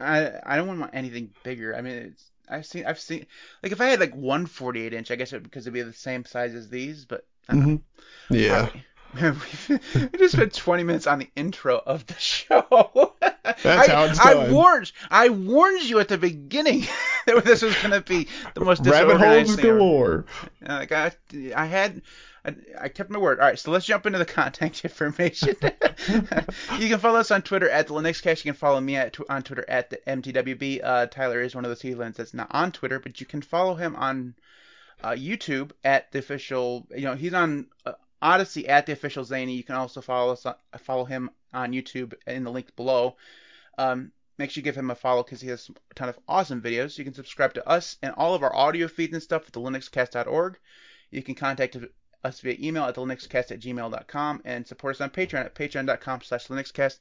I 0.00 0.32
I 0.44 0.56
don't 0.56 0.78
want 0.78 0.94
anything 0.94 1.30
bigger. 1.42 1.74
I 1.76 1.80
mean, 1.82 1.94
it's 1.94 2.30
I've 2.48 2.66
seen 2.66 2.86
I've 2.86 3.00
seen 3.00 3.26
like 3.62 3.72
if 3.72 3.80
I 3.80 3.86
had 3.86 4.00
like 4.00 4.14
one 4.14 4.46
48 4.46 4.92
inch, 4.92 5.10
I 5.10 5.16
guess 5.16 5.32
it 5.32 5.42
because 5.42 5.64
it'd 5.66 5.74
be 5.74 5.82
the 5.82 5.92
same 5.92 6.24
size 6.24 6.54
as 6.54 6.68
these, 6.68 7.04
but. 7.04 7.24
I 7.48 7.54
don't 7.54 7.68
know. 7.68 8.72
Yeah. 9.16 9.34
we 9.94 10.18
just 10.18 10.34
spent 10.34 10.54
20 10.54 10.82
minutes 10.82 11.06
on 11.06 11.18
the 11.18 11.30
intro 11.36 11.80
of 11.84 12.06
the 12.06 12.14
show. 12.14 13.14
That's 13.42 13.64
I, 13.64 13.86
how 13.88 14.04
it's 14.04 14.18
I 14.18 14.50
warned, 14.50 14.92
I 15.10 15.28
warned 15.28 15.82
you 15.82 16.00
at 16.00 16.08
the 16.08 16.18
beginning 16.18 16.86
that 17.26 17.44
this 17.44 17.62
was 17.62 17.74
going 17.76 17.92
to 17.92 18.00
be 18.00 18.28
the 18.54 18.60
most 18.64 18.84
Rabbit 18.84 19.18
holes 19.18 19.56
galore. 19.56 20.26
Like 20.60 20.92
I, 20.92 21.12
I 21.54 21.66
had, 21.66 22.02
I, 22.44 22.54
I 22.80 22.88
kept 22.88 23.10
my 23.10 23.18
word. 23.18 23.40
All 23.40 23.46
right, 23.46 23.58
so 23.58 23.70
let's 23.70 23.86
jump 23.86 24.06
into 24.06 24.18
the 24.18 24.24
contact 24.24 24.84
information. 24.84 25.56
you 26.78 26.88
can 26.88 26.98
follow 26.98 27.20
us 27.20 27.30
on 27.30 27.42
Twitter 27.42 27.68
at 27.70 27.86
the 27.86 27.94
LinuxCast. 27.94 28.44
You 28.44 28.52
can 28.52 28.58
follow 28.58 28.80
me 28.80 28.96
at 28.96 29.16
on 29.28 29.42
Twitter 29.42 29.64
at 29.68 29.90
the 29.90 29.98
MTWB. 30.06 30.80
Uh, 30.82 31.06
Tyler 31.06 31.40
is 31.40 31.54
one 31.54 31.64
of 31.64 31.70
those 31.70 31.82
heathens 31.82 32.16
that's 32.16 32.34
not 32.34 32.48
on 32.50 32.72
Twitter, 32.72 32.98
but 32.98 33.20
you 33.20 33.26
can 33.26 33.42
follow 33.42 33.74
him 33.74 33.96
on 33.96 34.34
uh, 35.02 35.10
YouTube 35.10 35.72
at 35.84 36.10
the 36.12 36.18
official. 36.18 36.86
You 36.90 37.04
know, 37.04 37.14
he's 37.14 37.34
on 37.34 37.66
uh, 37.84 37.92
Odysee 38.22 38.68
at 38.68 38.86
the 38.86 38.92
official 38.92 39.24
Zaney. 39.24 39.56
You 39.56 39.64
can 39.64 39.74
also 39.74 40.00
follow 40.00 40.32
us, 40.32 40.46
on, 40.46 40.54
follow 40.78 41.04
him 41.04 41.30
on 41.52 41.72
YouTube 41.72 42.14
in 42.26 42.44
the 42.44 42.50
link 42.50 42.74
below. 42.76 43.16
Um, 43.78 44.12
make 44.38 44.50
sure 44.50 44.60
you 44.60 44.64
give 44.64 44.76
him 44.76 44.90
a 44.90 44.94
follow 44.94 45.22
because 45.22 45.40
he 45.40 45.48
has 45.48 45.70
a 45.90 45.94
ton 45.94 46.08
of 46.08 46.18
awesome 46.28 46.62
videos. 46.62 46.98
You 46.98 47.04
can 47.04 47.14
subscribe 47.14 47.54
to 47.54 47.68
us 47.68 47.96
and 48.02 48.14
all 48.16 48.34
of 48.34 48.42
our 48.42 48.54
audio 48.54 48.88
feeds 48.88 49.12
and 49.12 49.22
stuff 49.22 49.46
at 49.46 49.52
the 49.52 49.60
linuxcast.org. 49.60 50.58
You 51.10 51.22
can 51.22 51.34
contact 51.34 51.76
us 52.24 52.40
via 52.40 52.56
email 52.58 52.84
at 52.84 52.94
the 52.94 53.00
linuxcast 53.00 53.52
at 53.52 53.60
gmail.com 53.60 54.42
and 54.44 54.66
support 54.66 54.96
us 54.96 55.00
on 55.00 55.10
Patreon 55.10 55.44
at 55.44 55.54
patreon.com 55.54 56.22
slash 56.22 56.48
linuxcast. 56.48 56.98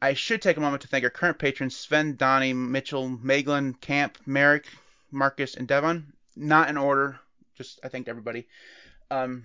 I 0.00 0.14
should 0.14 0.42
take 0.42 0.56
a 0.56 0.60
moment 0.60 0.82
to 0.82 0.88
thank 0.88 1.04
our 1.04 1.10
current 1.10 1.38
patrons 1.38 1.76
Sven, 1.76 2.16
Donnie, 2.16 2.52
Mitchell, 2.52 3.08
Meglin, 3.08 3.74
Camp, 3.80 4.18
Merrick, 4.26 4.66
Marcus, 5.12 5.54
and 5.54 5.68
Devon. 5.68 6.12
Not 6.34 6.68
in 6.68 6.76
order, 6.76 7.20
just 7.54 7.78
I 7.84 7.88
thanked 7.88 8.08
everybody. 8.08 8.48
Um, 9.10 9.44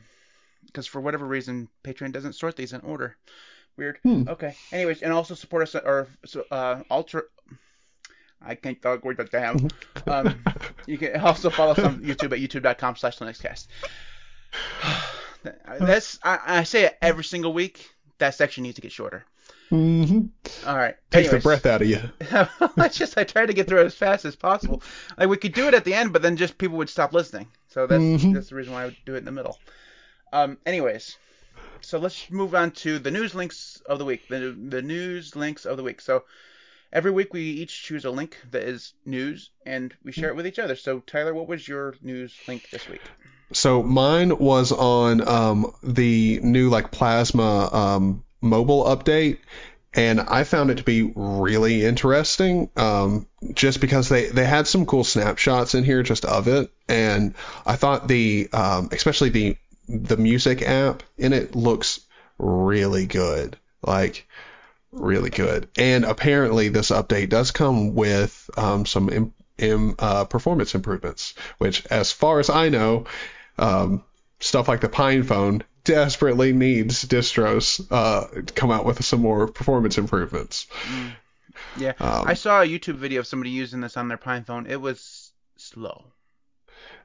because 0.66 0.88
for 0.88 1.02
whatever 1.02 1.26
reason, 1.26 1.68
Patreon 1.84 2.12
doesn't 2.12 2.34
sort 2.34 2.56
these 2.56 2.74
in 2.74 2.82
order. 2.82 3.16
Weird. 3.78 4.00
Hmm. 4.04 4.24
Okay. 4.28 4.56
Anyways, 4.72 5.02
and 5.04 5.14
also 5.14 5.36
support 5.36 5.64
us 5.64 5.76
or 5.76 6.08
uh, 6.52 6.82
ultra. 6.90 7.22
I 8.42 8.56
can't 8.56 8.82
talk 8.82 9.04
word 9.04 9.18
that 9.18 9.32
damn. 9.32 9.68
Um, 10.08 10.40
you 10.86 10.98
can 10.98 11.20
also 11.22 11.50
follow 11.50 11.72
us 11.72 11.80
on 11.80 12.00
YouTube 12.04 12.32
at 12.34 12.40
youtube.com 12.40 12.96
slash 12.96 13.18
linuxcast. 13.20 13.68
That's 15.80 16.20
I, 16.24 16.40
I 16.46 16.64
say 16.64 16.86
it 16.86 16.98
every 17.02 17.24
single 17.24 17.54
week. 17.54 17.90
That 18.20 18.36
section 18.36 18.64
needs 18.64 18.76
to 18.76 18.82
get 18.82 18.92
shorter. 18.92 19.26
Mm-hmm. 19.72 20.70
All 20.70 20.78
right. 20.78 20.96
Takes 21.12 21.30
the 21.30 21.40
breath 21.40 21.66
out 21.66 21.82
of 21.82 21.88
you. 21.88 22.00
I 22.78 22.88
just 22.90 23.18
I 23.18 23.24
tried 23.24 23.48
to 23.48 23.54
get 23.54 23.68
through 23.68 23.82
it 23.82 23.86
as 23.86 23.96
fast 23.96 24.26
as 24.26 24.36
possible. 24.36 24.82
Like 25.18 25.30
we 25.30 25.38
could 25.38 25.54
do 25.54 25.68
it 25.68 25.74
at 25.74 25.84
the 25.84 25.94
end, 25.94 26.14
but 26.14 26.22
then 26.22 26.38
just 26.38 26.58
people 26.58 26.78
would 26.78 26.90
stop 26.90 27.14
listening. 27.14 27.48
So 27.68 27.86
that's 27.86 28.02
Mhm. 28.02 28.34
that's 28.34 28.50
the 28.50 28.56
reason 28.56 28.74
why 28.74 28.84
I 28.84 28.86
would 28.86 28.98
do 29.06 29.16
it 29.16 29.20
in 29.20 29.26
the 29.26 29.32
middle. 29.32 29.58
Um. 30.34 30.58
Anyways, 30.66 31.18
so 31.82 32.00
let's 32.00 32.30
move 32.30 32.56
on 32.56 32.72
to 32.72 33.00
the 33.00 33.12
news 33.12 33.36
links 33.36 33.82
of 33.86 34.00
the 34.00 34.06
week. 34.06 34.28
The 34.28 34.56
the 34.58 34.82
news 34.82 35.36
links 35.36 35.66
of 35.66 35.78
the 35.78 35.84
week. 35.84 36.02
So 36.02 36.24
every 36.92 37.12
week 37.12 37.34
we 37.34 37.42
each 37.42 37.84
choose 37.84 38.06
a 38.06 38.12
link 38.12 38.38
that 38.52 38.64
is 38.64 38.94
news 39.06 39.50
and 39.66 39.94
we 40.04 40.12
share 40.12 40.30
it 40.30 40.36
with 40.36 40.48
each 40.48 40.60
other. 40.60 40.76
So 40.76 41.00
Tyler, 41.00 41.34
what 41.34 41.48
was 41.48 41.68
your 41.68 41.96
news 42.02 42.34
link 42.48 42.70
this 42.70 42.88
week? 42.88 43.02
So 43.54 43.82
mine 43.82 44.38
was 44.38 44.72
on 44.72 45.26
um, 45.28 45.74
the 45.82 46.40
new 46.44 46.70
like 46.70 46.92
Plasma 46.92 47.70
um, 47.74 48.24
mobile 48.42 48.84
update, 48.84 49.40
and 49.94 50.20
I 50.20 50.44
found 50.44 50.70
it 50.70 50.78
to 50.78 50.84
be 50.84 51.14
really 51.16 51.86
interesting. 51.86 52.70
Um, 52.76 53.28
just 53.54 53.80
because 53.80 54.10
they 54.10 54.26
they 54.28 54.46
had 54.46 54.68
some 54.68 54.86
cool 54.86 55.06
snapshots 55.06 55.76
in 55.76 55.86
here 55.86 56.04
just 56.04 56.26
of 56.26 56.50
it, 56.50 56.72
and 56.90 57.36
I 57.66 57.78
thought 57.78 58.10
the 58.10 58.50
um, 58.52 58.90
especially 58.92 59.30
the 59.30 59.58
the 59.88 60.18
music 60.18 60.62
app 60.62 61.04
in 61.18 61.34
it 61.34 61.56
looks 61.56 62.02
really 62.38 63.06
good, 63.06 63.58
like 63.82 64.28
really 64.92 65.30
good. 65.30 65.68
And 65.78 66.06
apparently 66.06 66.70
this 66.70 66.92
update 66.92 67.30
does 67.30 67.52
come 67.52 67.96
with 67.96 68.50
um, 68.58 68.86
some 68.86 69.10
im- 69.10 69.34
im- 69.58 69.96
uh, 70.00 70.26
performance 70.26 70.76
improvements, 70.76 71.34
which, 71.58 71.86
as 71.88 72.12
far 72.12 72.40
as 72.40 72.50
I 72.50 72.70
know, 72.70 73.06
um, 73.58 74.04
stuff 74.40 74.68
like 74.68 74.82
the 74.82 74.90
Pine 74.90 75.24
Phone 75.24 75.64
desperately 75.84 76.52
needs 76.54 77.06
distros 77.06 77.86
uh, 77.92 78.28
to 78.28 78.54
come 78.54 78.72
out 78.72 78.86
with 78.86 79.04
some 79.06 79.22
more 79.22 79.48
performance 79.48 79.98
improvements. 79.98 80.68
Yeah, 81.78 81.94
Um, 82.00 82.28
I 82.28 82.34
saw 82.34 82.62
a 82.62 82.66
YouTube 82.68 82.96
video 82.96 83.22
of 83.22 83.28
somebody 83.28 83.52
using 83.52 83.82
this 83.82 83.98
on 83.98 84.10
their 84.10 84.18
Pine 84.18 84.44
phone. 84.44 84.68
It 84.68 84.80
was 84.82 85.32
slow. 85.56 86.06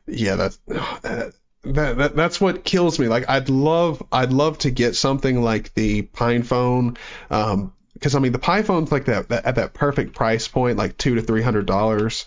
Yeah, 0.06 0.36
that's 0.36 0.56
that, 0.66 1.32
that 1.64 2.16
that's 2.16 2.40
what 2.40 2.64
kills 2.64 2.98
me. 2.98 3.08
Like 3.08 3.28
I'd 3.28 3.48
love 3.48 4.02
I'd 4.10 4.32
love 4.32 4.58
to 4.58 4.70
get 4.70 4.96
something 4.96 5.40
like 5.42 5.72
the 5.74 6.02
Pine 6.02 6.42
Phone, 6.42 6.96
um, 7.30 7.72
because 7.94 8.14
I 8.14 8.18
mean 8.18 8.32
the 8.32 8.38
Pine 8.38 8.64
Phone's 8.64 8.90
like 8.90 9.04
that, 9.06 9.28
that 9.28 9.44
at 9.44 9.54
that 9.56 9.72
perfect 9.74 10.14
price 10.14 10.48
point, 10.48 10.76
like 10.76 10.98
two 10.98 11.14
to 11.14 11.22
three 11.22 11.42
hundred 11.42 11.66
dollars, 11.66 12.26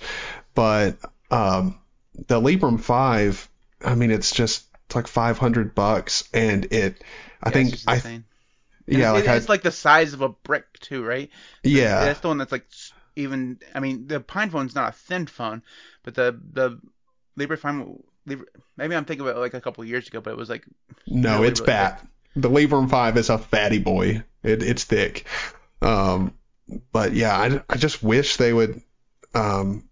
but 0.53 0.97
um, 1.31 1.79
the 2.27 2.39
Librem 2.39 2.79
Five, 2.79 3.49
I 3.83 3.95
mean 3.95 4.11
it's 4.11 4.31
just 4.31 4.65
it's 4.87 4.95
like 4.95 5.07
five 5.07 5.37
hundred 5.37 5.75
bucks, 5.75 6.29
and 6.33 6.65
it 6.71 7.03
I 7.43 7.49
Yeah, 7.49 7.51
think 7.51 7.73
it's 7.73 7.87
I. 7.87 8.03
And 8.05 8.25
yeah 8.87 9.11
it- 9.13 9.13
like 9.13 9.27
I, 9.27 9.41
it's 9.41 9.49
like 9.49 9.63
the 9.63 9.71
size 9.71 10.13
of 10.13 10.21
a 10.21 10.29
brick 10.29 10.79
too, 10.79 11.03
right? 11.03 11.31
yeah 11.63 12.15
That's 12.15 12.21
the 12.21 12.29
one 12.29 12.37
that's 12.39 12.51
like 12.51 12.67
even. 13.15 13.59
I 13.75 13.79
mean, 13.81 14.07
the 14.07 14.19
Pine 14.21 14.49
phone's 14.51 14.75
not 14.75 14.89
a 14.89 14.97
thin 14.97 15.27
phone, 15.27 15.63
but 16.03 16.15
the 16.15 16.39
the 16.53 16.81
Libre 17.37 17.57
phone, 17.57 17.79
Libre, 17.79 18.05
maybe 18.25 18.95
I'm 18.95 19.05
thinking 19.05 19.25
about 19.25 19.37
it 19.37 19.39
like 19.39 19.53
a 19.53 19.61
couple 19.61 19.83
of 19.83 19.89
years 19.89 20.07
ago, 20.07 20.21
but 20.21 20.31
it 20.31 20.37
was 20.37 20.49
like 20.49 20.65
No, 21.07 21.35
really, 21.35 21.47
it's 21.49 21.59
really 21.59 21.71
fat. 21.71 22.07
The 22.35 22.49
Librem 22.49 22.89
5 22.89 23.17
is 23.17 23.29
a 23.29 23.37
fatty 23.37 23.79
boy. 23.79 24.23
It, 24.43 24.61
it's 24.63 24.83
thick. 24.83 25.25
Um, 25.81 26.33
but 26.91 27.13
yeah, 27.13 27.35
I, 27.35 27.61
I 27.69 27.77
just 27.77 28.03
wish 28.03 28.37
they 28.37 28.51
would 28.51 28.81
um, 29.33 29.87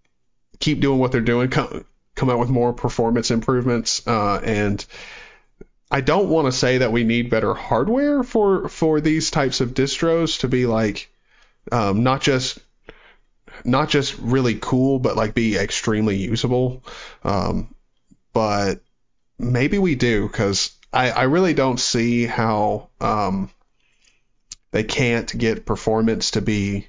keep 0.59 0.79
doing 0.79 0.99
what 0.99 1.11
they're 1.11 1.21
doing, 1.21 1.49
come, 1.49 1.85
come 2.15 2.29
out 2.29 2.39
with 2.39 2.49
more 2.49 2.73
performance 2.73 3.31
improvements. 3.31 4.05
Uh, 4.05 4.41
and 4.43 4.85
I 5.89 6.01
don't 6.01 6.29
want 6.29 6.47
to 6.47 6.51
say 6.51 6.79
that 6.79 6.91
we 6.91 7.03
need 7.03 7.29
better 7.29 7.53
hardware 7.53 8.23
for, 8.23 8.67
for 8.67 8.99
these 8.99 9.31
types 9.31 9.61
of 9.61 9.73
distros 9.73 10.39
to 10.39 10.47
be 10.47 10.65
like 10.65 11.09
um, 11.71 12.03
not 12.03 12.21
just 12.21 12.59
not 13.63 13.89
just 13.89 14.17
really 14.19 14.55
cool, 14.55 14.99
but 14.99 15.15
like 15.15 15.33
be 15.33 15.57
extremely 15.57 16.17
usable. 16.17 16.83
Um, 17.23 17.72
but 18.33 18.81
maybe 19.39 19.77
we 19.77 19.95
do 19.95 20.27
because 20.27 20.71
I, 20.91 21.11
I 21.11 21.23
really 21.23 21.53
don't 21.53 21.79
see 21.79 22.25
how 22.25 22.89
um, 22.99 23.49
they 24.71 24.83
can't 24.83 25.37
get 25.37 25.65
performance 25.65 26.31
to 26.31 26.41
be 26.41 26.87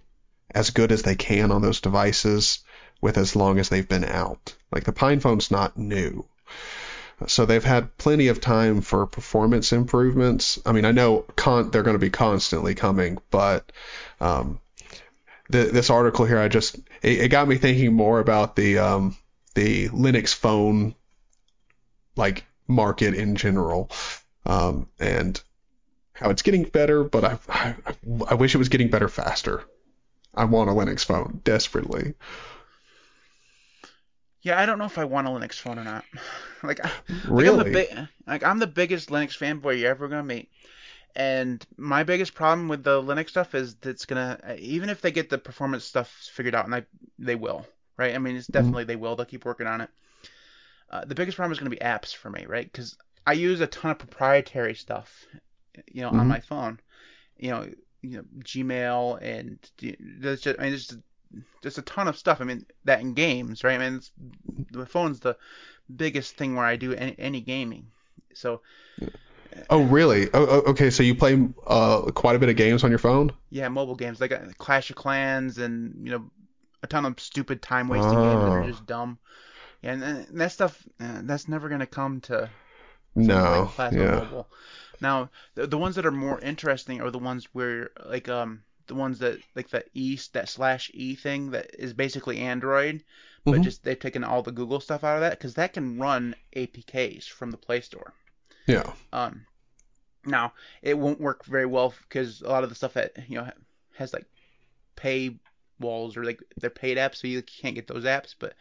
as 0.54 0.70
good 0.70 0.92
as 0.92 1.02
they 1.02 1.14
can 1.14 1.50
on 1.50 1.62
those 1.62 1.80
devices 1.80 2.60
with 3.00 3.18
as 3.18 3.36
long 3.36 3.58
as 3.58 3.68
they've 3.68 3.88
been 3.88 4.04
out. 4.04 4.54
Like 4.72 4.84
the 4.84 4.92
Pine 4.92 5.20
Phone's 5.20 5.50
not 5.50 5.76
new. 5.76 6.26
So 7.26 7.46
they've 7.46 7.64
had 7.64 7.96
plenty 7.96 8.28
of 8.28 8.40
time 8.40 8.80
for 8.80 9.06
performance 9.06 9.72
improvements. 9.72 10.58
I 10.66 10.72
mean, 10.72 10.84
I 10.84 10.90
know 10.90 11.24
con- 11.36 11.70
they're 11.70 11.82
going 11.82 11.94
to 11.94 11.98
be 11.98 12.10
constantly 12.10 12.74
coming, 12.74 13.18
but 13.30 13.70
um, 14.20 14.60
th- 15.50 15.72
this 15.72 15.90
article 15.90 16.24
here, 16.24 16.38
I 16.38 16.48
just 16.48 16.76
it, 17.02 17.20
it 17.20 17.28
got 17.28 17.48
me 17.48 17.56
thinking 17.56 17.92
more 17.94 18.18
about 18.18 18.56
the 18.56 18.78
um, 18.78 19.16
the 19.54 19.88
Linux 19.90 20.34
phone 20.34 20.94
like 22.16 22.44
market 22.68 23.14
in 23.14 23.36
general, 23.36 23.90
um, 24.46 24.88
and 25.00 25.42
how 26.14 26.30
it's 26.30 26.42
getting 26.42 26.64
better. 26.64 27.04
But 27.04 27.24
I, 27.24 27.38
I 27.48 27.76
I 28.28 28.34
wish 28.34 28.54
it 28.54 28.58
was 28.58 28.70
getting 28.70 28.90
better 28.90 29.08
faster. 29.08 29.64
I 30.34 30.44
want 30.46 30.70
a 30.70 30.74
Linux 30.74 31.04
phone 31.04 31.40
desperately. 31.44 32.14
yeah, 34.42 34.60
I 34.60 34.66
don't 34.66 34.78
know 34.78 34.84
if 34.84 34.98
I 34.98 35.04
want 35.04 35.26
a 35.26 35.30
Linux 35.30 35.54
phone 35.54 35.78
or 35.78 35.84
not. 35.84 36.04
like, 36.62 36.84
I- 36.84 36.90
like 37.36 37.46
I'm 37.46 37.56
the 37.56 37.64
Really? 37.66 37.78
like 38.26 38.42
I'm 38.44 38.58
the 38.58 38.66
biggest 38.66 39.08
Linux 39.08 39.36
fanboy 39.38 39.78
you're 39.78 39.90
ever 39.90 40.08
gonna 40.08 40.22
meet. 40.22 40.50
And 41.16 41.64
my 41.78 42.04
biggest 42.04 42.34
problem 42.34 42.68
with 42.68 42.84
the 42.84 43.02
Linux 43.02 43.30
stuff 43.30 43.54
is 43.54 43.76
that 43.76 43.90
it's 43.90 44.06
gonna, 44.06 44.38
even 44.58 44.90
if 44.90 45.00
they 45.02 45.12
get 45.12 45.30
the 45.30 45.38
performance 45.38 45.84
stuff 45.84 46.10
figured 46.32 46.54
out, 46.54 46.66
and 46.66 46.74
I, 46.74 46.86
they 47.18 47.36
will, 47.36 47.66
right? 47.98 48.14
I 48.14 48.18
mean, 48.18 48.36
it's 48.36 48.48
definitely 48.48 48.84
they 48.84 48.96
will. 48.96 49.16
They'll 49.16 49.26
keep 49.26 49.44
working 49.46 49.66
on 49.68 49.80
it. 49.82 49.90
Uh, 50.90 51.04
the 51.04 51.14
biggest 51.14 51.36
problem 51.36 51.52
is 51.52 51.58
gonna 51.58 51.70
be 51.70 51.76
apps 51.76 52.14
for 52.14 52.30
me, 52.30 52.46
right? 52.46 52.70
Because 52.70 52.96
I 53.26 53.32
use 53.32 53.60
a 53.60 53.66
ton 53.66 53.90
of 53.90 53.98
proprietary 53.98 54.74
stuff, 54.74 55.26
you 55.90 56.02
know, 56.02 56.10
on 56.10 56.26
Mhm. 56.26 56.28
my 56.28 56.40
phone. 56.40 56.80
You 57.36 57.50
know, 57.50 57.68
you 58.02 58.18
know, 58.18 58.24
Gmail 58.40 59.18
and 59.22 59.58
there's 59.98 60.40
just, 60.42 60.58
I 60.58 60.62
mean, 60.62 60.70
there's 60.72 60.86
just, 60.86 61.00
just 61.62 61.78
a 61.78 61.82
ton 61.82 62.06
of 62.06 62.16
stuff. 62.18 62.40
I 62.40 62.44
mean, 62.44 62.66
that 62.84 63.00
in 63.00 63.14
games, 63.14 63.64
right? 63.64 63.74
I 63.74 63.78
mean, 63.78 63.96
it's, 63.96 64.12
the 64.70 64.86
phone's 64.86 65.20
the 65.20 65.36
biggest 65.94 66.36
thing 66.36 66.54
where 66.54 66.66
I 66.66 66.76
do 66.76 66.92
any, 66.92 67.14
any 67.18 67.40
gaming. 67.40 67.86
So 68.34 68.60
Oh, 69.70 69.82
really? 69.84 70.28
Oh, 70.34 70.46
oh, 70.46 70.70
okay. 70.70 70.90
So 70.90 71.02
you 71.02 71.14
play 71.14 71.48
uh, 71.66 72.02
quite 72.12 72.36
a 72.36 72.38
bit 72.38 72.48
of 72.48 72.56
games 72.56 72.84
on 72.84 72.90
your 72.90 72.98
phone? 72.98 73.32
Yeah, 73.50 73.68
mobile 73.68 73.94
games 73.94 74.20
like 74.20 74.32
uh, 74.32 74.38
Clash 74.58 74.90
of 74.90 74.96
Clans 74.96 75.58
and 75.58 76.06
you 76.06 76.12
know 76.12 76.30
a 76.82 76.86
ton 76.86 77.06
of 77.06 77.18
stupid 77.20 77.62
time 77.62 77.88
wasting 77.88 78.20
games 78.20 78.44
that 78.44 78.52
are 78.52 78.62
Oh. 78.62 78.66
just 78.66 78.86
dumb. 78.86 79.18
Yeah, 79.84 79.92
and, 79.92 80.02
and 80.02 80.40
that 80.40 80.52
stuff 80.52 80.82
uh, 81.00 81.20
that's 81.24 81.48
never 81.48 81.68
gonna 81.68 81.86
come 81.86 82.20
to 82.22 82.50
No. 83.16 83.70
like 83.78 83.92
Yeah. 83.92 84.20
Mobile. 84.20 84.48
Now 85.00 85.30
the, 85.54 85.66
the 85.66 85.78
ones 85.78 85.96
that 85.96 86.06
are 86.06 86.10
more 86.10 86.40
interesting 86.40 87.00
are 87.00 87.10
the 87.10 87.18
ones 87.18 87.46
where 87.52 87.90
like 88.04 88.28
um 88.28 88.62
the 88.86 88.94
ones 88.94 89.18
that 89.20 89.38
like 89.54 89.68
the 89.70 89.84
east 89.94 90.32
that 90.34 90.48
slash 90.48 90.90
E 90.94 91.14
thing 91.14 91.50
that 91.52 91.74
is 91.78 91.92
basically 91.92 92.38
Android, 92.38 93.04
but 93.44 93.60
Mhm. 93.60 93.64
just 93.64 93.84
they've 93.84 93.98
taken 93.98 94.24
all 94.24 94.42
the 94.42 94.52
Google 94.52 94.80
stuff 94.80 95.04
out 95.04 95.16
of 95.16 95.22
that 95.22 95.38
because 95.38 95.54
that 95.54 95.74
can 95.74 95.98
run 95.98 96.34
APKs 96.54 97.28
from 97.28 97.50
the 97.50 97.58
Play 97.58 97.80
Store. 97.82 98.14
Yeah. 98.66 98.92
Um, 99.12 99.46
now 100.26 100.54
it 100.82 100.98
won't 100.98 101.20
work 101.20 101.44
very 101.44 101.66
well 101.66 101.94
because 102.08 102.42
a 102.42 102.48
lot 102.48 102.64
of 102.64 102.70
the 102.70 102.76
stuff 102.76 102.94
that 102.94 103.12
you 103.28 103.36
know 103.36 103.50
has 103.96 104.12
like 104.12 104.26
pay 104.96 105.36
walls 105.80 106.16
or 106.16 106.24
like 106.24 106.40
they're 106.56 106.70
paid 106.70 106.98
apps, 106.98 107.16
so 107.16 107.26
you 107.26 107.42
can't 107.42 107.74
get 107.74 107.86
those 107.86 108.04
apps. 108.04 108.34
But 108.38 108.54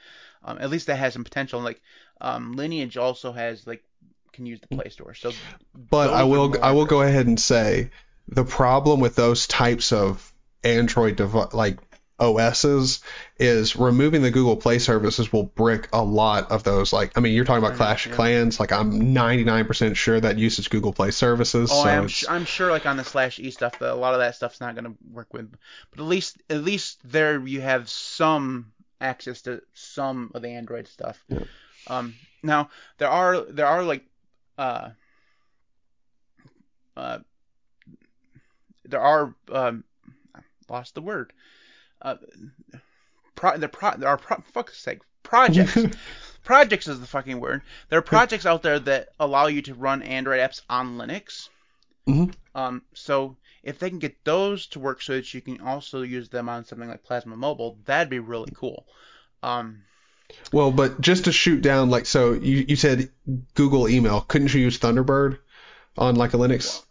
um, 0.44 0.58
at 0.60 0.70
least 0.70 0.88
that 0.88 0.98
has 0.98 1.14
some 1.14 1.24
potential. 1.24 1.62
Like 1.62 1.82
um, 2.22 2.54
Lineage 2.54 2.98
also 2.98 3.32
has 3.32 3.66
like 3.68 3.84
can 4.32 4.46
use 4.46 4.60
the 4.60 4.76
Play 4.76 4.90
Store. 4.90 5.14
So 5.14 5.32
But 5.74 6.10
I 6.10 6.24
will 6.24 6.56
I 6.62 6.72
will 6.72 6.86
go 6.86 7.02
ahead 7.02 7.28
and 7.28 7.40
say 7.40 7.92
the 8.28 8.46
problem 8.46 9.00
with 9.00 9.16
those 9.16 9.48
types 9.48 9.92
of 9.92 10.34
Android 10.64 11.18
dev- 11.18 11.54
like 11.54 11.78
OSs 12.20 13.02
is 13.38 13.76
removing 13.76 14.22
the 14.22 14.32
Google 14.32 14.56
Play 14.56 14.80
services 14.80 15.34
will 15.34 15.44
brick 15.44 15.90
a 15.92 16.04
lot 16.04 16.52
of 16.52 16.64
those. 16.64 16.94
Like 16.94 17.18
I 17.18 17.20
mean, 17.22 17.34
you're 17.34 17.46
talking 17.46 17.64
about 17.64 17.78
Clash 17.78 18.06
of. 18.06 18.14
Clans. 18.14 18.60
Like 18.60 18.72
I'm 18.72 19.14
99% 19.14 19.96
sure 19.96 20.20
that 20.20 20.38
uses 20.38 20.68
Google 20.68 20.94
Play 20.94 21.12
services. 21.12 21.70
Oh, 21.72 21.84
so 21.84 21.90
I'm, 21.90 22.08
sh- 22.08 22.26
I'm 22.30 22.46
sure 22.46 22.70
like 22.70 22.86
on 22.86 22.98
the 22.98 23.04
slash 23.04 23.40
e 23.40 23.52
stuff, 23.52 23.80
that 23.80 23.92
a 23.92 23.96
lot 23.96 24.14
of 24.14 24.20
that 24.20 24.36
stuff's 24.36 24.62
not 24.62 24.76
gonna 24.76 24.94
work 25.12 25.34
with. 25.34 25.52
But 25.92 26.00
at 26.00 26.06
least 26.06 26.42
at 26.50 26.64
least 26.64 27.00
there 27.04 27.46
you 27.46 27.62
have 27.62 27.90
some 27.90 28.72
access 29.02 29.42
to 29.44 29.62
some 29.74 30.32
of 30.36 30.42
the 30.42 30.50
Android 30.50 30.88
stuff. 30.88 31.24
Yeah. 31.28 31.44
Um, 31.88 32.16
now 32.44 32.70
there 33.00 33.10
are 33.10 33.42
there 33.42 33.68
are 33.68 33.84
like 33.84 34.06
uh 34.58 34.90
uh 36.96 37.20
there 38.86 39.02
are 39.02 39.34
um 39.52 39.84
lost 40.70 40.96
the 40.96 41.02
word 41.02 41.34
uh 42.04 42.16
pro 43.36 43.58
the 43.58 43.68
pro 43.68 43.92
there 43.98 44.10
are 44.10 44.18
pro 44.18 44.38
fuck's 44.54 44.78
sake 44.78 45.00
projects 45.24 45.78
projects 46.44 46.88
is 46.88 47.00
the 47.00 47.08
fucking 47.08 47.40
word 47.40 47.62
there 47.90 48.00
are 48.00 48.04
projects 48.04 48.46
out 48.46 48.62
there 48.62 48.80
that 48.80 49.10
allow 49.20 49.48
you 49.48 49.62
to 49.62 49.74
run 49.74 50.02
Android 50.04 50.40
apps 50.40 50.62
on 50.70 50.98
Linux 50.98 51.50
Mhm. 52.08 52.34
Um, 52.54 52.82
so 52.94 53.38
if 53.64 53.80
they 53.80 53.90
can 53.90 54.00
get 54.00 54.24
those 54.24 54.68
to 54.68 54.80
work 54.80 55.02
so 55.02 55.14
that 55.14 55.34
you 55.34 55.42
can 55.42 55.62
also 55.62 56.02
use 56.02 56.30
them 56.30 56.50
on 56.50 56.66
something 56.66 56.90
like 56.90 57.04
Plasma 57.04 57.36
Mobile, 57.36 57.78
that'd 57.86 58.10
be 58.10 58.20
really 58.20 58.52
cool. 58.54 58.86
Um, 59.42 59.84
Well, 60.52 60.72
but 60.72 61.00
just 61.00 61.26
to 61.26 61.32
shoot 61.32 61.62
down, 61.62 61.90
like, 61.90 62.06
so 62.06 62.34
you, 62.34 62.66
you 62.68 62.76
said 62.76 63.10
Google 63.54 63.88
email. 63.88 64.22
Couldn't 64.22 64.54
you 64.54 64.62
use 64.62 64.80
Thunderbird 64.80 65.40
on 65.98 66.16
like 66.16 66.34
a 66.34 66.38
Linux? 66.38 66.84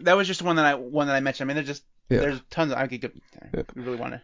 that 0.00 0.16
was 0.16 0.26
just 0.26 0.42
one 0.42 0.56
that 0.56 0.66
I 0.66 0.74
one 0.74 1.06
that 1.06 1.16
I 1.16 1.20
mentioned. 1.20 1.46
I 1.46 1.54
mean, 1.54 1.56
there's 1.56 1.78
just 1.78 1.84
Yeah. 2.08 2.20
there's 2.20 2.40
tons. 2.50 2.72
Of, 2.72 2.78
I 2.78 2.86
could. 2.86 3.20
I 3.54 3.64
really 3.74 3.96
want 3.96 4.14
to. 4.14 4.20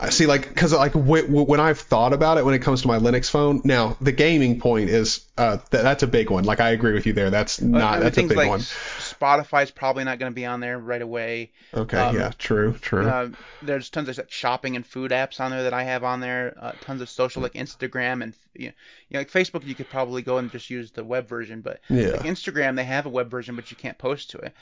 I 0.00 0.10
see, 0.10 0.26
like, 0.26 0.48
because 0.48 0.72
like 0.72 0.94
w- 0.94 1.22
w- 1.22 1.46
when 1.46 1.60
I've 1.60 1.78
thought 1.78 2.12
about 2.12 2.36
it, 2.36 2.44
when 2.44 2.54
it 2.54 2.58
comes 2.58 2.82
to 2.82 2.88
my 2.88 2.98
Linux 2.98 3.30
phone, 3.30 3.60
now 3.64 3.96
the 4.00 4.10
gaming 4.10 4.58
point 4.58 4.90
is 4.90 5.24
uh 5.38 5.58
th- 5.58 5.82
that's 5.82 6.02
a 6.02 6.08
big 6.08 6.28
one. 6.28 6.42
Like, 6.42 6.58
I 6.58 6.70
agree 6.70 6.92
with 6.92 7.06
you 7.06 7.12
there. 7.12 7.30
That's 7.30 7.60
not 7.60 8.00
that's 8.00 8.18
a 8.18 8.22
big 8.22 8.36
like 8.36 8.48
one. 8.48 8.60
Spotify's 8.60 9.70
probably 9.70 10.02
not 10.02 10.18
going 10.18 10.32
to 10.32 10.34
be 10.34 10.44
on 10.44 10.58
there 10.58 10.76
right 10.76 11.02
away. 11.02 11.52
Okay, 11.72 11.98
um, 11.98 12.16
yeah, 12.16 12.32
true, 12.36 12.72
true. 12.80 13.06
Uh, 13.06 13.28
there's 13.62 13.90
tons 13.90 14.08
of 14.08 14.18
shopping 14.28 14.74
and 14.74 14.84
food 14.84 15.12
apps 15.12 15.38
on 15.38 15.52
there 15.52 15.62
that 15.64 15.74
I 15.74 15.84
have 15.84 16.02
on 16.02 16.18
there. 16.18 16.56
Uh, 16.60 16.72
tons 16.80 17.00
of 17.00 17.08
social 17.08 17.40
like 17.40 17.52
Instagram 17.52 18.24
and 18.24 18.34
you 18.54 18.68
know, 18.68 18.72
you 19.08 19.14
know, 19.14 19.20
like 19.20 19.30
Facebook. 19.30 19.64
You 19.64 19.76
could 19.76 19.88
probably 19.90 20.22
go 20.22 20.38
and 20.38 20.50
just 20.50 20.68
use 20.68 20.90
the 20.90 21.04
web 21.04 21.28
version, 21.28 21.60
but 21.60 21.80
yeah, 21.88 22.08
like 22.08 22.22
Instagram 22.22 22.74
they 22.74 22.84
have 22.84 23.06
a 23.06 23.10
web 23.10 23.30
version, 23.30 23.54
but 23.54 23.70
you 23.70 23.76
can't 23.76 23.98
post 23.98 24.30
to 24.30 24.38
it. 24.38 24.54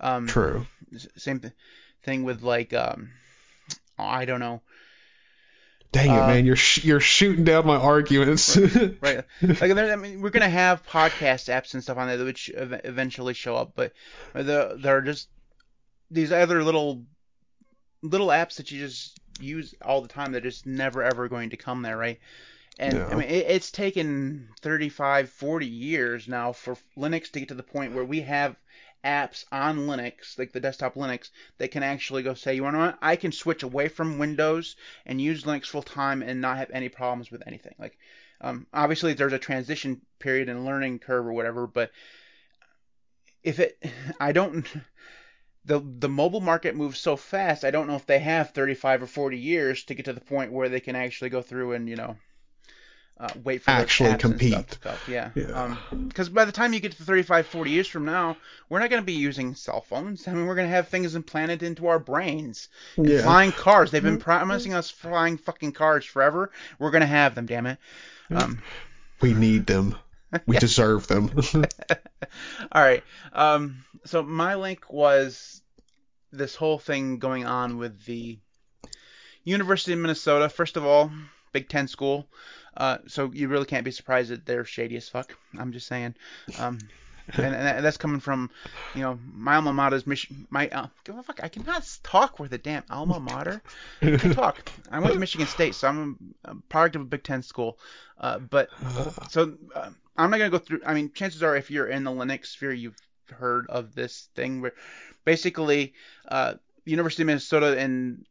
Um, 0.00 0.26
true. 0.26 0.66
Same 1.16 1.40
th- 1.40 1.52
thing 2.02 2.24
with 2.24 2.42
like 2.42 2.72
um, 2.72 3.10
oh, 3.98 4.04
I 4.04 4.24
don't 4.24 4.40
know. 4.40 4.62
Dang 5.90 6.10
it, 6.10 6.18
uh, 6.18 6.26
man, 6.26 6.44
you're 6.44 6.54
sh- 6.56 6.84
you're 6.84 7.00
shooting 7.00 7.44
down 7.44 7.66
my 7.66 7.76
arguments. 7.76 8.56
right 9.00 9.24
like 9.42 9.62
I 9.62 9.96
mean 9.96 10.20
we're 10.20 10.28
gonna 10.30 10.48
have 10.48 10.86
podcast 10.86 11.48
apps 11.48 11.72
and 11.72 11.82
stuff 11.82 11.96
on 11.96 12.08
there 12.08 12.22
which 12.24 12.50
ev- 12.50 12.82
eventually 12.84 13.32
show 13.32 13.56
up 13.56 13.72
but 13.74 13.92
the 14.34 14.76
there 14.78 14.98
are 14.98 15.02
just 15.02 15.28
these 16.10 16.30
other 16.30 16.62
little 16.62 17.04
little 18.02 18.28
apps 18.28 18.56
that 18.56 18.70
you 18.70 18.80
just 18.80 19.18
use 19.40 19.74
all 19.82 20.02
the 20.02 20.08
time 20.08 20.32
that 20.32 20.38
are 20.44 20.50
just 20.50 20.66
never 20.66 21.02
ever 21.02 21.26
going 21.26 21.50
to 21.50 21.56
come 21.56 21.80
there 21.80 21.96
right 21.96 22.20
and 22.78 22.94
Yeah. 22.94 23.06
I 23.06 23.14
mean 23.14 23.28
it, 23.30 23.46
it's 23.48 23.70
taken 23.70 24.50
35 24.60 25.30
40 25.30 25.66
years 25.66 26.28
now 26.28 26.52
for 26.52 26.76
Linux 26.98 27.30
to 27.32 27.38
get 27.40 27.48
to 27.48 27.54
the 27.54 27.62
point 27.62 27.94
where 27.94 28.04
we 28.04 28.20
have 28.20 28.56
apps 29.04 29.44
on 29.52 29.86
Linux 29.86 30.38
like 30.38 30.52
the 30.52 30.60
desktop 30.60 30.94
Linux 30.94 31.30
that 31.58 31.70
can 31.70 31.82
actually 31.82 32.22
go 32.22 32.34
say 32.34 32.54
you 32.54 32.64
want 32.64 32.76
to 32.76 32.98
I 33.00 33.16
can 33.16 33.32
switch 33.32 33.62
away 33.62 33.88
from 33.88 34.18
Windows 34.18 34.76
and 35.06 35.20
use 35.20 35.44
Linux 35.44 35.66
full 35.66 35.82
time 35.82 36.22
and 36.22 36.40
not 36.40 36.58
have 36.58 36.70
any 36.72 36.88
problems 36.88 37.30
with 37.30 37.42
anything 37.46 37.74
like 37.78 37.98
um, 38.40 38.66
obviously, 38.72 39.14
there's 39.14 39.32
a 39.32 39.38
transition 39.38 40.00
period 40.18 40.48
and 40.48 40.64
learning 40.64 41.00
curve 41.00 41.26
or 41.26 41.32
whatever, 41.32 41.66
but 41.66 41.90
if 43.42 43.58
it, 43.58 43.82
I 44.20 44.32
don't, 44.32 44.66
the 45.64 45.80
the 45.80 46.08
mobile 46.08 46.40
market 46.40 46.76
moves 46.76 47.00
so 47.00 47.16
fast. 47.16 47.64
I 47.64 47.70
don't 47.70 47.88
know 47.88 47.96
if 47.96 48.06
they 48.06 48.20
have 48.20 48.50
35 48.50 49.02
or 49.02 49.06
40 49.06 49.38
years 49.38 49.84
to 49.84 49.94
get 49.94 50.04
to 50.06 50.12
the 50.12 50.20
point 50.20 50.52
where 50.52 50.68
they 50.68 50.80
can 50.80 50.96
actually 50.96 51.30
go 51.30 51.42
through 51.42 51.72
and 51.72 51.88
you 51.88 51.96
know, 51.96 52.16
uh, 53.20 53.28
wait 53.42 53.62
for 53.62 53.70
Actually 53.70 54.16
compete. 54.16 54.52
stuff 54.52 54.80
go. 55.06 55.12
Yeah. 55.12 55.30
Yeah. 55.34 55.76
Because 56.08 56.28
by 56.28 56.44
the 56.44 56.52
time 56.52 56.72
you 56.72 56.80
get 56.80 56.92
to 56.92 57.02
35, 57.02 57.46
40 57.48 57.70
years 57.70 57.88
from 57.88 58.04
now, 58.04 58.36
we're 58.68 58.78
not 58.78 58.90
going 58.90 59.02
to 59.02 59.06
be 59.06 59.14
using 59.14 59.54
cell 59.54 59.80
phones. 59.80 60.28
I 60.28 60.32
mean, 60.32 60.46
we're 60.46 60.54
going 60.54 60.68
to 60.68 60.74
have 60.74 60.88
things 60.88 61.14
implanted 61.16 61.62
into 61.62 61.88
our 61.88 61.98
brains. 61.98 62.68
Yeah. 62.96 63.22
Flying 63.22 63.50
cars. 63.52 63.90
They've 63.90 64.02
been 64.02 64.18
promising 64.18 64.72
us 64.72 64.90
flying 64.90 65.36
fucking 65.36 65.72
cars 65.72 66.04
forever. 66.04 66.52
We're 66.78 66.92
going 66.92 67.00
to 67.00 67.06
have 67.06 67.34
them, 67.34 67.46
damn 67.46 67.66
it. 67.66 67.78
Um, 68.30 68.62
we 69.20 69.34
need 69.34 69.66
them. 69.66 69.96
We 70.46 70.56
deserve 70.60 71.08
them. 71.08 71.30
All 72.72 72.82
right. 72.82 73.02
Um, 73.32 73.84
so 74.04 74.22
my 74.22 74.54
link 74.54 74.92
was 74.92 75.60
this 76.30 76.54
whole 76.54 76.78
thing 76.78 77.18
going 77.18 77.46
on 77.46 77.78
with 77.78 78.04
the 78.04 78.38
University 79.44 79.92
of 79.92 79.98
Minnesota. 79.98 80.48
First 80.48 80.76
of 80.76 80.84
all, 80.84 81.10
Big 81.52 81.68
Ten 81.68 81.88
school. 81.88 82.26
Uh, 82.76 82.98
so 83.06 83.30
you 83.32 83.48
really 83.48 83.66
can't 83.66 83.84
be 83.84 83.90
surprised 83.90 84.30
that 84.30 84.46
they're 84.46 84.64
shady 84.64 84.96
as 84.96 85.08
fuck. 85.08 85.36
I'm 85.58 85.72
just 85.72 85.86
saying. 85.86 86.14
Um, 86.58 86.78
and, 87.34 87.54
and 87.54 87.84
that's 87.84 87.96
coming 87.96 88.20
from, 88.20 88.50
you 88.94 89.02
know, 89.02 89.18
my 89.34 89.56
alma 89.56 89.72
mater's 89.72 90.06
Mich- 90.06 90.30
my 90.48 90.68
uh, 90.68 90.86
fuck, 91.04 91.40
I 91.42 91.48
cannot 91.48 91.86
talk 92.02 92.38
with 92.38 92.52
a 92.54 92.58
damn 92.58 92.84
alma 92.88 93.20
mater. 93.20 93.60
I 94.00 94.16
can 94.16 94.32
talk. 94.32 94.70
I 94.90 94.98
went 94.98 95.12
to 95.12 95.18
Michigan 95.18 95.46
State, 95.46 95.74
so 95.74 95.88
I'm 95.88 96.34
a, 96.44 96.52
a 96.52 96.54
product 96.68 96.96
of 96.96 97.02
a 97.02 97.04
Big 97.04 97.24
Ten 97.24 97.42
school. 97.42 97.78
Uh, 98.18 98.38
but 98.38 98.70
so 99.30 99.54
uh, 99.74 99.90
I'm 100.16 100.30
not 100.30 100.38
gonna 100.38 100.50
go 100.50 100.58
through. 100.58 100.80
I 100.86 100.94
mean, 100.94 101.12
chances 101.12 101.42
are, 101.42 101.54
if 101.54 101.70
you're 101.70 101.88
in 101.88 102.04
the 102.04 102.10
Linux 102.10 102.46
sphere, 102.46 102.72
you've 102.72 102.96
heard 103.30 103.66
of 103.68 103.94
this 103.94 104.28
thing 104.34 104.62
where 104.62 104.72
basically 105.24 105.92
uh, 106.28 106.54
University 106.86 107.22
of 107.22 107.26
Minnesota 107.26 107.78
and 107.78 108.24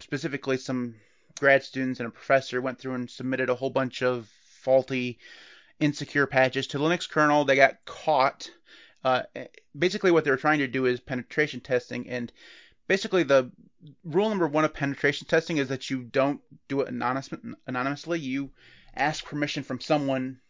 specifically 0.00 0.56
some 0.56 0.96
grad 1.38 1.62
students 1.62 2.00
and 2.00 2.08
a 2.08 2.10
professor 2.10 2.60
went 2.60 2.78
through 2.78 2.94
and 2.94 3.10
submitted 3.10 3.50
a 3.50 3.54
whole 3.54 3.70
bunch 3.70 4.02
of 4.02 4.28
faulty, 4.62 5.18
insecure 5.80 6.26
patches 6.26 6.66
to 6.68 6.78
Linux 6.78 7.08
kernel. 7.08 7.44
They 7.44 7.56
got 7.56 7.84
caught. 7.84 8.50
Uh, 9.04 9.22
basically, 9.78 10.10
what 10.10 10.24
they 10.24 10.30
were 10.30 10.36
trying 10.36 10.58
to 10.58 10.66
do 10.66 10.86
is 10.86 10.98
penetration 11.00 11.60
testing, 11.60 12.08
and 12.08 12.32
basically 12.88 13.22
the 13.22 13.50
rule 14.04 14.28
number 14.28 14.48
one 14.48 14.64
of 14.64 14.74
penetration 14.74 15.28
testing 15.28 15.58
is 15.58 15.68
that 15.68 15.90
you 15.90 16.02
don't 16.02 16.40
do 16.68 16.80
it 16.80 16.88
anonymous, 16.88 17.30
anonymously. 17.66 18.18
You 18.18 18.50
ask 18.96 19.24
permission 19.24 19.62
from 19.62 19.80
someone 19.80 20.40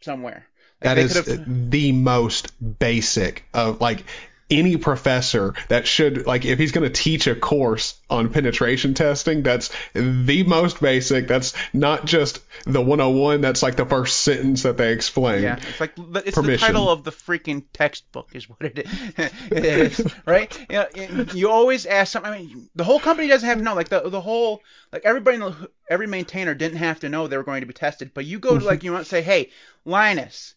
somewhere. 0.00 0.46
Like, 0.80 0.96
That 0.96 0.98
is 0.98 1.12
could've- 1.20 1.70
the 1.70 1.92
most 1.92 2.52
basic 2.78 3.44
of 3.52 3.80
like 3.80 4.04
any 4.50 4.76
professor 4.76 5.54
that 5.68 5.86
should 5.86 6.26
like 6.26 6.44
if 6.44 6.58
he's 6.58 6.72
going 6.72 6.90
to 6.90 7.02
teach 7.02 7.26
a 7.26 7.34
course 7.34 7.98
on 8.10 8.30
penetration 8.30 8.94
testing 8.94 9.42
that's 9.42 9.70
the 9.94 10.42
most 10.42 10.80
basic 10.80 11.26
that's 11.26 11.54
not 11.72 12.04
just 12.04 12.40
the 12.64 12.80
101 12.80 13.40
that's 13.40 13.62
like 13.62 13.76
the 13.76 13.86
first 13.86 14.20
sentence 14.20 14.62
that 14.64 14.76
they 14.76 14.92
explain 14.92 15.42
Yeah, 15.42 15.56
it's 15.56 15.80
like 15.80 15.94
the- 15.96 16.22
it's 16.26 16.34
Permission. 16.34 16.52
the 16.52 16.66
title 16.66 16.90
of 16.90 17.04
the 17.04 17.12
freaking 17.12 17.64
textbook 17.72 18.34
is 18.34 18.48
what 18.48 18.62
it 18.62 18.78
is, 18.78 19.30
it 19.50 19.64
is 19.64 20.14
right? 20.26 20.66
Yeah, 20.68 20.86
you, 20.94 21.26
you 21.34 21.50
always 21.50 21.86
ask 21.86 22.12
something. 22.12 22.32
I 22.32 22.38
mean, 22.38 22.68
the 22.74 22.84
whole 22.84 23.00
company 23.00 23.28
doesn't 23.28 23.48
have 23.48 23.58
to 23.58 23.64
know. 23.64 23.74
Like 23.74 23.88
the 23.88 24.08
the 24.08 24.20
whole 24.20 24.62
like 24.92 25.04
everybody, 25.04 25.36
in 25.36 25.40
the- 25.40 25.70
every 25.88 26.06
maintainer 26.06 26.54
didn't 26.54 26.78
have 26.78 27.00
to 27.00 27.08
know 27.08 27.26
they 27.26 27.36
were 27.36 27.42
going 27.42 27.60
to 27.60 27.66
be 27.66 27.72
tested. 27.74 28.12
But 28.14 28.24
you 28.24 28.38
go 28.38 28.50
to 28.50 28.56
mm-hmm. 28.56 28.66
like 28.66 28.82
you 28.84 28.92
want 28.92 29.04
to 29.04 29.10
say, 29.10 29.22
hey, 29.22 29.50
Linus, 29.84 30.54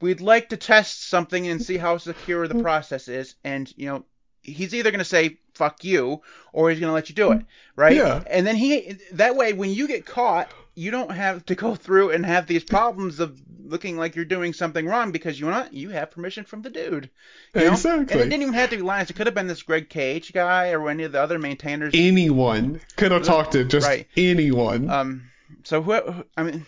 we'd 0.00 0.20
like 0.20 0.48
to 0.50 0.56
test 0.56 1.08
something 1.08 1.46
and 1.46 1.62
see 1.62 1.76
how 1.76 1.98
secure 1.98 2.48
the 2.48 2.62
process 2.62 3.08
is, 3.08 3.34
and 3.44 3.72
you 3.76 3.86
know. 3.86 4.04
He's 4.42 4.74
either 4.74 4.90
going 4.90 5.00
to 5.00 5.04
say 5.04 5.36
"fuck 5.52 5.84
you" 5.84 6.22
or 6.54 6.70
he's 6.70 6.80
going 6.80 6.88
to 6.88 6.94
let 6.94 7.10
you 7.10 7.14
do 7.14 7.32
it, 7.32 7.42
right? 7.76 7.94
Yeah. 7.94 8.22
And 8.26 8.46
then 8.46 8.56
he 8.56 8.96
that 9.12 9.36
way, 9.36 9.52
when 9.52 9.68
you 9.68 9.86
get 9.86 10.06
caught, 10.06 10.50
you 10.74 10.90
don't 10.90 11.10
have 11.10 11.44
to 11.46 11.54
go 11.54 11.74
through 11.74 12.12
and 12.12 12.24
have 12.24 12.46
these 12.46 12.64
problems 12.64 13.20
of 13.20 13.38
looking 13.62 13.98
like 13.98 14.16
you're 14.16 14.24
doing 14.24 14.54
something 14.54 14.86
wrong 14.86 15.12
because 15.12 15.38
you 15.38 15.44
what? 15.44 15.74
You 15.74 15.90
have 15.90 16.12
permission 16.12 16.44
from 16.44 16.62
the 16.62 16.70
dude. 16.70 17.10
You 17.54 17.60
know? 17.60 17.72
Exactly. 17.72 18.14
And 18.14 18.20
it 18.22 18.24
didn't 18.30 18.40
even 18.40 18.54
have 18.54 18.70
to 18.70 18.76
be 18.76 18.82
Linus. 18.82 19.10
It 19.10 19.16
could 19.16 19.26
have 19.26 19.34
been 19.34 19.46
this 19.46 19.62
Greg 19.62 19.90
KH 19.90 20.32
guy 20.32 20.70
or 20.70 20.88
any 20.88 21.02
of 21.04 21.12
the 21.12 21.20
other 21.20 21.38
maintainers. 21.38 21.92
anyone 21.94 22.80
could 22.96 23.12
have 23.12 23.24
talked 23.24 23.52
to 23.52 23.64
just 23.64 23.86
Right. 23.86 24.06
anyone 24.16 24.88
Um. 24.88 25.30
So 25.64 25.82
who- 25.82 26.24
I 26.34 26.44
mean, 26.44 26.64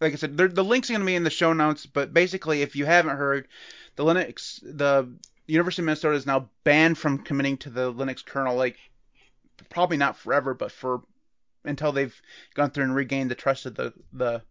like 0.00 0.12
I 0.12 0.16
said, 0.16 0.36
the 0.36 0.64
link's 0.64 0.90
are 0.90 0.94
going 0.94 1.00
to 1.00 1.06
be 1.06 1.14
in 1.14 1.24
the 1.24 1.30
show 1.30 1.52
notes. 1.52 1.86
But 1.86 2.12
basically, 2.12 2.62
if 2.62 2.76
you 2.76 2.86
haven't 2.86 3.16
heard, 3.16 3.48
the 3.96 4.04
Linux, 4.04 4.60
the 4.62 5.08
University 5.46 5.82
of 5.82 5.86
Minnesota 5.86 6.16
is 6.16 6.26
now 6.26 6.48
banned 6.64 6.98
from 6.98 7.18
committing 7.18 7.56
to 7.58 7.70
the 7.70 7.92
Linux 7.92 8.24
kernel. 8.24 8.56
Like, 8.56 8.78
probably 9.70 9.96
not 9.96 10.16
forever, 10.16 10.54
but 10.54 10.72
for 10.72 11.02
until 11.64 11.92
they've 11.92 12.20
gone 12.54 12.70
through 12.70 12.84
and 12.84 12.94
regained 12.94 13.30
the 13.30 13.34
trust 13.34 13.66
of 13.66 13.74
the 13.74 13.92
the 14.12 14.42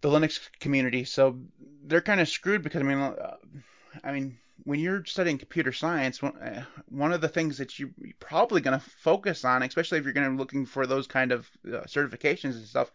the 0.00 0.08
Linux 0.08 0.40
community. 0.60 1.04
So 1.04 1.38
they're 1.84 2.00
kind 2.00 2.20
of 2.20 2.28
screwed 2.28 2.62
because 2.62 2.80
I 2.80 2.84
mean, 2.84 2.98
uh, 2.98 3.36
I 4.04 4.12
mean, 4.12 4.38
when 4.64 4.80
you're 4.80 5.04
studying 5.04 5.38
computer 5.38 5.72
science, 5.72 6.22
one, 6.22 6.36
uh, 6.36 7.14
of 7.14 7.20
the 7.20 7.28
things 7.28 7.58
that 7.58 7.78
you, 7.78 7.90
you're 8.00 8.12
probably 8.20 8.60
going 8.60 8.78
to 8.78 8.84
focus 9.02 9.44
on, 9.44 9.62
especially 9.62 9.98
if 9.98 10.04
you're 10.04 10.12
going 10.12 10.26
to 10.26 10.32
be 10.32 10.38
looking 10.38 10.66
for 10.66 10.86
those 10.86 11.06
kind 11.06 11.32
of 11.32 11.48
uh, 11.66 11.80
certifications 11.86 12.56
and 12.56 12.66
stuff, 12.66 12.90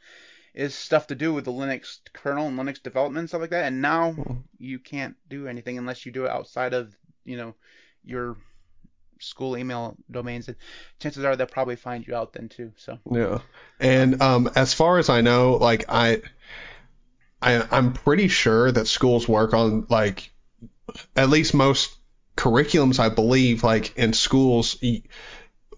is 0.53 0.75
stuff 0.75 1.07
to 1.07 1.15
do 1.15 1.33
with 1.33 1.45
the 1.45 1.51
Linux 1.51 1.99
kernel 2.13 2.47
and 2.47 2.57
Linux 2.57 2.81
development 2.81 3.21
and 3.21 3.29
stuff 3.29 3.41
like 3.41 3.49
that. 3.51 3.65
And 3.65 3.81
now 3.81 4.15
you 4.57 4.79
can't 4.79 5.15
do 5.29 5.47
anything 5.47 5.77
unless 5.77 6.05
you 6.05 6.11
do 6.11 6.25
it 6.25 6.31
outside 6.31 6.73
of 6.73 6.95
you 7.25 7.37
know 7.37 7.55
your 8.03 8.37
school 9.19 9.57
email 9.57 9.95
domains. 10.11 10.47
And 10.47 10.57
chances 10.99 11.23
are 11.23 11.35
they'll 11.35 11.47
probably 11.47 11.75
find 11.75 12.05
you 12.05 12.15
out 12.15 12.33
then 12.33 12.49
too. 12.49 12.73
So 12.77 12.99
Yeah. 13.09 13.39
And 13.79 14.21
um, 14.21 14.49
as 14.55 14.73
far 14.73 14.99
as 14.99 15.09
I 15.09 15.21
know, 15.21 15.53
like 15.53 15.85
I, 15.89 16.21
I, 17.41 17.65
I'm 17.71 17.93
pretty 17.93 18.27
sure 18.27 18.71
that 18.71 18.87
schools 18.87 19.27
work 19.27 19.53
on 19.53 19.87
like, 19.89 20.31
at 21.15 21.29
least 21.29 21.53
most 21.53 21.95
curriculums, 22.37 22.99
I 22.99 23.09
believe, 23.09 23.63
like 23.63 23.97
in 23.97 24.13
schools, 24.13 24.77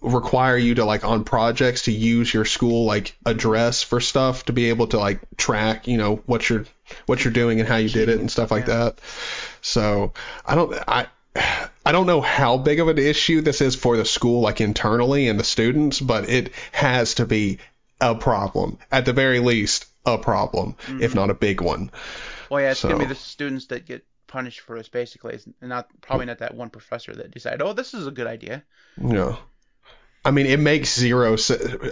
require 0.00 0.56
you 0.56 0.74
to 0.76 0.84
like 0.84 1.04
on 1.04 1.24
projects 1.24 1.82
to 1.82 1.92
use 1.92 2.32
your 2.32 2.44
school 2.44 2.84
like 2.84 3.16
address 3.24 3.82
for 3.82 4.00
stuff 4.00 4.44
to 4.46 4.52
be 4.52 4.70
able 4.70 4.86
to 4.88 4.98
like 4.98 5.20
track, 5.36 5.88
you 5.88 5.96
know, 5.96 6.16
what 6.26 6.48
you're 6.48 6.64
what 7.06 7.24
you're 7.24 7.32
doing 7.32 7.60
and 7.60 7.68
how 7.68 7.76
you 7.76 7.88
did 7.88 8.08
it 8.08 8.20
and 8.20 8.30
stuff 8.30 8.50
like 8.50 8.66
that. 8.66 9.00
So 9.60 10.12
I 10.44 10.54
don't 10.54 10.74
I 10.88 11.06
I 11.84 11.92
don't 11.92 12.06
know 12.06 12.20
how 12.20 12.56
big 12.56 12.80
of 12.80 12.88
an 12.88 12.98
issue 12.98 13.40
this 13.40 13.60
is 13.60 13.74
for 13.76 13.96
the 13.96 14.04
school, 14.04 14.40
like 14.40 14.60
internally 14.60 15.28
and 15.28 15.38
the 15.38 15.44
students, 15.44 16.00
but 16.00 16.28
it 16.28 16.52
has 16.72 17.14
to 17.14 17.26
be 17.26 17.58
a 18.00 18.14
problem. 18.14 18.78
At 18.90 19.04
the 19.04 19.12
very 19.12 19.40
least, 19.40 19.86
a 20.04 20.18
problem, 20.18 20.76
mm-hmm. 20.86 21.02
if 21.02 21.14
not 21.14 21.30
a 21.30 21.34
big 21.34 21.60
one. 21.60 21.90
Well, 22.50 22.60
yeah, 22.60 22.72
it's 22.72 22.80
so. 22.80 22.88
gonna 22.88 23.00
be 23.00 23.06
the 23.06 23.14
students 23.14 23.66
that 23.66 23.86
get 23.86 24.04
punished 24.26 24.60
for 24.60 24.76
this. 24.76 24.88
Basically, 24.88 25.34
it's 25.34 25.46
not 25.60 25.88
probably 26.00 26.26
not 26.26 26.38
that 26.38 26.54
one 26.54 26.70
professor 26.70 27.14
that 27.14 27.30
decided, 27.30 27.62
oh, 27.62 27.72
this 27.72 27.94
is 27.94 28.06
a 28.06 28.10
good 28.10 28.26
idea. 28.26 28.64
Yeah. 28.96 29.36
I 30.26 30.32
mean, 30.32 30.46
it 30.46 30.58
makes 30.58 30.98
zero. 30.98 31.36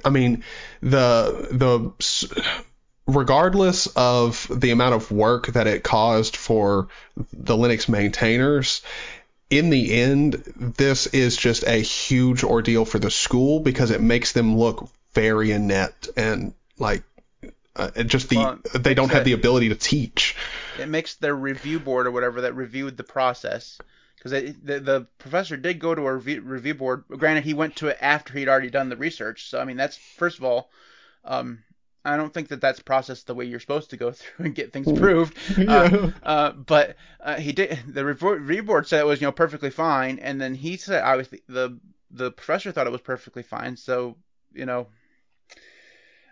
I 0.05 0.11
mean, 0.11 0.42
the 0.81 1.49
the 1.53 2.64
regardless 3.07 3.87
of 3.94 4.49
the 4.51 4.73
amount 4.73 4.94
of 4.94 5.12
work 5.12 5.47
that 5.49 5.68
it 5.68 5.85
caused 5.85 6.37
for 6.37 6.88
the 7.33 7.57
Linux 7.57 7.88
maintainers, 7.88 8.83
in 9.51 9.70
the 9.70 9.94
end, 9.94 10.33
this 10.77 11.07
is 11.07 11.37
just 11.37 11.62
a 11.62 11.77
huge 11.77 12.42
ordeal 12.42 12.85
for 12.85 12.99
the 12.99 13.11
school 13.11 13.61
because 13.61 13.92
it 13.92 14.01
makes 14.01 14.33
them 14.33 14.59
look 14.59 14.88
very 15.12 15.53
inept 15.53 16.09
and 16.16 16.55
like 16.77 17.05
uh, 17.77 18.03
just 18.03 18.31
the 18.31 18.37
well, 18.37 18.59
they 18.75 18.94
don't 18.94 19.12
have 19.12 19.25
the 19.25 19.33
ability 19.33 19.68
to 19.68 19.77
teach. 19.77 20.35
It 20.81 20.88
makes 20.88 21.14
their 21.14 21.37
review 21.37 21.79
board 21.79 22.09
or 22.09 22.11
whatever 22.11 22.40
that 22.40 22.57
reviewed 22.57 22.97
the 22.97 23.05
process 23.05 23.79
because 24.25 24.55
the, 24.63 24.81
the 24.81 25.07
professor 25.19 25.57
did 25.57 25.79
go 25.79 25.95
to 25.95 26.07
a 26.07 26.15
review, 26.15 26.41
review 26.41 26.75
board. 26.75 27.05
Granted, 27.09 27.45
he 27.45 27.53
went 27.53 27.77
to 27.77 27.89
it 27.89 27.99
after 28.01 28.33
he'd 28.33 28.49
already 28.49 28.71
done 28.71 28.89
the 28.89 28.97
research. 28.97 29.51
So 29.51 29.61
I 29.61 29.65
mean, 29.65 29.77
that's 29.77 29.97
first 29.97 30.39
of 30.39 30.45
all, 30.45 30.71
um, 31.25 31.63
I 32.07 32.17
don't 32.17 32.33
think 32.33 32.49
that 32.49 32.61
that's 32.61 32.81
processed 32.81 33.27
the 33.27 33.35
way 33.35 33.45
you're 33.45 33.61
supposed 33.61 33.91
to 33.91 33.99
go 33.99 34.11
through 34.13 34.47
and 34.47 34.55
get 34.55 34.73
things 34.73 34.91
proved. 34.99 35.37
yeah. 35.59 35.73
Uh, 35.73 36.11
uh, 36.23 36.53
but 36.53 36.97
uh, 37.21 37.37
he 37.37 37.53
did. 37.53 37.79
The 37.87 38.05
review 38.05 38.63
board 38.63 38.89
said 38.89 39.01
it 39.01 39.07
was 39.07 39.21
you 39.21 39.27
know 39.27 39.33
perfectly 39.33 39.71
fine, 39.71 40.19
and 40.19 40.41
then 40.41 40.55
he 40.55 40.79
said 40.79 41.03
obviously 41.03 41.43
the 41.47 41.79
the 42.11 42.31
professor 42.31 42.73
thought 42.73 42.87
it 42.87 42.93
was 42.93 43.03
perfectly 43.03 43.43
fine. 43.43 43.77
So 43.77 44.17
you 44.53 44.67
know. 44.67 44.89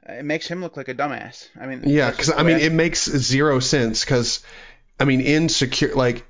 It 0.05 0.25
makes 0.25 0.49
him 0.49 0.61
look 0.61 0.77
like 0.77 0.89
a 0.89 0.97
dumbass. 0.97 1.49
I 1.57 1.67
mean, 1.67 1.83
yeah, 1.87 2.11
because 2.11 2.29
I 2.29 2.43
mean, 2.43 2.57
I... 2.57 2.63
it 2.63 2.73
makes 2.73 3.05
zero 3.05 3.61
sense. 3.61 4.05
Because, 4.05 4.43
I 4.99 5.05
mean, 5.05 5.21
in 5.21 5.49
secure, 5.49 5.95
like, 5.95 6.25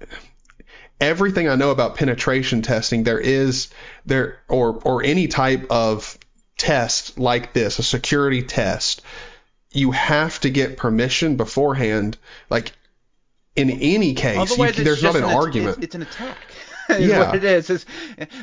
everything 1.03 1.49
I 1.49 1.57
know 1.57 1.71
about 1.71 1.97
penetration 1.97 2.63
testing, 2.63 3.03
there 3.03 3.19
is 3.19 3.69
there 4.07 4.39
or 4.49 4.81
or 4.85 5.03
any 5.03 5.29
type 5.29 5.67
of 5.71 6.19
test 6.57 7.19
like 7.19 7.53
this, 7.53 7.79
a 7.79 7.83
security 7.83 8.43
test, 8.43 9.03
you 9.73 9.91
have 9.91 10.41
to 10.41 10.51
get 10.51 10.77
permission 10.77 11.37
beforehand. 11.37 12.17
Like 12.49 12.73
in 13.57 13.71
any 13.71 14.15
case, 14.15 14.57
you, 14.57 14.73
there's 14.73 15.03
not 15.03 15.17
an, 15.17 15.25
an 15.25 15.31
argument. 15.31 15.79
It's, 15.79 15.87
it's, 15.87 15.95
an 15.97 16.03
attack. 16.03 16.39
yeah. 16.99 17.27
what 17.27 17.35
it 17.35 17.45
is. 17.45 17.71
It's, 17.71 17.87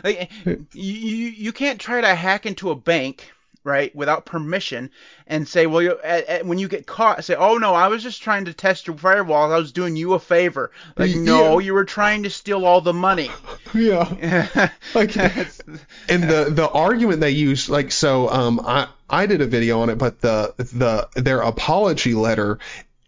like, 0.03 0.29
you, 0.45 0.59
you 0.73 1.51
can't 1.51 1.79
try 1.79 2.01
to 2.01 2.13
hack 2.13 2.45
into 2.45 2.71
a 2.71 2.75
bank 2.75 3.31
right, 3.63 3.93
without 3.95 4.25
permission, 4.25 4.91
and 5.27 5.47
say, 5.47 5.67
well, 5.67 5.81
you, 5.81 5.99
at, 6.03 6.25
at, 6.25 6.45
when 6.45 6.57
you 6.57 6.67
get 6.67 6.85
caught, 6.85 7.23
say, 7.23 7.35
oh 7.35 7.57
no, 7.57 7.73
I 7.73 7.87
was 7.87 8.01
just 8.01 8.21
trying 8.21 8.45
to 8.45 8.53
test 8.53 8.87
your 8.87 8.97
firewall. 8.97 9.51
I 9.51 9.57
was 9.57 9.71
doing 9.71 9.95
you 9.95 10.13
a 10.13 10.19
favor. 10.19 10.71
Like, 10.97 11.15
no, 11.15 11.59
you 11.59 11.73
were 11.73 11.85
trying 11.85 12.23
to 12.23 12.29
steal 12.29 12.65
all 12.65 12.81
the 12.81 12.93
money. 12.93 13.31
Yeah. 13.71 14.71
like, 14.95 15.15
and 15.15 16.23
the 16.23 16.47
the 16.49 16.67
argument 16.73 17.19
they 17.19 17.29
use, 17.29 17.69
like, 17.69 17.91
so, 17.91 18.27
um, 18.27 18.59
I 18.65 18.87
I 19.07 19.27
did 19.27 19.41
a 19.41 19.45
video 19.45 19.81
on 19.81 19.91
it, 19.91 19.99
but 19.99 20.21
the 20.21 20.55
the 20.57 21.07
their 21.13 21.41
apology 21.41 22.15
letter, 22.15 22.57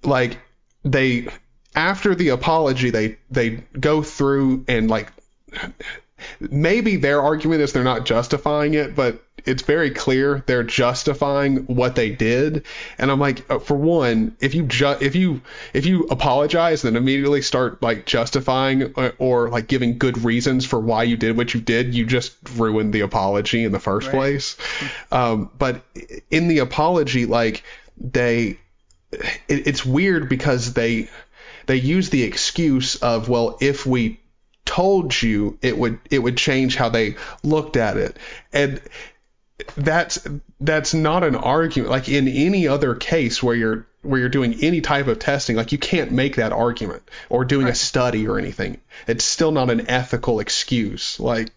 like, 0.04 0.38
they 0.84 1.30
after 1.76 2.14
the 2.14 2.30
apology, 2.30 2.90
they 2.90 3.18
they 3.30 3.64
go 3.80 4.04
through 4.04 4.66
and 4.68 4.90
like 4.90 5.12
maybe 6.40 6.96
their 6.98 7.22
argument 7.22 7.62
is 7.62 7.74
they're 7.74 7.84
not 7.84 8.06
justifying 8.06 8.74
it, 8.74 8.96
but 8.96 9.24
it's 9.46 9.64
very 9.64 9.92
clear 9.92 10.44
they're 10.46 10.64
justifying 10.64 11.58
what 11.66 11.96
they 11.96 12.12
did. 12.12 12.66
And 12.98 13.12
I'm 13.12 13.20
like, 13.20 13.50
uh, 13.50 13.60
for 13.60 13.76
one, 13.76 14.36
if 14.40 14.54
you 14.54 14.64
ju- 14.64 14.98
if 15.02 15.16
you 15.16 15.42
if 15.74 15.86
you 15.86 16.04
apologize 16.06 16.82
then 16.82 16.96
immediately 16.96 17.42
start 17.42 17.82
like 17.82 18.06
justifying 18.06 18.94
or, 18.96 19.04
uh, 19.06 19.12
or, 19.18 19.50
like 19.50 19.68
giving 19.68 19.98
good 19.98 20.24
reasons 20.24 20.66
for 20.66 20.80
why 20.80 21.04
you 21.04 21.18
did 21.18 21.38
what 21.38 21.54
you 21.54 21.62
did, 21.62 21.96
you 21.96 22.06
just 22.06 22.36
ruined 22.56 22.94
the 22.94 23.02
apology 23.02 23.64
in 23.64 23.72
the 23.72 23.80
first 23.80 24.08
right. 24.08 24.16
place. 24.16 24.58
Um, 25.12 25.50
but 25.58 25.82
in 26.30 26.48
the 26.48 26.60
apology, 26.60 27.26
like 27.26 27.64
they, 27.98 28.60
it, 29.12 29.68
it's 29.68 29.86
weird 29.86 30.30
because 30.30 30.74
they 30.74 31.10
they 31.66 31.76
use 31.76 32.10
the 32.10 32.24
excuse 32.24 32.96
of 32.98 33.30
well, 33.30 33.58
if 33.62 33.86
we 33.86 34.20
told 34.72 35.22
you 35.22 35.58
it 35.62 35.78
would 35.78 36.00
it 36.10 36.20
would 36.20 36.38
change 36.38 36.78
how 36.78 36.88
they 36.88 37.16
looked 37.44 37.76
at 37.76 37.98
it. 37.98 38.16
And 38.54 38.82
that's 39.76 40.26
that's 40.62 40.94
not 40.94 41.26
an 41.26 41.36
argument. 41.36 41.92
Like 41.92 42.08
in 42.08 42.30
any 42.30 42.70
other 42.70 42.96
case 42.96 43.44
where 43.44 43.54
you're 43.54 43.86
where 44.02 44.22
you're 44.22 44.30
doing 44.30 44.64
any 44.64 44.80
type 44.80 45.08
of 45.08 45.20
testing 45.20 45.58
like 45.58 45.74
you 45.74 45.78
can't 45.78 46.14
make 46.14 46.38
that 46.38 46.54
argument 46.54 47.04
or 47.30 47.44
doing 47.44 47.66
right. 47.66 47.74
a 47.74 47.76
study 47.76 48.26
or 48.30 48.40
anything. 48.40 48.80
It's 49.08 49.26
still 49.26 49.52
not 49.52 49.70
an 49.70 49.90
ethical 49.90 50.40
excuse. 50.40 51.20
Like 51.20 51.52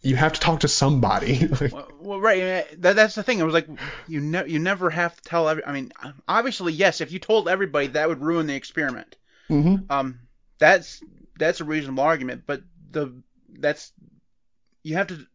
you 0.00 0.16
have 0.16 0.32
to 0.32 0.40
talk 0.40 0.60
to 0.60 0.68
somebody. 0.68 1.48
Well, 1.70 1.88
well, 2.00 2.20
right 2.20 2.64
that, 2.80 2.96
that's 2.96 3.14
the 3.14 3.22
thing. 3.22 3.42
I 3.42 3.44
was 3.44 3.54
like 3.54 3.68
you 4.08 4.22
ne- 4.22 4.48
you 4.48 4.58
never 4.58 4.88
have 4.88 5.14
to 5.16 5.22
tell 5.22 5.50
every 5.50 5.66
i 5.66 5.72
mean 5.72 5.92
obviously 6.26 6.72
yes 6.72 7.02
if 7.02 7.12
you 7.12 7.18
told 7.18 7.46
everybody 7.46 7.88
that 7.88 8.08
would 8.08 8.22
ruin 8.22 8.46
the 8.46 8.54
experiment. 8.54 9.16
Mm-hmm. 9.50 9.92
um 9.92 10.20
that's 10.58 11.02
that's 11.38 11.60
a 11.60 11.64
reasonable 11.64 12.02
argument 12.02 12.42
but 12.46 12.62
the 12.90 13.12
that's 13.58 13.92
you 14.82 14.96
have 14.96 15.08
to 15.08 15.26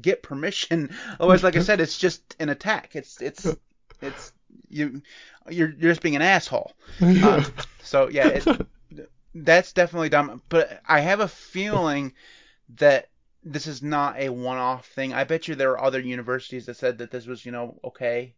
get 0.00 0.22
permission. 0.22 0.94
Otherwise, 1.20 1.42
like 1.42 1.56
I 1.56 1.60
said, 1.60 1.80
it's 1.80 1.98
just 1.98 2.36
an 2.38 2.48
attack. 2.48 2.94
It's 2.94 3.20
it's 3.20 3.46
it's 4.00 4.32
you 4.68 5.02
you're 5.48 5.70
you're 5.70 5.90
just 5.90 6.02
being 6.02 6.16
an 6.16 6.22
asshole. 6.22 6.72
Uh, 7.00 7.44
so 7.82 8.08
yeah, 8.08 8.28
it, 8.28 8.68
that's 9.34 9.72
definitely 9.72 10.08
dumb. 10.08 10.42
But 10.48 10.80
I 10.86 11.00
have 11.00 11.20
a 11.20 11.28
feeling 11.28 12.12
that 12.76 13.08
this 13.42 13.66
is 13.66 13.82
not 13.82 14.18
a 14.18 14.30
one-off 14.30 14.86
thing. 14.86 15.12
I 15.12 15.24
bet 15.24 15.48
you 15.48 15.54
there 15.54 15.72
are 15.72 15.84
other 15.84 16.00
universities 16.00 16.66
that 16.66 16.76
said 16.76 16.98
that 16.98 17.10
this 17.10 17.26
was 17.26 17.44
you 17.44 17.52
know 17.52 17.78
okay, 17.84 18.34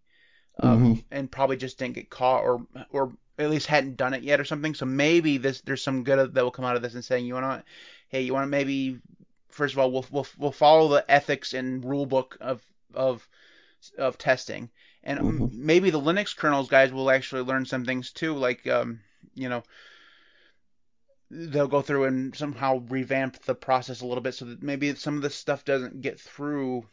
um, 0.61 0.79
mm-hmm. 0.79 1.01
and 1.11 1.31
probably 1.31 1.57
just 1.57 1.79
didn't 1.79 1.95
get 1.95 2.11
caught 2.11 2.43
or 2.43 2.67
or 2.91 3.13
at 3.39 3.51
least 3.51 3.67
hadn't 3.67 3.97
done 3.97 4.15
it 4.15 4.23
yet 4.23 4.41
or 4.41 4.45
something. 4.45 4.75
So 4.75 4.87
maybe 4.87 5.39
this 5.39 5.61
there's 5.61 5.83
some 5.83 6.05
good 6.05 6.35
that 6.35 6.43
will 6.43 6.51
come 6.51 6.65
out 6.65 6.77
of 6.77 6.83
this 6.83 6.95
and 6.95 7.05
saying 7.05 7.27
you 7.27 7.35
want 7.35 7.61
to, 7.61 7.65
hey, 8.09 8.23
you 8.23 8.33
want 8.33 8.45
to 8.45 8.51
maybe 8.51 9.01
first 9.57 9.75
of 9.75 9.79
all, 9.79 9.91
we'll 9.91 10.07
we'll 10.11 10.27
we'll 10.39 10.53
follow 10.53 10.89
the 10.89 11.11
ethics 11.11 11.55
and 11.55 11.85
rule 11.85 12.07
book 12.07 12.37
of 12.41 12.63
of 12.95 13.29
of 13.99 14.19
testing, 14.19 14.71
and 15.03 15.19
mm-hmm. 15.19 15.47
maybe 15.53 15.91
the 15.91 16.01
Linux 16.01 16.37
kernels 16.37 16.69
guys 16.69 16.93
will 16.93 17.11
actually 17.11 17.43
learn 17.43 17.65
some 17.67 17.85
things 17.85 18.13
too, 18.13 18.35
like 18.35 18.67
um, 18.67 19.01
you 19.35 19.49
know 19.49 19.63
they'll 21.31 21.67
go 21.67 21.83
through 21.83 22.05
and 22.05 22.37
somehow 22.37 22.79
revamp 22.89 23.43
the 23.45 23.55
process 23.55 24.01
a 24.01 24.07
little 24.07 24.23
bit 24.23 24.35
so 24.35 24.45
that 24.45 24.63
maybe 24.63 24.95
some 24.95 25.17
of 25.17 25.23
this 25.23 25.35
stuff 25.35 25.65
doesn't 25.65 26.01
get 26.01 26.21
through 26.21 26.87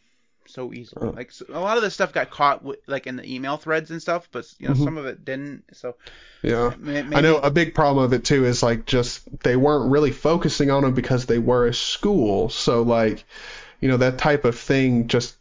so 0.48 0.74
easily. 0.74 1.10
Like 1.10 1.32
so 1.32 1.46
a 1.50 1.60
lot 1.60 1.78
of 1.78 1.84
this 1.84 1.94
stuff 1.94 2.14
got 2.14 2.30
caught 2.30 2.64
with, 2.64 2.80
like 2.88 3.08
in 3.08 3.16
the 3.16 3.34
email 3.34 3.58
threads 3.58 3.92
and 3.92 4.02
stuff, 4.02 4.28
but 4.32 4.52
you 4.60 4.68
know 4.68 4.74
mm-hmm. 4.74 4.84
some 4.84 4.98
of 4.98 5.06
it 5.06 5.24
didn't. 5.26 5.64
So 5.74 5.96
yeah, 6.42 6.74
maybe... 6.78 7.16
I 7.16 7.22
know 7.22 7.38
a 7.38 7.52
big 7.52 7.74
problem 7.74 8.04
of 8.04 8.14
it 8.14 8.24
too 8.24 8.46
is 8.46 8.64
like 8.64 8.86
just 8.86 9.22
they 9.42 9.56
weren't 9.56 9.92
really 9.92 10.12
focusing 10.12 10.72
on 10.72 10.84
them 10.84 10.94
because 10.94 11.26
they 11.26 11.40
were 11.40 11.68
a 11.68 11.74
school. 11.74 12.50
So 12.50 12.82
like 12.82 13.24
you 13.80 13.90
know 13.90 13.98
that 13.98 14.18
type 14.18 14.46
of 14.46 14.58
thing 14.58 15.08
just 15.08 15.36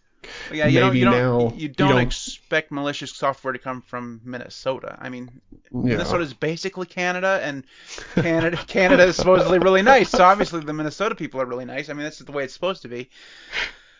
yeah, 0.52 0.66
you 0.66 0.80
don't, 0.80 0.96
you 0.96 1.04
don't, 1.04 1.14
now 1.14 1.38
you 1.56 1.68
don't, 1.68 1.88
you 1.88 1.94
don't, 1.94 1.98
expect 1.98 2.70
malicious 2.70 3.12
software 3.12 3.52
to 3.52 3.58
come 3.58 3.82
from 3.82 4.20
Minnesota. 4.24 4.96
I 5.00 5.08
mean, 5.08 5.30
yeah. 5.72 5.96
Minnesota 5.96 6.22
is 6.22 6.34
basically 6.34 6.86
Canada, 6.86 7.40
and 7.42 7.64
Canada 8.14 8.56
Canada 8.66 9.04
is 9.04 9.16
supposedly 9.16 9.58
really 9.58 9.82
nice. 9.82 10.10
So 10.10 10.22
obviously 10.22 10.60
the 10.60 10.72
Minnesota 10.72 11.14
people 11.14 11.40
are 11.40 11.46
really 11.46 11.64
nice. 11.64 11.88
I 11.88 11.92
mean, 11.92 12.04
that's 12.04 12.18
the 12.18 12.32
way 12.32 12.44
it's 12.44 12.54
supposed 12.54 12.82
to 12.82 12.88
be. 12.88 13.10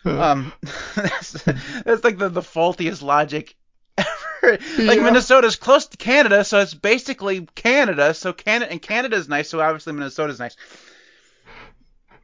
um, 0.21 0.53
that's, 0.95 1.31
that's 1.83 2.03
like 2.03 2.17
the, 2.17 2.29
the 2.29 2.41
faultiest 2.41 3.01
logic 3.01 3.55
ever. 3.97 4.51
like 4.79 4.97
yeah. 4.97 5.03
Minnesota's 5.03 5.55
close 5.55 5.87
to 5.87 5.97
Canada, 5.97 6.43
so 6.43 6.59
it's 6.59 6.73
basically 6.73 7.47
Canada. 7.55 8.13
So 8.13 8.33
Canada 8.33 8.71
and 8.71 8.81
Canada's 8.81 9.29
nice, 9.29 9.49
so 9.49 9.61
obviously 9.61 9.93
Minnesota's 9.93 10.39
nice. 10.39 10.57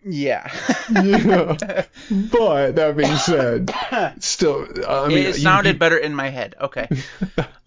Yeah. 0.03 0.49
yeah. 0.89 1.85
But 2.09 2.75
that 2.75 2.95
being 2.95 3.17
said, 3.17 3.73
still, 4.19 4.65
I 4.87 5.07
mean, 5.09 5.17
it 5.17 5.35
sounded 5.35 5.73
you, 5.73 5.79
better 5.79 5.97
in 5.97 6.15
my 6.15 6.29
head. 6.29 6.55
Okay. 6.59 6.87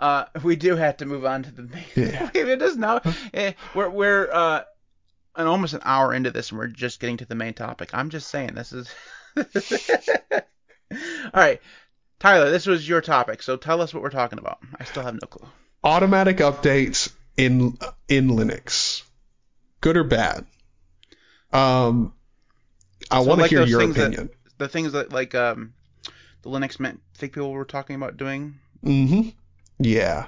Uh, 0.00 0.24
we 0.42 0.56
do 0.56 0.74
have 0.76 0.96
to 0.98 1.06
move 1.06 1.26
on 1.26 1.42
to 1.42 1.50
the 1.50 1.62
main. 1.62 1.84
Yeah. 1.94 2.30
it 2.34 2.58
does 2.58 2.76
now. 2.76 3.02
Eh, 3.34 3.52
we're 3.74 3.90
we're 3.90 4.30
uh, 4.32 4.62
an 5.36 5.46
almost 5.46 5.74
an 5.74 5.82
hour 5.84 6.14
into 6.14 6.30
this, 6.30 6.50
and 6.50 6.58
we're 6.58 6.68
just 6.68 7.00
getting 7.00 7.18
to 7.18 7.26
the 7.26 7.34
main 7.34 7.54
topic. 7.54 7.90
I'm 7.92 8.10
just 8.10 8.28
saying 8.28 8.54
this 8.54 8.72
is. 8.72 8.88
All 10.92 11.30
right, 11.34 11.60
Tyler, 12.20 12.50
this 12.50 12.66
was 12.66 12.86
your 12.86 13.00
topic, 13.00 13.42
so 13.42 13.56
tell 13.56 13.80
us 13.80 13.94
what 13.94 14.02
we're 14.02 14.10
talking 14.10 14.38
about. 14.38 14.58
I 14.78 14.84
still 14.84 15.02
have 15.02 15.14
no 15.14 15.26
clue. 15.26 15.48
Automatic 15.82 16.36
updates 16.38 17.12
in 17.36 17.78
in 18.08 18.28
Linux, 18.28 19.02
good 19.80 19.96
or 19.96 20.04
bad? 20.04 20.44
Um, 21.52 22.12
I 23.10 23.22
So 23.22 23.28
want 23.28 23.38
to 23.38 23.42
like 23.42 23.50
hear 23.50 23.64
your 23.64 23.80
things 23.80 23.94
that- 23.96 24.06
opinion. 24.08 24.30
The 24.58 24.68
things 24.68 24.92
that 24.92 25.12
like 25.12 25.34
um, 25.34 25.72
the 26.42 26.50
Linux 26.50 26.78
Mint 26.78 27.00
think 27.16 27.32
people 27.32 27.50
were 27.50 27.64
talking 27.64 27.96
about 27.96 28.16
doing. 28.16 28.54
Mm-hmm. 28.84 29.30
Yeah. 29.78 30.26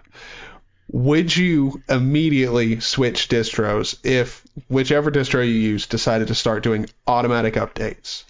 Would 0.90 1.34
you 1.36 1.80
immediately 1.88 2.80
switch 2.80 3.28
distros 3.28 3.96
if 4.04 4.42
whichever 4.68 5.10
distro 5.12 5.44
you 5.46 5.52
use 5.54 5.86
decided 5.86 6.28
to 6.28 6.34
start 6.34 6.62
doing 6.64 6.86
automatic 7.06 7.54
updates? 7.54 8.24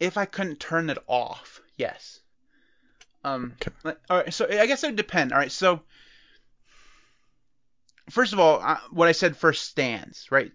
If 0.00 0.16
I 0.16 0.24
couldn't 0.24 0.60
turn 0.60 0.90
it 0.90 0.98
off, 1.06 1.60
yes. 1.76 2.20
Um, 3.24 3.54
Okay. 3.60 3.70
like- 3.84 4.00
all 4.10 4.18
right. 4.18 4.34
So 4.34 4.46
I 4.46 4.66
guess 4.66 4.82
it 4.84 4.88
would 4.88 4.96
depend. 4.96 5.32
All 5.32 5.38
right. 5.38 5.52
So 5.52 5.80
first 8.10 8.32
of 8.32 8.38
all, 8.40 8.60
I, 8.60 8.78
what 8.90 9.08
I 9.08 9.12
said 9.12 9.36
first 9.36 9.64
stands, 9.64 10.30
right? 10.30 10.52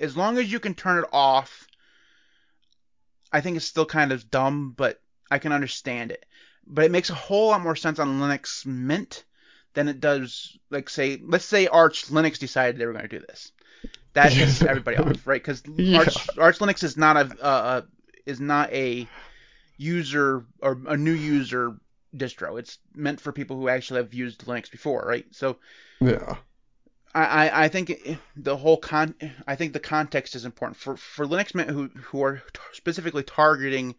As 0.00 0.16
long 0.16 0.38
as 0.38 0.50
you 0.50 0.60
can 0.60 0.74
turn 0.74 0.98
it 1.02 1.08
off, 1.12 1.66
I 3.32 3.40
think 3.40 3.56
it's 3.56 3.66
still 3.66 3.86
kind 3.86 4.12
of 4.12 4.30
dumb, 4.30 4.74
but 4.76 5.00
I 5.30 5.38
can 5.38 5.52
understand 5.52 6.12
it. 6.12 6.24
But 6.66 6.84
it 6.84 6.90
makes 6.90 7.10
a 7.10 7.14
whole 7.14 7.48
lot 7.48 7.62
more 7.62 7.76
sense 7.76 7.98
on 7.98 8.20
Linux 8.20 8.64
Mint 8.64 9.24
than 9.74 9.88
it 9.88 10.00
does, 10.00 10.56
like 10.70 10.88
say, 10.88 11.20
let's 11.22 11.44
say 11.44 11.66
Arch 11.66 12.06
Linux 12.06 12.38
decided 12.38 12.78
they 12.78 12.86
were 12.86 12.92
going 12.92 13.08
to 13.08 13.18
do 13.18 13.24
this. 13.26 13.50
That 14.12 14.30
pisses 14.32 14.64
everybody 14.64 14.96
off, 14.98 15.26
right? 15.26 15.42
Because 15.42 15.62
Yeah. 15.76 15.98
Arch, 15.98 16.38
Arch 16.38 16.58
Linux 16.60 16.84
is 16.84 16.96
not 16.96 17.16
a 17.16 17.44
uh, 17.44 17.82
is 18.26 18.40
not 18.40 18.72
a 18.72 19.06
user 19.76 20.44
or 20.60 20.80
a 20.86 20.96
new 20.96 21.12
user 21.12 21.76
distro. 22.16 22.58
It's 22.58 22.78
meant 22.94 23.20
for 23.20 23.32
people 23.32 23.56
who 23.56 23.68
actually 23.68 24.00
have 24.00 24.14
used 24.14 24.44
Linux 24.46 24.70
before, 24.70 25.04
right? 25.06 25.26
So 25.32 25.58
Yeah. 26.00 26.36
I, 27.14 27.24
I, 27.24 27.64
I 27.64 27.68
think 27.68 28.18
the 28.36 28.56
whole 28.56 28.76
con 28.76 29.14
I 29.46 29.56
think 29.56 29.72
the 29.72 29.80
context 29.80 30.34
is 30.34 30.44
important 30.44 30.76
for 30.76 30.96
for 30.96 31.26
Linux 31.26 31.54
Mint 31.54 31.70
who 31.70 31.88
who 31.88 32.22
are 32.22 32.36
t- 32.52 32.60
specifically 32.72 33.22
targeting 33.22 33.94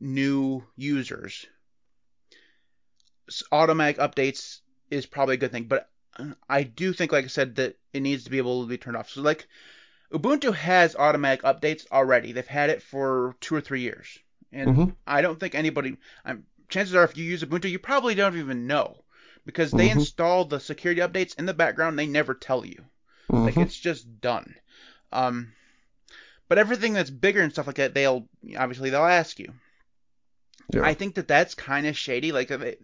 new 0.00 0.64
users. 0.76 1.46
Automatic 3.50 3.98
updates 3.98 4.60
is 4.90 5.06
probably 5.06 5.34
a 5.34 5.38
good 5.38 5.52
thing, 5.52 5.64
but 5.64 5.88
I 6.48 6.62
do 6.62 6.92
think, 6.92 7.10
like 7.10 7.24
I 7.24 7.28
said, 7.28 7.56
that 7.56 7.76
it 7.92 8.00
needs 8.00 8.24
to 8.24 8.30
be 8.30 8.38
able 8.38 8.62
to 8.62 8.68
be 8.68 8.78
turned 8.78 8.96
off. 8.96 9.10
So 9.10 9.22
like 9.22 9.46
Ubuntu 10.14 10.54
has 10.54 10.94
automatic 10.94 11.42
updates 11.42 11.86
already. 11.90 12.30
They've 12.32 12.46
had 12.46 12.70
it 12.70 12.82
for 12.82 13.34
two 13.40 13.56
or 13.56 13.60
three 13.60 13.80
years, 13.80 14.06
and 14.52 14.76
Mhm. 14.76 14.96
I 15.06 15.22
don't 15.22 15.40
think 15.40 15.56
anybody. 15.56 15.96
I'm, 16.24 16.46
chances 16.68 16.94
are, 16.94 17.02
if 17.02 17.16
you 17.16 17.24
use 17.24 17.42
Ubuntu, 17.42 17.68
you 17.68 17.80
probably 17.80 18.14
don't 18.14 18.38
even 18.38 18.68
know 18.68 19.04
because 19.44 19.72
they 19.72 19.88
Mhm. 19.88 19.96
install 19.96 20.44
the 20.44 20.60
security 20.60 21.00
updates 21.00 21.36
in 21.36 21.46
the 21.46 21.52
background. 21.52 21.98
They 21.98 22.06
never 22.06 22.32
tell 22.32 22.64
you. 22.64 22.84
Like 23.28 23.54
Mhm. 23.56 23.62
it's 23.62 23.76
just 23.76 24.20
done. 24.20 24.54
Um, 25.10 25.52
but 26.48 26.58
everything 26.58 26.92
that's 26.92 27.10
bigger 27.10 27.40
and 27.42 27.52
stuff 27.52 27.66
like 27.66 27.76
that, 27.76 27.94
they'll 27.94 28.28
obviously 28.56 28.90
they'll 28.90 29.02
ask 29.04 29.40
you. 29.40 29.52
Yeah. 30.72 30.82
I 30.84 30.94
think 30.94 31.16
that 31.16 31.28
that's 31.28 31.54
kind 31.54 31.86
of 31.86 31.98
shady. 31.98 32.30
Like 32.32 32.48
they, 32.48 32.76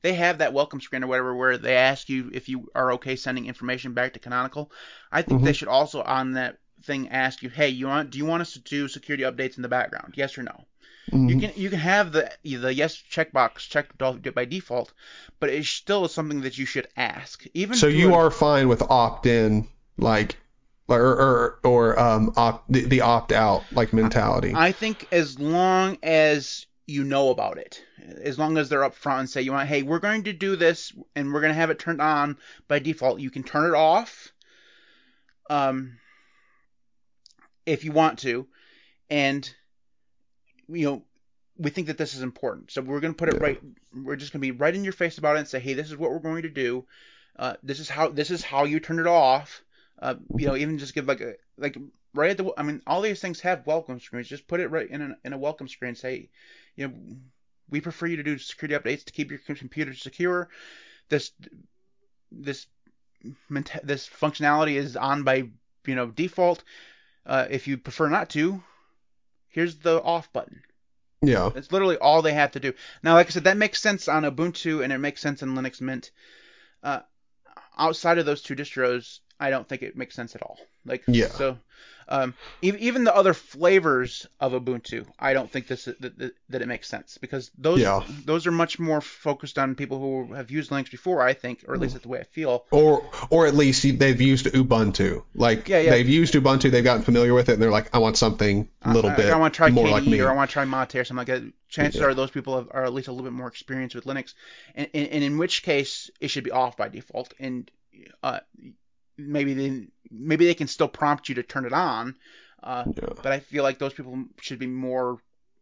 they 0.00 0.14
have 0.14 0.38
that 0.38 0.52
welcome 0.54 0.80
screen 0.80 1.04
or 1.04 1.06
whatever 1.06 1.34
where 1.36 1.58
they 1.58 1.76
ask 1.76 2.08
you 2.08 2.30
if 2.32 2.48
you 2.48 2.70
are 2.74 2.92
okay 2.92 3.16
sending 3.16 3.46
information 3.46 3.92
back 3.92 4.14
to 4.14 4.18
Canonical. 4.20 4.72
I 5.10 5.22
think 5.22 5.42
they 5.42 5.52
should 5.52 5.68
also 5.68 6.02
on 6.02 6.32
that 6.32 6.58
thing 6.82 7.08
ask 7.10 7.42
you, 7.42 7.48
hey, 7.48 7.68
you 7.68 7.86
want 7.86 8.10
do 8.10 8.18
you 8.18 8.26
want 8.26 8.42
us 8.42 8.52
to 8.54 8.60
do 8.60 8.88
security 8.88 9.24
updates 9.24 9.56
in 9.56 9.62
the 9.62 9.68
background? 9.68 10.14
Yes 10.16 10.36
or 10.38 10.42
no? 10.42 10.64
You 11.12 11.36
Mhm. 11.36 11.40
can 11.40 11.52
you 11.56 11.70
can 11.70 11.78
have 11.78 12.12
the 12.12 12.30
the 12.42 12.72
yes 12.74 12.96
checkbox 12.96 13.58
checked 13.68 13.98
by 13.98 14.44
default, 14.44 14.92
but 15.40 15.50
it 15.50 15.64
still 15.64 16.04
is 16.04 16.12
something 16.12 16.42
that 16.42 16.58
you 16.58 16.66
should 16.66 16.88
ask. 16.96 17.44
Even 17.54 17.76
So 17.76 17.86
you 17.86 18.14
are 18.14 18.30
fine 18.30 18.68
with 18.68 18.82
opt-in, 18.82 19.68
like, 19.98 20.36
or 20.88 21.00
or, 21.00 21.58
or 21.64 21.98
um 21.98 22.32
opt 22.36 22.72
the, 22.72 22.84
the 22.86 23.00
opt-out 23.00 23.72
like 23.72 23.92
mentality. 23.92 24.52
I 24.54 24.72
think 24.72 25.08
as 25.12 25.38
long 25.38 25.98
as 26.02 26.66
you 26.86 27.04
know 27.04 27.30
about 27.30 27.58
it, 27.58 27.82
as 28.22 28.38
long 28.38 28.58
as 28.58 28.68
they're 28.68 28.80
upfront 28.80 29.20
and 29.20 29.30
say 29.30 29.42
you 29.42 29.52
want, 29.52 29.68
hey, 29.68 29.82
we're 29.82 29.98
going 30.00 30.24
to 30.24 30.32
do 30.32 30.56
this 30.56 30.92
and 31.14 31.32
we're 31.32 31.40
going 31.40 31.52
to 31.52 31.60
have 31.60 31.70
it 31.70 31.78
turned 31.78 32.02
on 32.02 32.36
by 32.68 32.78
default. 32.78 33.20
You 33.20 33.30
can 33.30 33.44
turn 33.44 33.72
it 33.72 33.76
off, 33.76 34.32
um, 35.48 35.98
if 37.66 37.84
you 37.84 37.92
want 37.92 38.18
to, 38.20 38.46
and 39.10 39.52
you 40.68 40.86
know 40.86 41.04
we 41.58 41.70
think 41.70 41.86
that 41.88 41.98
this 41.98 42.14
is 42.14 42.22
important, 42.22 42.70
so 42.70 42.80
we're 42.80 43.00
going 43.00 43.12
to 43.12 43.16
put 43.18 43.28
it 43.28 43.36
Yeah. 43.36 43.42
right. 43.42 43.60
We're 43.94 44.16
just 44.16 44.32
going 44.32 44.40
to 44.40 44.52
be 44.52 44.58
right 44.58 44.74
in 44.74 44.84
your 44.84 44.92
face 44.92 45.18
about 45.18 45.36
it 45.36 45.40
and 45.40 45.48
say, 45.48 45.60
hey, 45.60 45.74
this 45.74 45.88
is 45.88 45.96
what 45.96 46.10
we're 46.10 46.18
going 46.18 46.42
to 46.42 46.48
do. 46.48 46.86
Uh, 47.38 47.54
this 47.62 47.80
is 47.80 47.88
how 47.88 48.08
this 48.08 48.30
is 48.30 48.42
how 48.42 48.64
you 48.64 48.80
turn 48.80 48.98
it 48.98 49.06
off. 49.06 49.62
Uh, 50.00 50.16
you 50.36 50.46
know, 50.46 50.56
even 50.56 50.78
just 50.78 50.94
give 50.94 51.06
like 51.06 51.20
a 51.20 51.34
like 51.56 51.76
right 52.14 52.30
at 52.30 52.36
the. 52.36 52.52
I 52.56 52.62
mean, 52.62 52.82
all 52.86 53.00
these 53.00 53.20
things 53.20 53.40
have 53.40 53.66
welcome 53.66 54.00
screens. 54.00 54.28
Just 54.28 54.48
put 54.48 54.60
it 54.60 54.68
right 54.68 54.88
in 54.88 55.02
a, 55.02 55.16
in 55.24 55.32
a 55.32 55.38
welcome 55.38 55.68
screen. 55.68 55.94
Say, 55.94 56.30
you 56.76 56.88
know, 56.88 56.94
we 57.70 57.80
prefer 57.80 58.06
you 58.06 58.16
to 58.16 58.22
do 58.22 58.38
security 58.38 58.74
updates 58.74 59.04
to 59.04 59.12
keep 59.12 59.30
your 59.30 59.40
computer 59.40 59.94
secure. 59.94 60.48
This 61.08 61.32
this 62.30 62.66
this 63.82 64.08
functionality 64.08 64.74
is 64.74 64.96
on 64.96 65.22
by 65.22 65.48
you 65.86 65.94
know 65.94 66.06
default. 66.06 66.64
Uh, 67.24 67.46
if 67.50 67.68
you 67.68 67.76
prefer 67.78 68.08
not 68.08 68.30
to, 68.30 68.62
here's 69.48 69.76
the 69.76 70.02
off 70.02 70.32
button. 70.32 70.62
yeah. 71.22 71.50
That's 71.54 71.70
literally 71.70 71.96
all 71.98 72.22
they 72.22 72.32
have 72.32 72.52
to 72.52 72.60
do. 72.60 72.74
Now, 73.02 73.14
like 73.14 73.28
I 73.28 73.30
said, 73.30 73.44
that 73.44 73.56
makes 73.56 73.80
sense 73.80 74.08
on 74.08 74.24
Ubuntu 74.24 74.82
and 74.82 74.92
it 74.92 74.98
makes 74.98 75.20
sense 75.20 75.42
in 75.42 75.54
Linux 75.54 75.80
Mint. 75.80 76.10
Uh, 76.82 77.00
outside 77.78 78.18
of 78.18 78.26
those 78.26 78.42
two 78.42 78.56
distros, 78.56 79.20
I 79.40 79.50
don't 79.50 79.68
think 79.68 79.82
it 79.82 79.96
makes 79.96 80.14
sense 80.14 80.34
at 80.36 80.42
all. 80.42 80.58
Like, 80.84 81.02
Yeah. 81.06 81.28
So, 81.28 81.58
um, 82.08 82.34
even 82.62 82.80
even 82.80 83.04
the 83.04 83.14
other 83.14 83.32
flavors 83.32 84.26
of 84.40 84.52
Ubuntu, 84.52 85.06
I 85.18 85.32
don't 85.34 85.50
think 85.50 85.68
this 85.68 85.84
that, 85.84 86.00
that, 86.00 86.32
that 86.48 86.60
it 86.62 86.66
makes 86.66 86.88
sense 86.88 87.16
because 87.18 87.50
those 87.56 87.80
Yeah. 87.80 88.02
those 88.24 88.46
are 88.46 88.52
much 88.52 88.78
more 88.80 89.00
focused 89.00 89.58
on 89.58 89.76
people 89.76 89.98
who 90.00 90.34
have 90.34 90.50
used 90.50 90.70
Linux 90.72 90.90
before. 90.90 91.22
I 91.22 91.32
think, 91.32 91.64
or 91.68 91.74
at 91.74 91.80
least 91.80 91.94
that's 91.94 92.02
the 92.02 92.08
way 92.08 92.18
I 92.20 92.24
feel. 92.24 92.64
Or 92.72 93.08
or 93.30 93.46
at 93.46 93.54
least 93.54 93.82
they've 93.98 94.20
used 94.20 94.46
Ubuntu. 94.46 95.22
Like 95.34 95.68
Yeah, 95.68 95.80
yeah. 95.80 95.90
they've 95.90 96.08
used 96.08 96.34
Ubuntu, 96.34 96.70
they've 96.70 96.82
gotten 96.84 97.02
familiar 97.02 97.34
with 97.34 97.48
it, 97.48 97.54
and 97.54 97.62
they're 97.62 97.70
like, 97.70 97.94
I 97.94 97.98
want 97.98 98.16
something 98.16 98.68
a 98.82 98.92
little 98.92 99.10
I, 99.10 99.16
bit 99.16 99.32
I 99.32 99.36
want 99.38 99.54
to 99.54 99.56
try 99.56 99.70
more 99.70 99.86
KDE 99.86 99.92
like 99.92 100.04
me. 100.04 100.20
or 100.20 100.28
I 100.30 100.34
want 100.34 100.50
to 100.50 100.52
try 100.52 100.64
Mate 100.64 100.96
or 100.96 101.04
something 101.04 101.18
like 101.26 101.28
that. 101.28 101.52
Chances 101.68 102.00
Yeah. 102.00 102.08
are 102.08 102.14
those 102.14 102.30
people 102.30 102.56
have, 102.56 102.68
are 102.72 102.84
at 102.84 102.92
least 102.92 103.08
a 103.08 103.12
little 103.12 103.24
bit 103.24 103.32
more 103.32 103.48
experienced 103.48 103.94
with 103.94 104.04
Linux, 104.04 104.34
and, 104.74 104.88
and, 104.92 105.08
and 105.08 105.24
in 105.24 105.38
which 105.38 105.62
case 105.62 106.10
it 106.20 106.28
should 106.28 106.44
be 106.44 106.50
off 106.50 106.76
by 106.76 106.88
default. 106.88 107.32
And 107.40 107.70
uh, 108.22 108.40
maybe 109.16 109.54
they 109.54 109.86
maybe 110.10 110.46
they 110.46 110.54
can 110.54 110.68
still 110.68 110.88
prompt 110.88 111.28
you 111.28 111.34
to 111.36 111.42
turn 111.42 111.64
it 111.64 111.72
on, 111.72 112.16
uh, 112.62 112.84
Yeah. 112.86 113.08
but 113.22 113.32
I 113.32 113.40
feel 113.40 113.62
like 113.62 113.78
those 113.78 113.94
people 113.94 114.24
should 114.40 114.58
be 114.58 114.66
more 114.66 115.18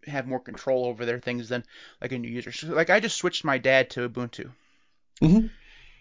have 0.06 0.26
more 0.26 0.40
control 0.40 0.86
over 0.86 1.04
their 1.04 1.20
things 1.20 1.48
than 1.48 1.62
like 2.00 2.12
a 2.12 2.18
new 2.18 2.30
user. 2.30 2.52
So, 2.52 2.68
like 2.68 2.90
I 2.90 3.00
just 3.00 3.18
switched 3.18 3.44
my 3.44 3.58
dad 3.58 3.90
to 3.90 4.08
Ubuntu, 4.08 4.50
Mhm. 5.20 5.50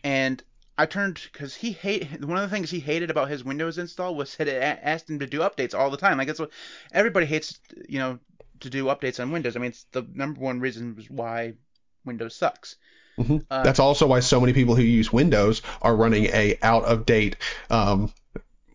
and 0.03 0.41
I 0.77 0.85
turned 0.85 1.19
because 1.31 1.53
he 1.55 1.71
hate 1.73 2.03
one 2.21 2.37
of 2.37 2.49
the 2.49 2.55
things 2.55 2.71
he 2.71 2.79
hated 2.79 3.11
about 3.11 3.29
his 3.29 3.43
Windows 3.43 3.77
install 3.77 4.15
was 4.15 4.35
that 4.37 4.47
it 4.47 4.61
asked 4.81 5.09
him 5.09 5.19
to 5.19 5.27
do 5.27 5.39
updates 5.39 5.73
all 5.77 5.89
the 5.89 5.97
time. 5.97 6.17
Like 6.17 6.27
that's 6.27 6.39
what 6.39 6.51
everybody 6.93 7.25
hates, 7.25 7.59
you 7.87 7.99
know, 7.99 8.19
to 8.61 8.69
do 8.69 8.85
updates 8.85 9.19
on 9.19 9.31
Windows. 9.31 9.55
I 9.55 9.59
mean, 9.59 9.71
it's 9.71 9.85
the 9.91 10.05
number 10.13 10.39
one 10.39 10.59
reason 10.61 11.03
why 11.09 11.53
Windows 12.05 12.35
sucks. 12.35 12.77
Mhm. 13.19 13.45
Uh, 13.49 13.63
That's 13.63 13.79
also 13.79 14.07
why 14.07 14.21
so 14.21 14.39
many 14.39 14.53
people 14.53 14.75
who 14.75 14.81
use 14.83 15.11
Windows 15.11 15.61
are 15.81 15.95
running 15.95 16.25
a 16.25 16.57
out 16.61 16.85
of 16.85 17.05
date 17.05 17.35
um, 17.69 18.11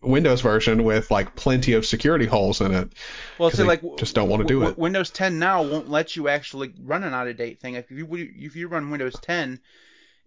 Windows 0.01 0.41
version 0.41 0.83
with 0.83 1.09
like 1.09 1.35
plenty 1.35 1.73
of 1.73 1.85
security 1.85 2.25
holes 2.27 2.61
in 2.61 2.73
it. 2.73 2.93
Well, 3.39 3.49
so 3.49 3.57
they 3.57 3.63
like 3.67 3.81
just 3.97 4.13
don't 4.13 4.29
wanna 4.29 4.43
do 4.43 4.59
w- 4.59 4.71
it. 4.71 4.77
Windows 4.77 5.09
10 5.09 5.39
now 5.39 5.63
won't 5.63 5.89
let 5.89 6.15
you 6.15 6.27
actually 6.27 6.73
run 6.79 7.03
an 7.03 7.13
out 7.13 7.27
of 7.27 7.37
date 7.37 7.59
thing. 7.59 7.73
If 7.73 7.89
you 7.89 8.07
if 8.11 8.55
you 8.55 8.67
run 8.67 8.91
Windows 8.91 9.15
10, 9.19 9.59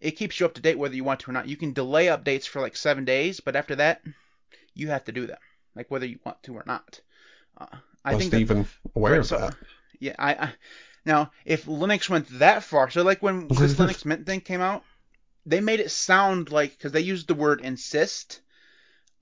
it 0.00 0.12
keeps 0.12 0.40
you 0.40 0.46
up 0.46 0.54
to 0.54 0.60
date 0.62 0.78
whether 0.78 0.96
you 0.96 1.04
want 1.04 1.20
to 1.20 1.30
or 1.30 1.32
not. 1.32 1.46
You 1.48 1.56
can 1.56 1.72
delay 1.72 2.06
updates 2.06 2.46
for 2.48 2.60
like 2.60 2.74
seven 2.76 3.04
days, 3.04 3.38
but 3.40 3.54
after 3.54 3.76
that, 3.76 4.02
you 4.74 4.88
have 4.88 5.04
to 5.04 5.12
do 5.12 5.26
them, 5.26 5.38
like 5.76 5.90
whether 5.92 6.06
you 6.06 6.18
want 6.24 6.42
to 6.42 6.54
or 6.54 6.64
not. 6.66 7.00
Uh, 7.56 7.66
I 8.04 8.14
wasn't 8.14 8.32
think 8.32 8.48
that, 8.48 8.52
even 8.54 8.66
aware 8.96 9.12
right, 9.12 9.20
of 9.20 9.26
so- 9.26 9.38
that. 9.38 9.54
Yeah, 10.00 10.14
I, 10.18 10.32
I 10.34 10.52
now 11.04 11.30
if 11.44 11.64
Linux 11.66 12.08
went 12.08 12.38
that 12.38 12.62
far, 12.62 12.90
so 12.90 13.02
like 13.02 13.22
when 13.22 13.48
this 13.48 13.74
Linux 13.74 14.04
Mint 14.04 14.26
thing 14.26 14.40
came 14.40 14.60
out, 14.60 14.84
they 15.46 15.60
made 15.60 15.80
it 15.80 15.90
sound 15.90 16.50
like 16.50 16.72
because 16.72 16.92
they 16.92 17.00
used 17.00 17.28
the 17.28 17.34
word 17.34 17.60
insist. 17.60 18.40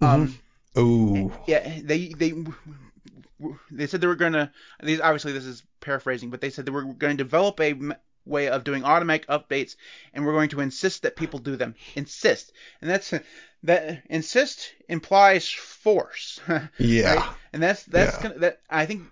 Um, 0.01 0.39
Ooh. 0.77 1.33
yeah, 1.47 1.81
they 1.83 2.09
they 2.09 2.35
they 3.70 3.87
said 3.87 4.01
they 4.01 4.07
were 4.07 4.16
gonna. 4.16 4.53
These 4.83 5.01
obviously 5.01 5.33
this 5.33 5.45
is 5.45 5.62
paraphrasing, 5.81 6.31
but 6.31 6.41
they 6.41 6.51
said 6.51 6.66
they 6.66 6.72
were 6.72 6.85
going 6.85 7.16
to 7.16 7.22
develop 7.22 7.61
a 7.61 7.74
way 8.27 8.49
of 8.49 8.64
doing 8.64 8.85
automatic 8.85 9.27
updates, 9.29 9.77
and 10.12 10.24
we're 10.27 10.33
going 10.33 10.51
to 10.51 10.61
insist 10.61 11.03
that 11.03 11.16
people 11.16 11.39
do 11.39 11.57
them. 11.57 11.74
Insist, 11.95 12.53
and 12.81 12.91
that's 12.91 13.14
that. 13.62 14.03
Insist 14.11 14.74
implies 14.89 15.49
force. 15.49 16.41
Yeah. 16.79 17.09
right? 17.09 17.24
And 17.53 17.62
that's 17.62 17.85
that's 17.85 18.16
Yeah. 18.16 18.22
gonna, 18.22 18.39
that 18.41 18.61
I 18.68 18.87
think 18.87 19.03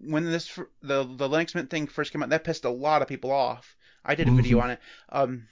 when 0.00 0.24
this 0.24 0.54
the 0.82 1.04
the 1.04 1.28
Linux 1.28 1.54
Mint 1.54 1.70
thing 1.70 1.86
first 1.86 2.12
came 2.12 2.22
out, 2.22 2.28
that 2.30 2.44
pissed 2.44 2.64
a 2.64 2.70
lot 2.70 3.02
of 3.02 3.08
people 3.08 3.30
off. 3.32 3.76
I 4.04 4.14
did 4.14 4.28
a 4.28 4.32
video 4.32 4.58
Mhm. 4.58 4.62
on 4.62 4.70
it. 4.70 4.80
Um, 5.10 5.48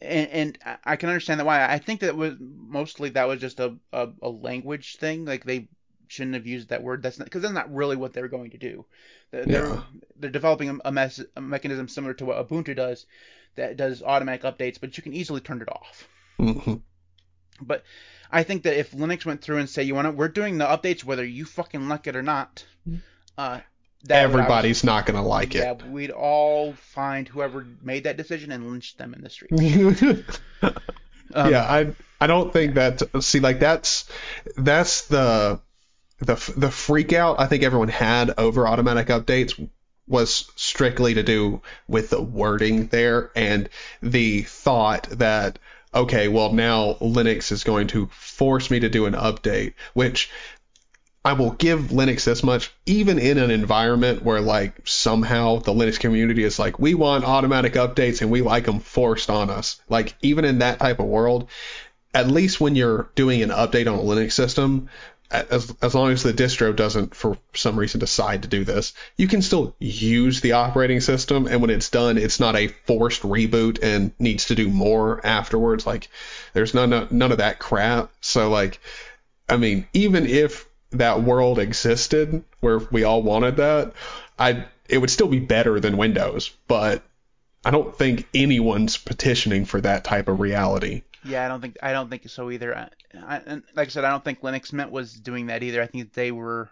and, 0.00 0.28
and 0.30 0.58
I- 0.64 0.78
I 0.92 0.96
can 0.96 1.08
understand 1.08 1.40
that 1.40 1.46
why. 1.46 1.64
I 1.64 1.78
think 1.78 2.00
that 2.00 2.16
was 2.16 2.34
mostly 2.40 3.10
that 3.10 3.28
was 3.28 3.40
just 3.40 3.60
a, 3.60 3.76
a, 3.92 4.08
a 4.22 4.28
language 4.28 4.96
thing. 4.96 5.24
Like 5.24 5.44
they 5.44 5.68
shouldn't 6.12 6.34
have 6.34 6.46
used 6.46 6.68
that 6.68 6.82
word. 6.82 7.02
That's 7.02 7.18
not 7.18 7.24
because 7.24 7.42
that's 7.42 7.54
not 7.54 7.74
really 7.74 7.96
what 7.96 8.12
they're 8.12 8.28
going 8.28 8.50
to 8.50 8.58
do. 8.58 8.84
They're 9.30 9.46
they're, 9.46 9.68
yeah. 9.68 9.82
they're 10.16 10.30
developing 10.30 10.68
a, 10.68 10.78
a, 10.84 10.92
mes- 10.92 11.24
a, 11.34 11.40
mechanism 11.40 11.88
similar 11.88 12.12
to 12.14 12.26
what 12.26 12.48
Ubuntu 12.48 12.76
does, 12.76 13.06
that 13.56 13.78
does 13.78 14.02
automatic 14.02 14.42
updates, 14.42 14.78
but 14.78 14.96
you 14.96 15.02
can 15.02 15.14
easily 15.14 15.40
turn 15.40 15.62
it 15.62 15.68
off. 15.70 16.08
Mm-hmm. 16.38 16.74
But 17.62 17.84
I 18.30 18.42
think 18.42 18.64
that 18.64 18.78
if 18.78 18.92
Linux 18.92 19.24
went 19.24 19.40
through 19.40 19.58
and 19.58 19.68
say, 19.68 19.84
you 19.84 19.94
want 19.94 20.06
to, 20.06 20.10
we're 20.10 20.28
doing 20.28 20.58
the 20.58 20.66
updates 20.66 21.02
whether 21.02 21.24
you 21.24 21.46
fucking 21.46 21.88
like 21.88 22.06
it 22.06 22.16
or 22.16 22.22
not. 22.22 22.64
Uh, 23.38 23.60
Everybody's 24.10 24.82
not 24.82 25.06
gonna 25.06 25.24
like 25.24 25.54
yeah, 25.54 25.70
it. 25.70 25.80
Yeah, 25.80 25.88
we'd 25.88 26.10
all 26.10 26.72
find 26.72 27.28
whoever 27.28 27.64
made 27.82 28.04
that 28.04 28.16
decision 28.16 28.50
and 28.50 28.68
lynch 28.68 28.96
them 28.96 29.14
in 29.14 29.22
the 29.22 29.30
street. 29.30 29.52
um, 30.62 31.52
yeah, 31.52 31.62
I 31.62 31.94
I 32.20 32.26
don't 32.26 32.52
think 32.52 32.74
that. 32.74 33.00
See, 33.22 33.38
like 33.38 33.60
that's 33.60 34.10
that's 34.56 35.06
the 35.06 35.60
the 36.22 36.52
the 36.56 36.70
freak 36.70 37.12
out 37.12 37.40
I 37.40 37.46
think 37.46 37.62
everyone 37.62 37.88
had 37.88 38.34
over 38.38 38.66
automatic 38.66 39.08
updates 39.08 39.68
was 40.06 40.50
strictly 40.56 41.14
to 41.14 41.22
do 41.22 41.62
with 41.88 42.10
the 42.10 42.20
wording 42.20 42.86
there 42.88 43.30
and 43.34 43.68
the 44.02 44.42
thought 44.42 45.08
that 45.10 45.58
okay, 45.94 46.28
well 46.28 46.52
now 46.52 46.94
Linux 47.00 47.52
is 47.52 47.64
going 47.64 47.88
to 47.88 48.06
force 48.12 48.70
me 48.70 48.80
to 48.80 48.88
do 48.88 49.06
an 49.06 49.14
update, 49.14 49.74
which 49.94 50.30
I 51.24 51.34
will 51.34 51.50
give 51.52 51.90
Linux 51.90 52.24
this 52.24 52.42
much, 52.42 52.72
even 52.84 53.18
in 53.18 53.38
an 53.38 53.50
environment 53.52 54.24
where 54.24 54.40
like 54.40 54.74
somehow 54.84 55.58
the 55.58 55.72
Linux 55.72 56.00
community 56.00 56.42
is 56.42 56.58
like, 56.58 56.80
we 56.80 56.94
want 56.94 57.24
automatic 57.24 57.74
updates 57.74 58.22
and 58.22 58.30
we 58.30 58.42
like 58.42 58.64
them 58.64 58.80
forced 58.80 59.30
on 59.30 59.48
us. 59.48 59.80
Like 59.88 60.16
even 60.20 60.44
in 60.44 60.58
that 60.58 60.80
type 60.80 60.98
of 60.98 61.06
world, 61.06 61.48
at 62.14 62.26
least 62.26 62.60
when 62.60 62.74
you're 62.74 63.08
doing 63.14 63.42
an 63.42 63.50
update 63.50 63.86
on 63.86 63.98
a 63.98 64.02
Linux 64.02 64.32
system, 64.32 64.88
as, 65.32 65.74
as 65.80 65.94
long 65.94 66.12
as 66.12 66.22
the 66.22 66.32
distro 66.32 66.74
doesn't 66.76 67.14
for 67.14 67.38
some 67.54 67.78
reason 67.78 68.00
decide 68.00 68.42
to 68.42 68.48
do 68.48 68.64
this, 68.64 68.92
you 69.16 69.26
can 69.26 69.42
still 69.42 69.74
use 69.78 70.40
the 70.40 70.52
operating 70.52 71.00
system. 71.00 71.46
And 71.46 71.60
when 71.60 71.70
it's 71.70 71.90
done, 71.90 72.18
it's 72.18 72.38
not 72.38 72.54
a 72.54 72.68
forced 72.68 73.22
reboot 73.22 73.82
and 73.82 74.12
needs 74.18 74.46
to 74.46 74.54
do 74.54 74.68
more 74.68 75.24
afterwards. 75.24 75.86
Like 75.86 76.08
there's 76.52 76.74
none, 76.74 77.08
none 77.10 77.32
of 77.32 77.38
that 77.38 77.58
crap. 77.58 78.12
So 78.20 78.50
like, 78.50 78.78
I 79.48 79.56
mean, 79.56 79.86
even 79.94 80.26
if 80.26 80.66
that 80.90 81.22
world 81.22 81.58
existed 81.58 82.44
where 82.60 82.78
we 82.78 83.04
all 83.04 83.22
wanted 83.22 83.56
that, 83.56 83.94
I 84.38 84.66
it 84.88 84.98
would 84.98 85.10
still 85.10 85.28
be 85.28 85.40
better 85.40 85.80
than 85.80 85.96
Windows, 85.96 86.50
but 86.68 87.02
I 87.64 87.70
don't 87.70 87.96
think 87.96 88.28
anyone's 88.34 88.98
petitioning 88.98 89.64
for 89.64 89.80
that 89.80 90.04
type 90.04 90.28
of 90.28 90.40
reality. 90.40 91.02
Yeah, 91.24 91.44
I 91.44 91.48
don't 91.48 91.60
think 91.60 91.76
I 91.82 91.92
don't 91.92 92.08
think 92.08 92.28
so 92.28 92.50
either. 92.50 92.76
I, 92.76 92.88
I, 93.26 93.36
and 93.46 93.62
like 93.74 93.88
I 93.88 93.90
said, 93.90 94.04
I 94.04 94.10
don't 94.10 94.24
think 94.24 94.40
Linux 94.40 94.72
Mint 94.72 94.90
was 94.90 95.14
doing 95.14 95.46
that 95.46 95.62
either. 95.62 95.80
I 95.80 95.86
think 95.86 96.12
they 96.12 96.32
were 96.32 96.70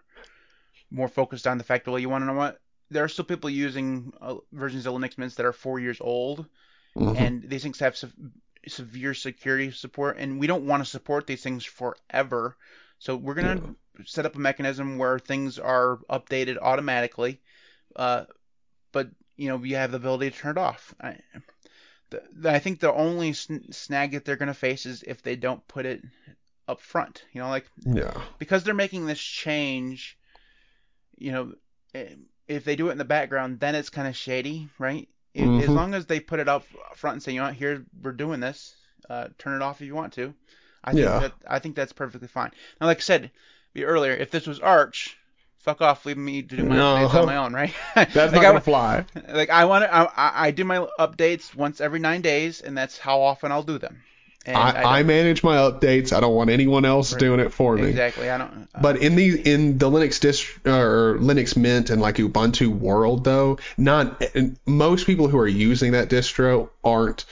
more 0.89 1.07
focused 1.07 1.47
on 1.47 1.57
the 1.57 1.63
fact 1.63 1.85
that 1.85 1.91
well, 1.91 1.99
you 1.99 2.09
want 2.09 2.23
to 2.23 2.27
know 2.27 2.33
what? 2.33 2.59
There 2.89 3.03
are 3.03 3.07
still 3.07 3.25
people 3.25 3.49
using 3.49 4.11
uh, 4.21 4.35
versions 4.51 4.85
of 4.85 4.93
Linux 4.93 5.17
Mints 5.17 5.35
that 5.35 5.45
are 5.45 5.53
four 5.53 5.79
years 5.79 5.99
old, 6.01 6.45
mm-hmm. 6.95 7.15
and 7.15 7.49
these 7.49 7.63
things 7.63 7.79
have 7.79 7.95
se- 7.95 8.09
severe 8.67 9.13
security 9.13 9.71
support, 9.71 10.17
and 10.17 10.39
we 10.39 10.47
don't 10.47 10.67
want 10.67 10.83
to 10.83 10.89
support 10.89 11.27
these 11.27 11.41
things 11.41 11.63
forever. 11.63 12.57
So 12.99 13.15
we're 13.15 13.35
gonna 13.35 13.61
yeah. 13.63 14.05
set 14.05 14.25
up 14.25 14.35
a 14.35 14.39
mechanism 14.39 14.97
where 14.97 15.17
things 15.17 15.59
are 15.59 15.99
updated 16.09 16.57
automatically, 16.61 17.39
uh, 17.95 18.25
but 18.91 19.09
you 19.37 19.47
know 19.47 19.63
you 19.63 19.77
have 19.77 19.91
the 19.91 19.97
ability 19.97 20.31
to 20.31 20.37
turn 20.37 20.57
it 20.57 20.59
off. 20.59 20.93
I, 20.99 21.17
I 22.45 22.59
think 22.59 22.79
the 22.79 22.93
only 22.93 23.33
snag 23.33 24.11
that 24.11 24.25
they're 24.25 24.35
gonna 24.35 24.53
face 24.53 24.85
is 24.85 25.03
if 25.03 25.21
they 25.21 25.35
don't 25.35 25.67
put 25.67 25.85
it 25.85 26.03
up 26.67 26.81
front. 26.81 27.23
You 27.33 27.41
know, 27.41 27.49
like 27.49 27.65
yeah, 27.85 28.13
because 28.39 28.63
they're 28.63 28.73
making 28.73 29.05
this 29.05 29.19
change. 29.19 30.17
You 31.17 31.31
know, 31.31 31.53
eh, 31.93 32.15
if 32.47 32.63
they 32.63 32.75
do 32.75 32.89
it 32.89 32.93
in 32.93 32.97
the 32.97 33.05
background, 33.05 33.59
then 33.59 33.75
it's 33.75 33.89
kind 33.89 34.07
of 34.07 34.15
shady, 34.15 34.69
right? 34.79 35.07
Mm-hmm. 35.35 35.61
As 35.61 35.69
long 35.69 35.93
as 35.93 36.05
they 36.05 36.19
put 36.19 36.39
it 36.39 36.49
up 36.49 36.65
front 36.95 37.15
and 37.15 37.23
say, 37.23 37.31
you 37.31 37.39
know, 37.39 37.47
what, 37.47 37.53
here 37.53 37.85
we're 38.01 38.11
doing 38.11 38.39
this, 38.41 38.75
uh, 39.09 39.29
turn 39.37 39.55
it 39.55 39.61
off 39.63 39.81
if 39.81 39.87
you 39.87 39.95
want 39.95 40.13
to. 40.13 40.33
I 40.83 40.91
think 40.91 41.05
yeah. 41.05 41.19
that 41.19 41.33
I 41.47 41.59
think 41.59 41.75
that's 41.75 41.93
perfectly 41.93 42.27
fine. 42.27 42.51
Now, 42.79 42.87
like 42.87 42.97
I 42.97 43.01
said 43.01 43.31
earlier, 43.77 44.13
if 44.13 44.31
this 44.31 44.47
was 44.47 44.59
Arch, 44.59 45.17
fuck 45.61 45.81
off, 45.81 46.05
leave 46.05 46.17
me 46.17 46.41
to 46.41 46.57
do 46.57 46.63
my 46.63 46.75
no. 46.75 46.95
updates 46.95 47.13
on 47.13 47.25
my 47.25 47.37
own, 47.37 47.53
right? 47.53 47.73
That's 47.95 48.15
like 48.15 48.33
not 48.33 48.41
gonna 48.41 48.57
I, 48.57 48.61
fly. 48.61 49.05
Like 49.29 49.49
I 49.49 49.65
want 49.65 49.85
to, 49.85 49.93
I, 49.93 50.47
I 50.47 50.51
do 50.51 50.65
my 50.65 50.87
updates 50.99 51.55
once 51.55 51.81
every 51.81 51.99
nine 51.99 52.21
days, 52.21 52.61
and 52.61 52.77
that's 52.77 52.97
how 52.97 53.21
often 53.21 53.51
I'll 53.51 53.63
do 53.63 53.77
them. 53.77 54.01
I, 54.47 54.51
I, 54.51 54.99
I, 54.99 55.03
manage 55.03 55.43
my 55.43 55.57
updates. 55.57 56.11
I 56.11 56.19
don't 56.19 56.33
want 56.33 56.49
anyone 56.49 56.83
else 56.83 57.13
right. 57.13 57.19
doing 57.19 57.39
it 57.39 57.53
for 57.53 57.75
me. 57.75 57.89
Exactly. 57.89 58.27
I 58.27 58.39
don't. 58.39 58.67
Uh, 58.73 58.81
but 58.81 58.97
in 58.97 59.15
the 59.15 59.39
in 59.39 59.77
the 59.77 59.89
Linux 59.89 60.19
dist 60.19 60.47
or 60.65 61.17
Linux 61.19 61.55
Mint 61.55 61.91
and 61.91 62.01
like 62.01 62.15
Ubuntu 62.15 62.69
world 62.69 63.23
though, 63.23 63.59
not 63.77 64.23
most 64.65 65.05
people 65.05 65.27
who 65.27 65.37
are 65.37 65.47
using 65.47 65.91
that 65.91 66.09
distro 66.09 66.69
aren't 66.83 67.25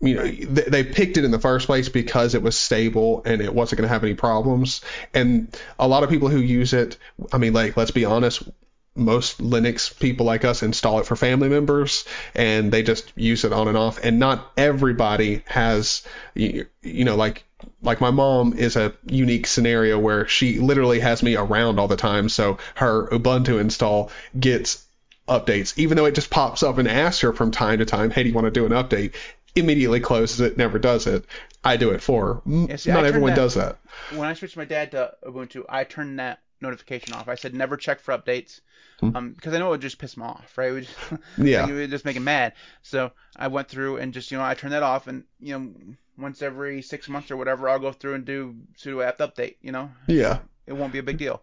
you 0.00 0.14
know, 0.14 0.26
they 0.26 0.84
picked 0.84 1.16
it 1.16 1.24
in 1.24 1.32
the 1.32 1.40
first 1.40 1.66
place 1.66 1.88
because 1.88 2.34
it 2.34 2.42
was 2.42 2.56
stable 2.56 3.22
and 3.24 3.42
it 3.42 3.52
wasn't 3.52 3.78
going 3.78 3.88
to 3.88 3.92
have 3.92 4.04
any 4.04 4.14
problems. 4.14 4.80
And 5.12 5.56
a 5.78 5.88
lot 5.88 6.04
of 6.04 6.10
people 6.10 6.28
who 6.28 6.38
use 6.38 6.72
it, 6.72 6.96
I 7.32 7.38
mean, 7.38 7.52
like, 7.52 7.76
let's 7.76 7.90
be 7.90 8.04
honest, 8.04 8.48
most 8.94 9.38
Linux 9.38 9.98
people 9.98 10.26
like 10.26 10.44
us 10.44 10.62
install 10.62 11.00
it 11.00 11.06
for 11.06 11.16
family 11.16 11.48
members 11.48 12.04
and 12.34 12.70
they 12.70 12.82
just 12.82 13.12
use 13.16 13.44
it 13.44 13.52
on 13.52 13.66
and 13.66 13.76
off. 13.76 13.98
And 14.02 14.20
not 14.20 14.52
everybody 14.56 15.42
has, 15.46 16.04
you, 16.34 16.66
you 16.82 17.04
know, 17.04 17.16
like, 17.16 17.44
like 17.82 18.00
my 18.00 18.12
mom 18.12 18.52
is 18.52 18.76
a 18.76 18.92
unique 19.06 19.48
scenario 19.48 19.98
where 19.98 20.28
she 20.28 20.60
literally 20.60 21.00
has 21.00 21.24
me 21.24 21.34
around 21.34 21.80
all 21.80 21.88
the 21.88 21.96
time. 21.96 22.28
So 22.28 22.58
her 22.76 23.08
Ubuntu 23.08 23.60
install 23.60 24.12
gets 24.38 24.84
updates, 25.28 25.76
even 25.76 25.96
though 25.96 26.06
it 26.06 26.14
just 26.14 26.30
pops 26.30 26.62
up 26.62 26.78
and 26.78 26.88
asks 26.88 27.20
her 27.20 27.32
from 27.32 27.50
time 27.50 27.78
to 27.78 27.84
time, 27.84 28.10
hey, 28.10 28.22
do 28.22 28.28
you 28.28 28.34
want 28.34 28.46
to 28.46 28.50
do 28.50 28.66
an 28.66 28.72
update? 28.72 29.14
Immediately 29.58 30.00
closes 30.00 30.40
it, 30.40 30.56
never 30.56 30.78
does 30.78 31.06
it. 31.06 31.24
I 31.64 31.76
do 31.76 31.90
it 31.90 32.02
for. 32.02 32.42
Yeah, 32.46 32.76
see, 32.76 32.90
Not 32.90 33.04
everyone 33.04 33.30
that, 33.30 33.36
does 33.36 33.54
that. 33.54 33.78
When 34.10 34.28
I 34.28 34.34
switched 34.34 34.56
my 34.56 34.64
dad 34.64 34.92
to 34.92 35.14
Ubuntu, 35.24 35.64
I 35.68 35.84
turned 35.84 36.18
that 36.18 36.40
notification 36.60 37.14
off. 37.14 37.28
I 37.28 37.34
said 37.34 37.54
never 37.54 37.76
check 37.76 38.00
for 38.00 38.16
updates. 38.16 38.60
Hmm. 39.00 39.16
Um, 39.16 39.32
because 39.32 39.54
I 39.54 39.58
know 39.58 39.68
it 39.68 39.70
would 39.70 39.80
just 39.80 39.98
piss 39.98 40.16
him 40.16 40.22
off, 40.22 40.58
right? 40.58 40.70
It 40.70 40.72
would 40.72 40.84
just, 40.84 41.22
yeah. 41.38 41.62
like, 41.62 41.70
it 41.70 41.74
would 41.74 41.90
just 41.90 42.04
make 42.04 42.16
him 42.16 42.24
mad. 42.24 42.54
So 42.82 43.12
I 43.36 43.48
went 43.48 43.68
through 43.68 43.98
and 43.98 44.12
just, 44.12 44.30
you 44.30 44.38
know, 44.38 44.44
I 44.44 44.54
turned 44.54 44.72
that 44.72 44.82
off, 44.82 45.06
and 45.06 45.24
you 45.40 45.58
know, 45.58 45.72
once 46.16 46.42
every 46.42 46.82
six 46.82 47.08
months 47.08 47.30
or 47.30 47.36
whatever, 47.36 47.68
I'll 47.68 47.78
go 47.78 47.92
through 47.92 48.14
and 48.14 48.24
do 48.24 48.56
sudo 48.76 49.04
apt 49.04 49.20
update. 49.20 49.56
You 49.62 49.72
know. 49.72 49.90
Yeah. 50.06 50.40
It 50.66 50.72
won't 50.74 50.92
be 50.92 50.98
a 50.98 51.04
big 51.04 51.18
deal. 51.18 51.42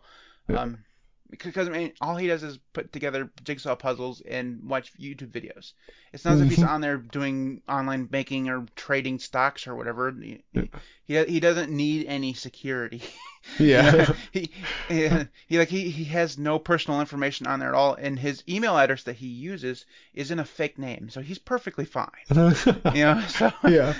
Yeah. 0.49 0.61
Um, 0.61 0.79
because 1.29 1.67
I 1.67 1.71
mean, 1.71 1.93
all 2.01 2.15
he 2.15 2.27
does 2.27 2.43
is 2.43 2.59
put 2.73 2.93
together 2.93 3.29
jigsaw 3.43 3.75
puzzles 3.75 4.21
and 4.21 4.63
watch 4.63 4.93
YouTube 4.99 5.31
videos. 5.31 5.73
It's 6.13 6.23
not 6.23 6.35
as 6.35 6.41
if 6.41 6.49
he's 6.49 6.59
mm-hmm. 6.59 6.69
on 6.69 6.81
there 6.81 6.97
doing 6.97 7.61
online 7.67 8.05
banking 8.05 8.49
or 8.49 8.65
trading 8.75 9.19
stocks 9.19 9.67
or 9.67 9.75
whatever. 9.75 10.11
He 10.11 10.43
he, 11.05 11.23
he 11.23 11.39
doesn't 11.39 11.71
need 11.71 12.07
any 12.07 12.33
security. 12.33 13.01
Yeah. 13.59 14.11
he, 14.31 14.49
he 14.89 15.07
he 15.47 15.59
like 15.59 15.69
he 15.69 15.91
he 15.91 16.05
has 16.05 16.35
no 16.35 16.57
personal 16.57 16.99
information 16.99 17.45
on 17.45 17.59
there 17.59 17.69
at 17.69 17.75
all, 17.75 17.93
and 17.93 18.17
his 18.17 18.43
email 18.49 18.75
address 18.75 19.03
that 19.03 19.17
he 19.17 19.27
uses 19.27 19.85
is 20.15 20.31
in 20.31 20.39
a 20.39 20.45
fake 20.45 20.79
name, 20.79 21.09
so 21.11 21.21
he's 21.21 21.37
perfectly 21.37 21.85
fine. 21.85 22.09
you 22.31 23.05
know. 23.05 23.23
So. 23.27 23.53
Yeah. 23.63 23.93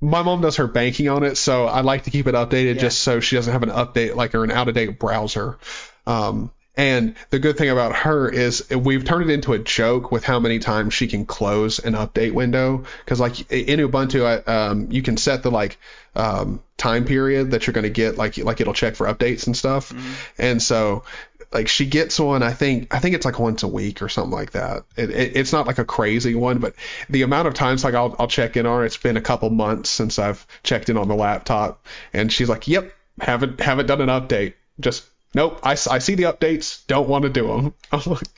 My 0.00 0.24
mom 0.24 0.40
does 0.40 0.56
her 0.56 0.66
banking 0.66 1.08
on 1.08 1.22
it, 1.22 1.36
so 1.36 1.66
I 1.66 1.82
like 1.82 2.02
to 2.02 2.10
keep 2.10 2.26
it 2.26 2.34
updated 2.34 2.74
yeah. 2.74 2.80
just 2.80 2.98
so 2.98 3.20
she 3.20 3.36
doesn't 3.36 3.52
have 3.52 3.62
an 3.62 3.70
update 3.70 4.16
like 4.16 4.34
or 4.34 4.42
an 4.42 4.50
out 4.50 4.66
of 4.66 4.74
date 4.74 4.98
browser. 4.98 5.58
Um, 6.04 6.50
and 6.76 7.14
the 7.30 7.38
good 7.38 7.58
thing 7.58 7.68
about 7.68 7.94
her 7.94 8.28
is 8.28 8.68
we've 8.70 9.04
turned 9.04 9.28
it 9.28 9.34
into 9.34 9.52
a 9.52 9.58
joke 9.58 10.12
with 10.12 10.24
how 10.24 10.38
many 10.38 10.58
times 10.58 10.94
she 10.94 11.08
can 11.08 11.26
close 11.26 11.78
an 11.78 11.94
update 11.94 12.32
window. 12.32 12.84
Because 13.04 13.20
like 13.20 13.50
in 13.50 13.80
Ubuntu, 13.80 14.48
um, 14.48 14.86
you 14.90 15.02
can 15.02 15.16
set 15.16 15.42
the 15.42 15.50
like 15.50 15.78
um, 16.14 16.62
time 16.76 17.04
period 17.04 17.50
that 17.50 17.66
you're 17.66 17.74
going 17.74 17.84
to 17.84 17.90
get, 17.90 18.16
like 18.16 18.38
like 18.38 18.60
it'll 18.60 18.72
check 18.72 18.94
for 18.94 19.06
updates 19.06 19.46
and 19.46 19.56
stuff. 19.56 19.90
Mm-hmm. 19.90 20.12
And 20.38 20.62
so 20.62 21.04
like 21.52 21.68
she 21.68 21.86
gets 21.86 22.18
one, 22.20 22.42
I 22.42 22.52
think 22.52 22.94
I 22.94 23.00
think 23.00 23.16
it's 23.16 23.24
like 23.24 23.40
once 23.40 23.64
a 23.64 23.68
week 23.68 24.00
or 24.00 24.08
something 24.08 24.32
like 24.32 24.52
that. 24.52 24.84
It, 24.96 25.10
it, 25.10 25.36
it's 25.36 25.52
not 25.52 25.66
like 25.66 25.78
a 25.78 25.84
crazy 25.84 26.34
one, 26.36 26.58
but 26.58 26.74
the 27.08 27.22
amount 27.22 27.48
of 27.48 27.54
times 27.54 27.82
like 27.82 27.94
I'll 27.94 28.14
I'll 28.18 28.28
check 28.28 28.56
in 28.56 28.66
on 28.66 28.78
her, 28.78 28.84
it's 28.84 28.96
been 28.96 29.16
a 29.16 29.22
couple 29.22 29.50
months 29.50 29.90
since 29.90 30.18
I've 30.18 30.46
checked 30.62 30.88
in 30.88 30.96
on 30.96 31.08
the 31.08 31.16
laptop, 31.16 31.84
and 32.12 32.32
she's 32.32 32.48
like, 32.48 32.68
"Yep, 32.68 32.92
haven't 33.20 33.60
haven't 33.60 33.86
done 33.86 34.00
an 34.00 34.08
update." 34.08 34.54
Just 34.78 35.04
nope, 35.34 35.60
I, 35.62 35.72
I 35.72 35.98
see 35.98 36.14
the 36.14 36.24
updates, 36.24 36.86
don't 36.86 37.08
want 37.08 37.22
to 37.24 37.30
do 37.30 37.46
them. 37.46 37.74
Like, 38.06 38.28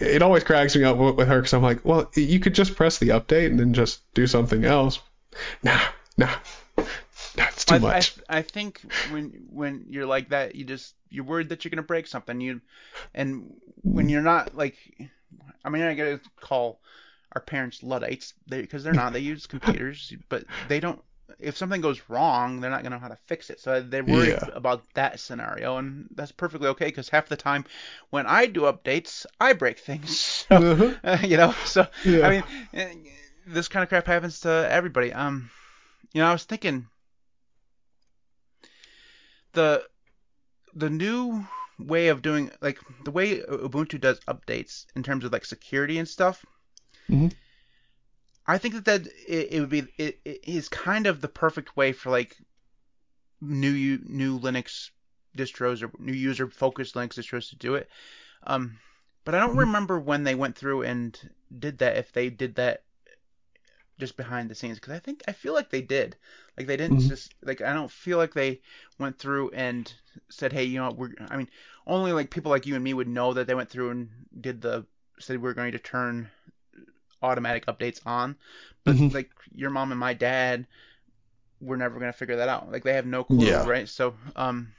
it 0.00 0.22
always 0.22 0.44
cracks 0.44 0.74
me 0.74 0.84
up 0.84 0.96
with 0.96 1.28
her 1.28 1.40
because 1.40 1.54
I'm 1.54 1.62
like, 1.62 1.84
well, 1.84 2.10
you 2.14 2.40
could 2.40 2.54
just 2.54 2.74
press 2.74 2.98
the 2.98 3.10
update 3.10 3.46
and 3.46 3.58
then 3.58 3.72
just 3.72 4.00
do 4.14 4.26
something 4.26 4.64
else. 4.64 5.00
Nah, 5.62 5.80
nah, 6.16 6.34
nah, 6.76 6.84
it's 7.36 7.64
too 7.64 7.76
I, 7.76 7.78
much. 7.78 8.18
I, 8.28 8.38
I 8.38 8.42
think 8.42 8.80
when 9.10 9.46
when 9.50 9.86
you're 9.88 10.06
like 10.06 10.30
that, 10.30 10.54
you 10.54 10.64
just 10.64 10.94
you're 11.08 11.24
worried 11.24 11.48
that 11.50 11.64
you're 11.64 11.70
gonna 11.70 11.82
break 11.82 12.06
something. 12.06 12.40
You 12.40 12.60
and 13.14 13.54
when 13.82 14.08
you're 14.08 14.22
not 14.22 14.56
like, 14.56 14.76
I 15.64 15.70
mean, 15.70 15.82
I 15.82 15.94
gotta 15.94 16.20
call 16.40 16.80
our 17.34 17.40
parents 17.40 17.82
luddites 17.82 18.34
because 18.48 18.84
they, 18.84 18.90
are 18.90 18.94
not. 18.94 19.12
They 19.12 19.20
use 19.20 19.46
computers, 19.46 20.12
but 20.28 20.44
they 20.68 20.80
don't 20.80 21.00
if 21.38 21.56
something 21.56 21.80
goes 21.80 22.02
wrong, 22.08 22.60
they're 22.60 22.70
not 22.70 22.82
gonna 22.82 22.96
know 22.96 23.00
how 23.00 23.08
to 23.08 23.16
fix 23.16 23.50
it. 23.50 23.60
So 23.60 23.80
they're 23.80 24.04
worried 24.04 24.40
Yeah. 24.40 24.50
about 24.52 24.84
that 24.94 25.20
scenario, 25.20 25.76
and 25.78 26.08
that's 26.14 26.32
perfectly 26.32 26.68
okay 26.68 26.86
because 26.86 27.08
half 27.08 27.28
the 27.28 27.36
time 27.36 27.64
when 28.10 28.26
I 28.26 28.46
do 28.46 28.62
updates, 28.62 29.26
I 29.40 29.52
break 29.54 29.78
things. 29.78 30.20
So, 30.50 30.64
Uh-huh. 30.64 30.94
you 31.22 31.36
know, 31.36 31.52
so 31.64 31.86
Yeah. 32.04 32.22
I 32.22 32.30
mean, 32.30 32.44
eh, 32.74 32.94
this 33.46 33.68
kind 33.68 33.82
of 33.82 33.88
crap 33.88 34.06
happens 34.06 34.40
to 34.40 34.50
everybody. 34.70 35.12
Um, 35.12 35.50
you 36.12 36.20
know, 36.22 36.28
I 36.28 36.32
was 36.32 36.44
thinking 36.44 36.88
the 39.52 39.86
the 40.74 40.90
new 40.90 41.46
way 41.78 42.08
of 42.08 42.22
doing 42.22 42.50
like 42.60 42.80
the 43.04 43.10
way 43.10 43.40
Ubuntu 43.40 44.00
does 44.00 44.20
updates 44.28 44.86
in 44.96 45.02
terms 45.02 45.24
of 45.24 45.32
like 45.32 45.44
security 45.44 45.98
and 45.98 46.08
stuff. 46.08 46.46
Mhm. 47.08 47.28
I 48.46 48.58
think 48.58 48.74
that 48.74 48.84
that 48.84 49.06
it, 49.28 49.48
it 49.52 49.60
would 49.60 49.68
be 49.68 49.88
it, 49.98 50.20
it 50.24 50.40
is 50.44 50.68
kind 50.68 51.06
of 51.06 51.20
the 51.20 51.28
perfect 51.28 51.76
way 51.76 51.92
for 51.92 52.10
like 52.10 52.36
new 53.40 53.98
new 54.04 54.38
Linux 54.38 54.90
distros 55.36 55.82
or 55.82 55.90
new 55.98 56.12
user 56.12 56.48
focused 56.48 56.94
Linux 56.94 57.14
distros 57.18 57.48
to 57.50 57.56
do 57.56 57.74
it. 57.74 57.88
Um, 58.44 58.78
but 59.24 59.34
I 59.34 59.40
don't 59.40 59.56
Mhm. 59.56 59.58
remember 59.58 59.98
when 59.98 60.24
they 60.24 60.34
went 60.34 60.56
through 60.56 60.82
and 60.82 61.18
did 61.58 61.78
that. 61.78 61.96
If 61.96 62.12
they 62.12 62.30
did 62.30 62.56
that 62.56 62.84
just 63.98 64.16
behind 64.16 64.50
the 64.50 64.54
scenes, 64.54 64.78
because 64.78 64.94
I 64.94 64.98
think 64.98 65.22
I 65.28 65.32
feel 65.32 65.52
like 65.54 65.70
they 65.70 65.82
did. 65.82 66.16
Like 66.56 66.66
they 66.66 66.76
didn't 66.76 66.98
Mhm. 66.98 67.08
just 67.08 67.34
like 67.42 67.60
I 67.60 67.72
don't 67.72 67.90
feel 67.90 68.18
like 68.18 68.34
they 68.34 68.60
went 68.98 69.18
through 69.18 69.50
and 69.50 69.92
said, 70.30 70.52
hey, 70.52 70.64
you 70.64 70.78
know, 70.80 70.90
we're. 70.90 71.12
I 71.30 71.36
mean, 71.36 71.48
only 71.86 72.12
like 72.12 72.30
people 72.30 72.50
like 72.50 72.66
you 72.66 72.74
and 72.74 72.84
me 72.84 72.94
would 72.94 73.08
know 73.08 73.32
that 73.34 73.46
they 73.46 73.54
went 73.54 73.70
through 73.70 73.90
and 73.90 74.08
did 74.40 74.60
the 74.60 74.86
said 75.20 75.40
we're 75.40 75.54
going 75.54 75.72
to 75.72 75.78
turn 75.78 76.28
automatic 77.22 77.66
updates 77.66 78.00
on. 78.06 78.36
But 78.84 78.98
Mhm. 78.98 79.12
like 79.12 79.30
your 79.54 79.70
mom 79.70 79.92
and 79.92 80.00
my 80.00 80.14
dad, 80.14 80.66
we're 81.60 81.76
never 81.76 81.98
gonna 82.00 82.12
figure 82.12 82.36
that 82.36 82.48
out. 82.48 82.70
Like 82.72 82.84
they 82.84 82.94
have 82.94 83.06
no 83.06 83.24
clue, 83.24 83.58
Yeah. 83.58 83.62
right? 83.62 83.88
So 83.88 84.14
um, 84.36 84.74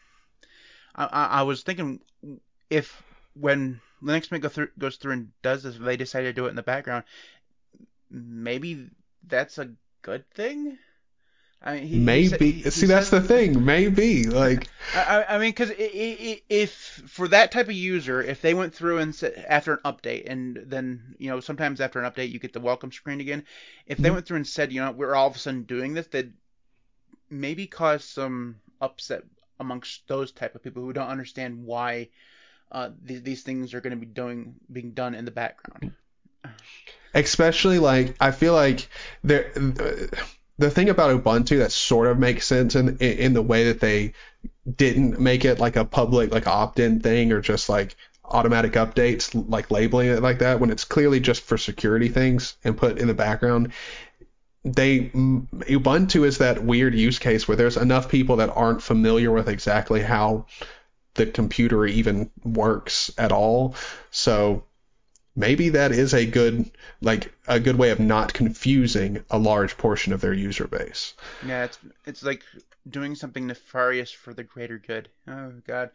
I, 0.95 1.05
I 1.05 1.25
I 1.25 1.41
was 1.43 1.63
thinking 1.63 1.99
if 2.69 3.03
when 3.33 3.81
Linux 4.03 4.31
Mint 4.31 4.43
go 4.43 4.49
through, 4.49 4.69
goes 4.77 4.97
through 4.97 5.13
and 5.13 5.31
does 5.41 5.63
this, 5.63 5.77
they 5.77 5.97
decide 5.97 6.23
to 6.23 6.33
do 6.33 6.45
it 6.45 6.49
in 6.49 6.55
the 6.55 6.63
background, 6.63 7.03
maybe 8.09 8.89
that's 9.27 9.57
a 9.57 9.71
good 10.01 10.29
thing. 10.31 10.77
I 11.65 11.75
mean, 11.75 11.87
he, 11.87 11.99
Maybe. 11.99 12.51
he- 12.51 12.61
he 12.63 12.69
See, 12.69 12.87
that's 12.87 13.09
the 13.09 13.21
thing. 13.21 13.63
Maybe. 13.63 14.25
Like, 14.25 14.67
I, 14.95 15.23
I- 15.29 15.37
mean, 15.37 15.51
because 15.51 15.71
if 15.77 16.71
for 17.07 17.29
that 17.29 17.51
type 17.51 17.67
of 17.67 17.73
user, 17.73 18.21
if 18.21 18.41
they 18.41 18.53
went 18.53 18.73
through 18.75 18.97
and 18.97 19.15
said, 19.15 19.45
after 19.47 19.73
an 19.75 19.79
update, 19.85 20.29
and 20.29 20.57
then 20.65 21.15
you 21.19 21.29
know 21.29 21.39
sometimes 21.39 21.79
after 21.79 21.99
an 22.01 22.11
update 22.11 22.31
you 22.31 22.39
get 22.39 22.51
the 22.53 22.59
welcome 22.59 22.91
screen 22.91 23.21
again. 23.21 23.43
If 23.87 23.97
they 23.97 24.09
Mhm. 24.09 24.13
went 24.13 24.25
through 24.27 24.37
and 24.37 24.47
said, 24.47 24.73
you 24.73 24.81
know, 24.81 24.91
we're 24.91 25.15
all 25.15 25.27
of 25.27 25.35
a 25.35 25.39
sudden 25.39 25.63
doing 25.63 25.93
this, 25.93 26.07
that 26.07 26.27
maybe 27.29 27.65
cause 27.67 28.03
some 28.03 28.57
upset 28.81 29.23
amongst 29.59 30.07
those 30.07 30.31
type 30.33 30.55
of 30.55 30.63
people 30.63 30.83
who 30.83 30.91
don't 30.93 31.07
understand 31.07 31.63
why 31.63 32.09
uh, 32.71 32.89
these, 33.03 33.21
these 33.21 33.43
things 33.43 33.73
are 33.73 33.81
going 33.81 33.91
to 33.91 33.97
be 33.97 34.05
doing 34.05 34.55
being 34.71 34.91
done 34.91 35.15
in 35.15 35.25
the 35.25 35.31
background. 35.31 35.93
especially 37.13 37.79
like 37.79 38.15
I 38.19 38.31
feel 38.31 38.53
like 38.53 38.89
there 39.23 39.51
the 40.57 40.69
thing 40.69 40.89
about 40.89 41.23
Ubuntu 41.23 41.59
that 41.59 41.71
sort 41.71 42.07
of 42.07 42.19
makes 42.19 42.45
sense 42.45 42.75
in 42.75 42.97
in 42.97 43.33
the 43.33 43.41
way 43.41 43.65
that 43.65 43.79
they 43.79 44.13
didn't 44.75 45.19
make 45.19 45.45
it 45.45 45.59
like 45.59 45.75
a 45.75 45.85
public 45.85 46.31
like 46.31 46.47
opt-in 46.47 46.99
thing 46.99 47.31
or 47.31 47.41
just 47.41 47.69
like 47.69 47.95
automatic 48.25 48.73
updates 48.73 49.33
like 49.49 49.69
labeling 49.69 50.07
it 50.07 50.21
like 50.21 50.39
that 50.39 50.59
when 50.59 50.69
it's 50.69 50.85
clearly 50.85 51.19
just 51.19 51.41
for 51.41 51.57
security 51.57 52.07
things 52.07 52.55
and 52.63 52.77
put 52.77 52.97
in 52.97 53.07
the 53.07 53.13
background 53.13 53.73
they 54.63 55.09
Ubuntu 55.09 56.25
is 56.25 56.37
that 56.37 56.63
weird 56.63 56.95
use 56.95 57.19
case 57.19 57.47
where 57.47 57.57
there's 57.57 57.77
enough 57.77 58.09
people 58.09 58.37
that 58.37 58.49
aren't 58.49 58.81
familiar 58.81 59.31
with 59.31 59.49
exactly 59.49 60.01
how 60.01 60.45
the 61.15 61.25
computer 61.25 61.85
even 61.85 62.31
works 62.43 63.11
at 63.17 63.31
all. 63.31 63.75
So 64.09 64.63
maybe 65.35 65.69
that 65.69 65.91
is 65.91 66.13
a 66.13 66.25
good 66.25 66.69
like 67.01 67.33
a 67.47 67.59
good 67.59 67.77
way 67.77 67.89
of 67.89 67.99
not 67.99 68.33
confusing 68.33 69.23
a 69.29 69.37
large 69.37 69.77
portion 69.77 70.13
of 70.13 70.21
their 70.21 70.33
user 70.33 70.67
base. 70.67 71.13
Yeah, 71.45 71.65
it's 71.65 71.79
it's 72.05 72.23
like 72.23 72.43
doing 72.89 73.15
something 73.15 73.47
nefarious 73.47 74.11
for 74.11 74.33
the 74.33 74.43
greater 74.43 74.77
good. 74.77 75.09
Oh 75.27 75.53
God, 75.65 75.91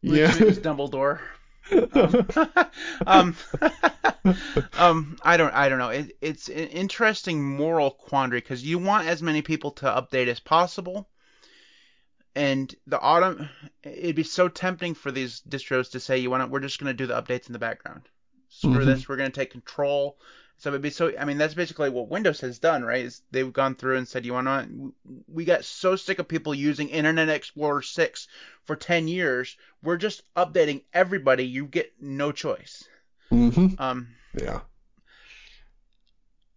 Yeah. 0.00 0.30
Linux 0.30 0.40
is 0.42 0.58
Dumbledore. 0.58 1.20
Um, 1.70 2.26
um, 3.06 3.36
um, 4.78 5.16
I 5.22 5.36
don't, 5.36 5.54
I 5.54 5.68
don't 5.68 5.78
know. 5.78 5.90
It, 5.90 6.16
it's 6.20 6.48
an 6.48 6.56
interesting 6.56 7.42
moral 7.42 7.92
quandary 7.92 8.40
because 8.40 8.64
you 8.64 8.78
want 8.80 9.06
as 9.06 9.22
many 9.22 9.42
people 9.42 9.70
to 9.72 9.86
update 9.86 10.26
as 10.26 10.40
possible, 10.40 11.08
and 12.34 12.74
the 12.86 13.00
autumn, 13.00 13.48
it'd 13.84 14.16
be 14.16 14.24
so 14.24 14.48
tempting 14.48 14.94
for 14.94 15.12
these 15.12 15.40
distros 15.48 15.92
to 15.92 16.00
say, 16.00 16.18
you 16.18 16.30
want 16.30 16.50
we're 16.50 16.60
just 16.60 16.80
going 16.80 16.90
to 16.90 16.94
do 16.94 17.06
the 17.06 17.20
updates 17.20 17.46
in 17.46 17.52
the 17.52 17.58
background. 17.58 18.02
Screw 18.62 18.84
Mhm. 18.84 18.86
this, 18.86 19.08
we're 19.08 19.16
going 19.16 19.30
to 19.30 19.40
take 19.40 19.50
control. 19.50 20.18
So 20.58 20.70
it'd 20.70 20.82
be 20.82 20.90
so. 20.90 21.12
I 21.18 21.24
mean, 21.24 21.38
that's 21.38 21.54
basically 21.54 21.90
what 21.90 22.08
Windows 22.08 22.40
has 22.40 22.58
done, 22.60 22.84
right? 22.84 23.04
Is 23.04 23.22
they've 23.32 23.52
gone 23.52 23.74
through 23.74 23.96
and 23.98 24.06
said, 24.08 24.24
you 24.24 24.32
want 24.32 24.46
to? 24.46 24.94
We 25.26 25.44
got 25.44 25.64
so 25.64 25.96
sick 25.96 26.18
of 26.20 26.28
people 26.28 26.54
using 26.54 26.88
Internet 26.88 27.28
Explorer 27.28 27.82
6 27.82 28.28
for 28.64 28.76
10 28.76 29.08
years. 29.08 29.56
We're 29.82 29.96
just 29.96 30.22
updating 30.36 30.82
everybody. 30.92 31.46
You 31.46 31.66
get 31.66 31.92
no 32.00 32.30
choice. 32.32 32.84
hmm 33.30 33.68
Um, 33.78 34.08
Yeah. 34.34 34.60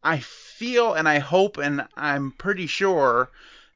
I 0.03 0.19
feel 0.19 0.93
and 0.93 1.09
I 1.09 1.19
hope 1.19 1.57
and 1.57 1.87
I'm 1.97 2.31
pretty 2.31 2.67
sure 2.67 3.31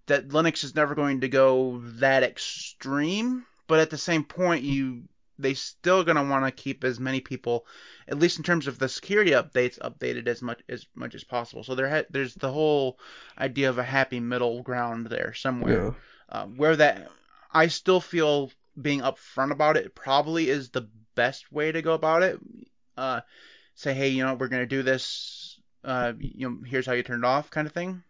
that 0.07 0.29
Linux 0.29 0.63
is 0.63 0.75
never 0.75 0.95
going 0.95 1.21
to 1.21 1.29
go 1.29 1.79
that 1.99 2.23
extreme, 2.23 3.45
but 3.67 3.79
at 3.79 3.89
the 3.89 3.97
same 3.97 4.23
point 4.23 4.63
you 4.63 5.03
they 5.39 5.53
still 5.53 6.03
going 6.03 6.17
to 6.17 6.23
want 6.23 6.45
to 6.45 6.51
keep 6.51 6.83
as 6.83 6.99
many 6.99 7.21
people 7.21 7.65
at 8.07 8.19
least 8.19 8.37
in 8.37 8.43
terms 8.43 8.67
of 8.67 8.77
the 8.77 8.89
security 8.89 9.31
updates 9.31 9.79
updated 9.79 10.27
as 10.27 10.41
much 10.41 10.61
as 10.67 10.85
much 10.95 11.15
as 11.15 11.23
possible. 11.23 11.63
So 11.63 11.75
there 11.75 11.89
ha- 11.89 12.07
there's 12.09 12.35
the 12.35 12.51
whole 12.51 12.99
idea 13.37 13.69
of 13.69 13.77
a 13.77 13.83
happy 13.83 14.19
middle 14.19 14.61
ground 14.61 15.07
there 15.07 15.33
somewhere. 15.33 15.85
Yeah. 15.85 15.91
uh, 16.29 16.45
where 16.45 16.75
that 16.75 17.09
I 17.51 17.67
still 17.67 18.01
feel 18.01 18.51
being 18.79 19.01
upfront 19.01 19.51
about 19.51 19.77
it 19.77 19.95
probably 19.95 20.49
is 20.49 20.69
the 20.69 20.87
best 21.15 21.51
way 21.51 21.71
to 21.71 21.81
go 21.81 21.93
about 21.93 22.23
it. 22.23 22.39
Uh, 22.97 23.21
say, 23.75 23.93
hey, 23.93 24.09
you 24.09 24.25
know, 24.25 24.35
we're 24.35 24.47
gonna 24.49 24.65
do 24.65 24.83
this. 24.83 25.59
Uh, 25.83 26.13
you 26.19 26.49
know, 26.49 26.57
here's 26.65 26.85
how 26.85 26.93
you 26.93 27.03
turn 27.03 27.23
it 27.23 27.27
off, 27.27 27.49
kind 27.49 27.65
of 27.65 27.73
thing. 27.73 28.03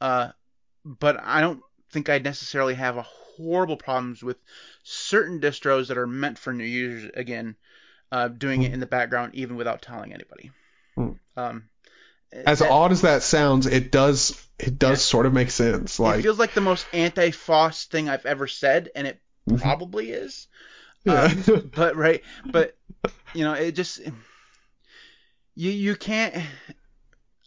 Uh, 0.00 0.30
but 0.84 1.20
I 1.22 1.40
don't 1.40 1.62
think 1.90 2.08
I 2.08 2.18
necessarily 2.18 2.74
have 2.74 2.96
a 2.96 3.02
horrible 3.36 3.76
problems 3.76 4.22
with 4.22 4.36
certain 4.82 5.40
distros 5.40 5.88
that 5.88 5.98
are 5.98 6.06
meant 6.06 6.38
for 6.38 6.52
new 6.52 6.64
users. 6.64 7.10
Again, 7.14 7.56
uh, 8.10 8.28
doing 8.28 8.62
it 8.62 8.72
in 8.72 8.80
the 8.80 8.86
background 8.86 9.34
even 9.34 9.56
without 9.56 9.82
telling 9.82 10.12
anybody. 10.12 10.50
Hmm. 10.94 11.10
Um, 11.36 11.68
As 12.32 12.58
that- 12.60 12.70
odd 12.70 12.92
as 12.92 13.02
that 13.02 13.22
sounds, 13.22 13.66
it 13.66 13.90
does 13.90 14.40
it 14.58 14.78
does 14.78 14.98
Yeah. 15.00 15.10
sort 15.10 15.26
of 15.26 15.32
make 15.32 15.50
sense. 15.50 15.98
Like 15.98 16.20
it 16.20 16.22
feels 16.22 16.38
like 16.38 16.54
the 16.54 16.60
most 16.60 16.86
anti-FOSS 16.92 17.86
thing 17.86 18.08
I've 18.08 18.26
ever 18.26 18.46
said, 18.46 18.90
and 18.94 19.06
it 19.06 19.20
Mhm. 19.48 19.60
probably 19.60 20.10
is. 20.10 20.46
yeah. 21.04 21.34
but 21.74 21.96
right 21.96 22.22
but 22.46 22.76
you 23.34 23.42
know 23.44 23.54
it 23.54 23.72
just 23.72 24.00
you 25.54 25.70
you 25.70 25.96
can't 25.96 26.34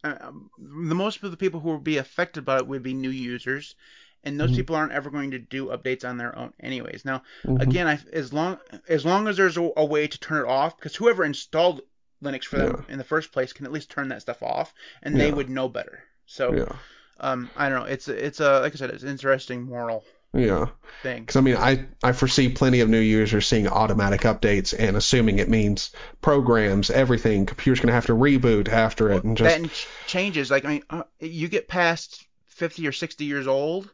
uh, 0.03 0.31
the 0.59 0.93
most 0.95 1.23
of 1.23 1.31
the 1.31 1.37
people 1.37 1.59
who 1.61 1.71
would 1.71 1.83
be 1.83 1.97
affected 1.97 2.43
by 2.45 2.57
it 2.57 2.67
would 2.67 2.83
be 2.83 2.93
new 2.93 3.09
users 3.09 3.75
and 4.25 4.39
those 4.39 4.51
Mhm. 4.51 4.55
people 4.55 4.75
aren't 4.75 4.91
ever 4.91 5.09
going 5.09 5.31
to 5.31 5.39
do 5.39 5.67
updates 5.67 6.07
on 6.07 6.17
their 6.17 6.37
own 6.37 6.53
anyways 6.59 7.05
now 7.05 7.21
Mhm. 7.45 7.61
again 7.61 7.87
I, 7.87 7.99
as 8.13 8.33
long 8.33 8.57
as 8.89 9.05
long 9.05 9.27
as 9.27 9.37
there's 9.37 9.57
a, 9.57 9.69
a 9.77 9.85
way 9.85 10.07
to 10.07 10.19
turn 10.19 10.43
it 10.45 10.47
off 10.49 10.75
because 10.77 10.95
whoever 10.95 11.23
installed 11.23 11.81
linux 12.23 12.45
for 12.45 12.57
them 12.57 12.85
in 12.89 12.97
the 12.97 13.03
first 13.03 13.31
place 13.31 13.53
can 13.53 13.65
at 13.65 13.71
least 13.71 13.89
turn 13.91 14.09
that 14.09 14.21
stuff 14.21 14.41
off 14.41 14.73
and 15.03 15.19
they 15.19 15.31
would 15.31 15.49
know 15.49 15.67
better 15.69 16.03
so 16.25 16.53
yeah. 16.55 16.75
um 17.19 17.49
i 17.55 17.69
don't 17.69 17.79
know 17.79 17.85
it's 17.85 18.07
it's 18.07 18.39
a 18.39 18.59
like 18.61 18.73
i 18.73 18.75
said 18.75 18.89
it's 18.89 19.03
an 19.03 19.09
interesting 19.09 19.63
moral 19.63 20.03
Yeah. 20.33 20.67
thing 21.03 21.21
Because 21.21 21.35
I 21.37 21.41
mean, 21.41 21.55
I 21.57 21.85
I 22.03 22.11
foresee 22.11 22.49
plenty 22.49 22.81
of 22.81 22.89
new 22.89 22.99
users 22.99 23.47
seeing 23.47 23.67
automatic 23.67 24.21
updates 24.21 24.73
and 24.77 24.97
assuming 24.97 25.39
it 25.39 25.49
means 25.49 25.91
programs, 26.21 26.89
everything. 26.89 27.45
Computer's 27.45 27.79
gonna 27.79 27.93
have 27.93 28.07
to 28.07 28.13
reboot 28.15 28.67
after 28.67 29.11
it 29.11 29.23
and 29.23 29.37
just 29.37 29.61
that 29.61 29.87
changes 30.07 30.51
like 30.51 30.65
i 30.65 30.69
mean 30.69 30.83
uh, 30.89 31.03
you 31.19 31.47
get 31.47 31.67
past 31.67 32.25
50 32.47 32.87
or 32.87 32.91
60 32.91 33.25
years 33.25 33.47
old 33.47 33.89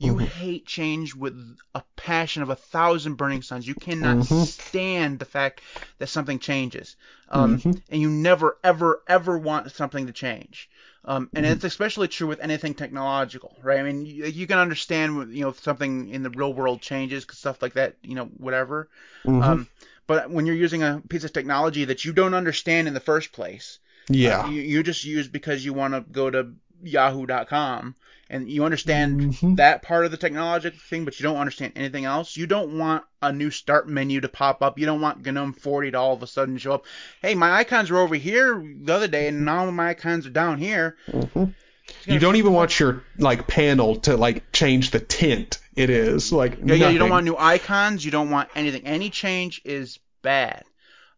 you 0.00 0.16
Mhm. 0.16 0.24
hate 0.24 0.66
change 0.66 1.14
with 1.14 1.34
a 1.74 1.82
passion 1.96 2.42
of 2.42 2.48
a 2.50 2.56
thousand 2.56 3.14
burning 3.16 3.42
suns 3.42 3.66
you 3.68 3.74
cannot 3.74 4.16
Mhm. 4.18 4.46
stand 4.46 5.18
the 5.18 5.24
fact 5.24 5.60
that 5.98 6.08
something 6.08 6.38
changes 6.38 6.96
um, 7.28 7.52
Mhm. 7.58 7.82
and 7.90 8.00
you 8.00 8.08
never 8.08 8.56
ever 8.64 9.02
ever 9.06 9.38
want 9.38 9.70
something 9.72 10.06
to 10.06 10.12
change 10.12 10.70
um, 11.04 11.30
and 11.34 11.44
Mhm. 11.44 11.52
it's 11.52 11.64
especially 11.64 12.08
true 12.08 12.26
with 12.26 12.40
anything 12.40 12.74
technological 12.74 13.56
right 13.62 13.78
i 13.78 13.82
mean 13.82 14.04
you, 14.06 14.24
you 14.24 14.46
can 14.46 14.58
understand 14.58 15.32
you 15.34 15.42
know 15.42 15.50
if 15.50 15.60
something 15.60 16.08
in 16.08 16.22
the 16.22 16.30
real 16.30 16.52
world 16.52 16.80
changes 16.80 17.24
'cause 17.24 17.38
stuff 17.38 17.60
like 17.62 17.74
that 17.74 17.94
you 18.02 18.14
know 18.14 18.24
whatever 18.38 18.88
Mhm. 19.26 19.42
um, 19.42 19.68
but 20.06 20.30
when 20.30 20.46
you're 20.46 20.56
using 20.56 20.82
a 20.82 21.02
piece 21.08 21.24
of 21.24 21.32
technology 21.32 21.84
that 21.84 22.04
you 22.04 22.12
don't 22.12 22.34
understand 22.34 22.88
in 22.88 22.94
the 22.94 23.00
first 23.00 23.32
place 23.32 23.78
yeah. 24.08 24.40
uh, 24.40 24.46
you, 24.48 24.62
you 24.62 24.82
just 24.82 25.04
use 25.04 25.28
because 25.28 25.64
you 25.64 25.72
want 25.74 25.94
to 25.94 26.00
go 26.00 26.30
to 26.30 26.52
yahoo.com 26.82 27.94
and 28.30 28.48
you 28.48 28.64
understand 28.64 29.20
Mhm. 29.20 29.56
that 29.56 29.82
part 29.82 30.04
of 30.04 30.10
the 30.10 30.16
technological 30.16 30.78
thing, 30.78 31.04
but 31.04 31.18
you 31.18 31.24
don't 31.24 31.36
understand 31.36 31.72
anything 31.76 32.04
else, 32.04 32.36
you 32.36 32.46
don't 32.46 32.78
want 32.78 33.04
a 33.20 33.32
new 33.32 33.50
start 33.50 33.88
menu 33.88 34.20
to 34.20 34.28
pop 34.28 34.62
up. 34.62 34.78
You 34.78 34.86
don't 34.86 35.00
want 35.00 35.26
GNOME 35.26 35.52
40 35.52 35.90
to 35.90 35.98
all 35.98 36.14
of 36.14 36.22
a 36.22 36.26
sudden 36.26 36.56
show 36.56 36.72
up. 36.72 36.86
Hey, 37.20 37.34
my 37.34 37.52
icons 37.52 37.90
were 37.90 37.98
over 37.98 38.14
here 38.14 38.64
the 38.82 38.94
other 38.94 39.08
day, 39.08 39.28
and 39.28 39.44
now 39.44 39.68
my 39.70 39.90
icons 39.90 40.26
are 40.26 40.30
down 40.30 40.58
here. 40.58 40.96
Mhm. 41.10 41.54
You 42.06 42.20
don't 42.20 42.36
even 42.36 42.52
want 42.52 42.78
your 42.78 43.02
like 43.18 43.48
panel 43.48 43.96
to 43.96 44.16
like 44.16 44.52
change 44.52 44.92
the 44.92 45.00
tint 45.00 45.58
it 45.74 45.90
is. 45.90 46.32
Like 46.32 46.58
Yeah, 46.64 46.74
yeah, 46.74 46.88
you 46.90 46.98
don't 46.98 47.10
want 47.10 47.24
new 47.24 47.36
icons. 47.36 48.04
You 48.04 48.12
don't 48.12 48.30
want 48.30 48.48
anything. 48.54 48.86
Any 48.86 49.10
change 49.10 49.60
is 49.64 49.98
bad. 50.22 50.62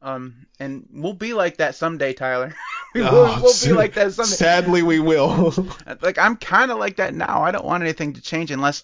Um, 0.03 0.47
and 0.59 0.89
we'll 0.93 1.13
be 1.15 1.33
like 1.33 1.59
that 1.59 1.75
someday, 1.77 2.13
Tyler. 2.13 2.55
we 2.95 3.03
will, 3.03 3.09
Oh, 3.13 3.41
we'll 3.43 3.55
be 3.65 3.73
like 3.79 3.95
that 3.95 4.13
someday. 4.13 4.33
Sadly, 4.35 4.83
we 4.83 4.99
will. 4.99 5.55
Like 6.03 6.19
I'm 6.19 6.37
kind 6.37 6.71
of 6.71 6.79
like 6.79 6.97
that 6.97 7.15
now. 7.15 7.43
I 7.43 7.53
don't 7.53 7.65
want 7.65 7.83
anything 7.85 8.15
to 8.15 8.21
change 8.21 8.51
unless 8.51 8.83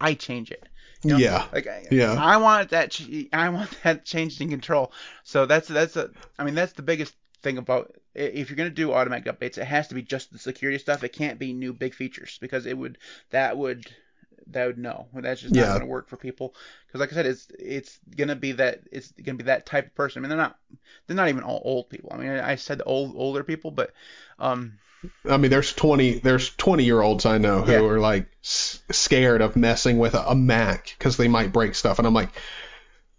I 0.00 0.14
change 0.14 0.50
it. 0.50 0.68
You 1.04 1.10
know? 1.12 1.16
yeah. 1.18 1.46
Like 1.52 1.66
I, 1.68 1.86
Yeah. 1.90 2.14
I 2.20 2.38
want 2.38 2.70
that. 2.70 2.90
ch- 2.90 3.28
I 3.32 3.48
want 3.50 3.70
that 3.84 4.04
changed 4.04 4.40
in 4.40 4.50
control. 4.50 4.92
So 5.22 5.46
that's 5.46 5.68
that's 5.68 5.96
a. 5.96 6.10
I 6.38 6.44
mean 6.44 6.54
that's 6.56 6.72
the 6.72 6.82
biggest 6.82 7.14
thing 7.42 7.58
about 7.58 7.94
if 8.14 8.48
you're 8.50 8.56
gonna 8.56 8.70
do 8.70 8.92
automatic 8.92 9.26
updates, 9.32 9.58
it 9.58 9.66
has 9.66 9.88
to 9.88 9.94
be 9.94 10.02
just 10.02 10.32
the 10.32 10.38
security 10.38 10.78
stuff. 10.78 11.04
It 11.04 11.12
can't 11.12 11.38
be 11.38 11.52
new 11.52 11.72
big 11.72 11.94
features 11.94 12.38
because 12.40 12.66
it 12.66 12.76
would 12.76 12.98
that 13.30 13.56
would 13.56 13.86
that 14.48 14.66
would 14.66 14.78
know. 14.78 15.08
That's 15.14 15.40
just 15.40 15.54
not 15.54 15.72
Yeah. 15.72 15.74
gonna 15.74 15.86
work 15.86 16.08
for 16.08 16.16
people. 16.16 16.54
Because 16.86 17.00
like 17.00 17.12
I 17.12 17.14
said, 17.14 17.26
it's 17.26 17.48
it's 17.58 17.98
gonna 18.16 18.36
be 18.36 18.52
that 18.52 18.82
it's 18.92 19.12
gonna 19.12 19.38
be 19.38 19.44
that 19.44 19.66
type 19.66 19.86
of 19.86 19.94
person. 19.94 20.20
I 20.20 20.22
mean 20.22 20.30
they're 20.30 20.38
not 20.38 20.58
they're 21.06 21.16
not 21.16 21.28
even 21.28 21.42
all 21.42 21.62
old 21.64 21.90
people. 21.90 22.10
I 22.12 22.18
mean 22.18 22.30
I, 22.30 22.56
said 22.56 22.82
old 22.86 23.14
older 23.16 23.44
people, 23.44 23.70
but 23.70 23.92
um 24.38 24.78
I 25.28 25.36
mean, 25.36 25.50
there's 25.50 25.72
20 25.72 26.18
there's 26.18 26.50
20 26.56 26.84
year 26.84 27.00
olds 27.00 27.26
I 27.26 27.38
know 27.38 27.62
who 27.62 27.72
Yeah. 27.72 27.84
are 27.86 28.00
like 28.00 28.26
s- 28.44 28.80
scared 28.90 29.40
of 29.42 29.56
messing 29.56 29.98
with 29.98 30.14
a, 30.14 30.30
a 30.30 30.34
Mac 30.34 30.94
because 30.98 31.16
they 31.16 31.28
might 31.28 31.52
break 31.52 31.74
stuff, 31.74 31.98
and 31.98 32.06
I'm 32.06 32.14
like, 32.14 32.30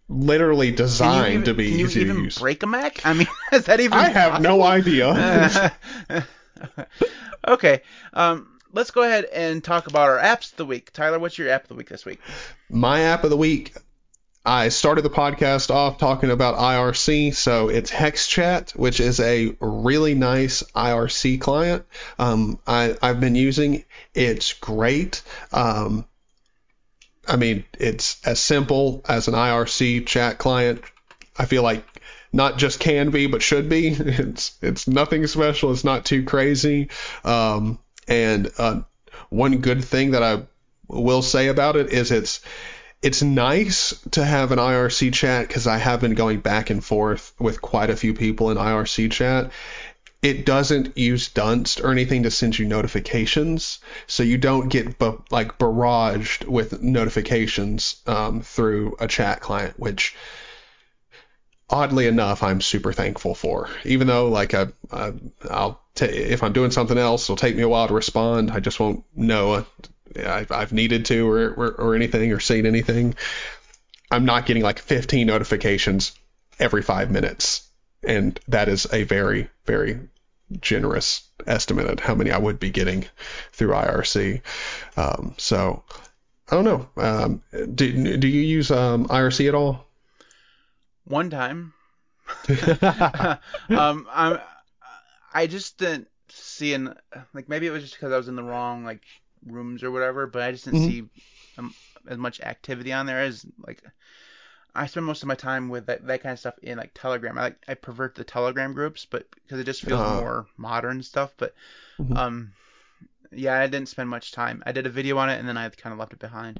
literally 0.09 0.71
designed 0.71 1.45
even, 1.45 1.45
to 1.45 1.53
be 1.53 1.65
easy 1.65 2.05
even 2.05 2.15
to 2.15 2.23
use. 2.23 2.39
break 2.39 2.63
a 2.63 2.67
Mac? 2.67 2.99
I 3.03 3.13
mean 3.13 3.27
is 3.51 3.65
that 3.65 3.79
even 3.79 4.05
I 4.05 4.09
have 4.09 4.39
no 4.39 4.63
idea. 4.63 5.71
okay. 7.47 7.81
Um, 8.13 8.56
let's 8.73 8.91
go 8.91 9.03
ahead 9.03 9.25
and 9.25 9.63
talk 9.63 9.87
about 9.87 10.09
our 10.09 10.17
apps 10.17 10.51
of 10.51 10.57
the 10.57 10.65
week. 10.65 10.91
Tyler, 10.91 11.19
what's 11.19 11.37
your 11.37 11.49
app 11.49 11.63
of 11.63 11.69
the 11.69 11.75
week 11.75 11.89
this 11.89 12.05
week? 12.05 12.19
My 12.69 13.01
app 13.01 13.23
of 13.23 13.29
the 13.29 13.37
week. 13.37 13.75
I 14.45 14.69
started 14.69 15.01
the 15.01 15.09
podcast 15.09 15.71
off 15.71 15.97
talking 15.97 16.31
about 16.31 16.55
IRC, 16.55 17.35
so 17.35 17.67
it's 17.67 17.91
HexChat, 17.91 18.77
which 18.77 19.01
is 19.01 19.19
a 19.19 19.57
really 19.59 20.13
nice 20.13 20.63
IRC 20.73 21.41
client. 21.41 21.85
Um, 22.17 22.57
I, 22.65 22.95
I've 23.01 23.19
been 23.19 23.35
using. 23.35 23.83
It's 24.13 24.53
great. 24.53 25.21
Um, 25.51 26.05
I 27.27 27.35
mean, 27.35 27.65
it's 27.77 28.25
as 28.25 28.39
simple 28.39 29.01
as 29.05 29.27
an 29.27 29.33
IRC 29.33 30.05
chat 30.07 30.37
client. 30.37 30.81
I 31.37 31.45
feel 31.45 31.61
like 31.61 31.83
not 32.31 32.57
just 32.57 32.79
can 32.79 33.09
be, 33.09 33.27
but 33.27 33.41
should 33.41 33.67
be. 33.67 33.89
It's 33.99 34.57
it's 34.61 34.87
nothing 34.87 35.27
special. 35.27 35.73
It's 35.73 35.83
not 35.83 36.05
too 36.05 36.23
crazy. 36.23 36.89
Um, 37.25 37.79
and 38.07 38.51
uh, 38.57 38.81
one 39.29 39.57
good 39.59 39.83
thing 39.83 40.11
that 40.11 40.23
I 40.23 40.43
will 40.87 41.21
say 41.21 41.47
about 41.47 41.75
it 41.75 41.91
is 41.91 42.11
it's 42.11 42.41
it's 43.01 43.21
nice 43.21 43.93
to 44.11 44.25
have 44.25 44.51
an 44.51 44.59
IRC 44.59 45.13
chat 45.13 45.47
because 45.47 45.67
I 45.67 45.77
have 45.77 46.01
been 46.01 46.15
going 46.15 46.39
back 46.39 46.69
and 46.69 46.83
forth 46.83 47.33
with 47.39 47.61
quite 47.61 47.89
a 47.89 47.95
few 47.95 48.13
people 48.13 48.49
in 48.49 48.57
IRC 48.57 49.11
chat. 49.11 49.51
It 50.23 50.47
doesn't 50.47 50.97
use 50.97 51.29
Dunst 51.29 51.83
or 51.83 51.91
anything 51.91 52.23
to 52.23 52.31
send 52.31 52.57
you 52.57 52.65
notifications, 52.65 53.79
so 54.07 54.23
you 54.23 54.39
don't 54.39 54.69
get 54.69 54.97
bu- 54.97 55.21
like 55.29 55.59
barraged 55.59 56.45
with 56.45 56.81
notifications 56.81 57.97
um, 58.07 58.41
through 58.41 58.95
a 58.99 59.07
chat 59.07 59.41
client, 59.41 59.79
which 59.79 60.15
oddly 61.69 62.07
enough 62.07 62.41
I'm 62.41 62.61
super 62.61 62.93
thankful 62.93 63.35
for. 63.35 63.69
Even 63.85 64.07
though 64.07 64.29
like 64.29 64.55
I, 64.55 64.67
I 64.91 65.13
I'll 65.51 65.79
ta 65.97 66.05
if 66.05 66.43
I'm 66.43 66.53
doing 66.53 66.71
something 66.71 66.97
else, 66.97 67.25
it'll 67.25 67.35
take 67.35 67.55
me 67.55 67.63
a 67.63 67.69
while 67.69 67.87
to 67.87 67.93
respond. 67.93 68.51
I 68.51 68.59
just 68.59 68.79
won't 68.79 69.03
know 69.15 69.53
uh, 69.53 69.63
I've, 70.25 70.51
I've 70.51 70.73
needed 70.73 71.05
to 71.05 71.29
or, 71.29 71.49
or 71.49 71.71
or 71.71 71.95
anything 71.95 72.31
or 72.31 72.39
seen 72.39 72.65
anything. 72.65 73.15
I'm 74.09 74.25
not 74.25 74.45
getting 74.45 74.63
like 74.63 74.79
15 74.79 75.27
notifications 75.27 76.13
every 76.59 76.81
five 76.81 77.11
minutes, 77.11 77.67
and 78.03 78.39
that 78.47 78.69
is 78.69 78.87
a 78.91 79.03
very 79.03 79.49
very 79.65 79.99
generous 80.61 81.27
estimate 81.45 81.87
of 81.87 81.99
how 81.99 82.15
many 82.15 82.31
I 82.31 82.37
would 82.37 82.59
be 82.59 82.69
getting 82.69 83.05
through 83.51 83.71
IRC. 83.71 84.41
Um, 84.95 85.35
so 85.37 85.83
I 86.49 86.55
don't 86.55 86.63
know. 86.63 86.89
Um, 86.95 87.41
do 87.73 88.17
do 88.17 88.27
you 88.27 88.41
use 88.41 88.71
um, 88.71 89.07
IRC 89.07 89.47
at 89.47 89.55
all? 89.55 89.85
One 91.05 91.29
time. 91.29 91.73
um, 93.69 94.07
I'm. 94.11 94.39
I 95.37 95.47
just 95.47 95.77
didn't 95.77 96.07
see 96.29 96.73
an 96.73 96.93
like 97.33 97.47
maybe 97.47 97.67
it 97.67 97.71
was 97.71 97.83
just 97.83 97.95
because 97.95 98.11
I 98.11 98.17
was 98.17 98.27
in 98.27 98.35
the 98.35 98.43
wrong 98.43 98.83
like 98.83 99.03
rooms 99.45 99.83
or 99.83 99.91
whatever, 99.91 100.27
but 100.27 100.41
I 100.41 100.51
just 100.51 100.65
didn't 100.65 100.81
Mhm. 100.81 100.91
see 100.91 101.03
um, 101.57 101.73
as 102.07 102.17
much 102.17 102.41
activity 102.41 102.91
on 102.93 103.05
there 103.05 103.21
as 103.21 103.45
like. 103.65 103.81
I 104.75 104.85
spend 104.85 105.07
most 105.07 105.23
of 105.23 105.27
my 105.27 105.33
time 105.35 105.69
with 105.69 105.87
that, 105.87 106.05
that 106.05 106.21
kind 106.21 106.33
of 106.33 106.39
stuff 106.39 106.53
in 106.61 106.77
like 106.77 106.91
Telegram. 106.93 107.35
I 107.37 107.41
like 107.41 107.63
I 107.67 107.73
pervert 107.73 108.13
the 108.15 108.23
Telegram 108.23 108.73
groups, 108.73 109.05
but 109.09 109.25
because 109.31 109.59
it 109.59 109.63
just 109.63 109.81
feels 109.81 109.99
Uh. 109.99 110.21
more 110.21 110.45
modern 110.55 111.01
stuff. 111.01 111.33
But 111.37 111.55
Mhm. 111.99 112.15
um, 112.17 112.51
yeah, 113.31 113.59
I 113.59 113.65
didn't 113.67 113.89
spend 113.89 114.09
much 114.09 114.31
time. 114.31 114.61
I 114.67 114.71
did 114.73 114.85
a 114.85 114.89
video 114.91 115.17
on 115.17 115.29
it 115.31 115.39
and 115.39 115.47
then 115.49 115.57
I 115.57 115.67
kind 115.69 115.93
of 115.93 115.99
left 115.99 116.13
it 116.13 116.19
behind. 116.19 116.59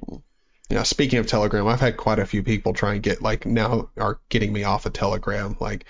Yeah, 0.68 0.82
speaking 0.82 1.18
of 1.20 1.26
Telegram, 1.28 1.66
I've 1.68 1.80
had 1.80 1.96
quite 1.96 2.18
a 2.18 2.26
few 2.26 2.42
people 2.42 2.72
try 2.74 2.94
and 2.94 3.02
get 3.02 3.22
like 3.22 3.46
now 3.46 3.88
are 3.96 4.18
getting 4.30 4.52
me 4.52 4.64
off 4.64 4.84
of 4.86 4.92
Telegram. 4.92 5.56
Like, 5.60 5.84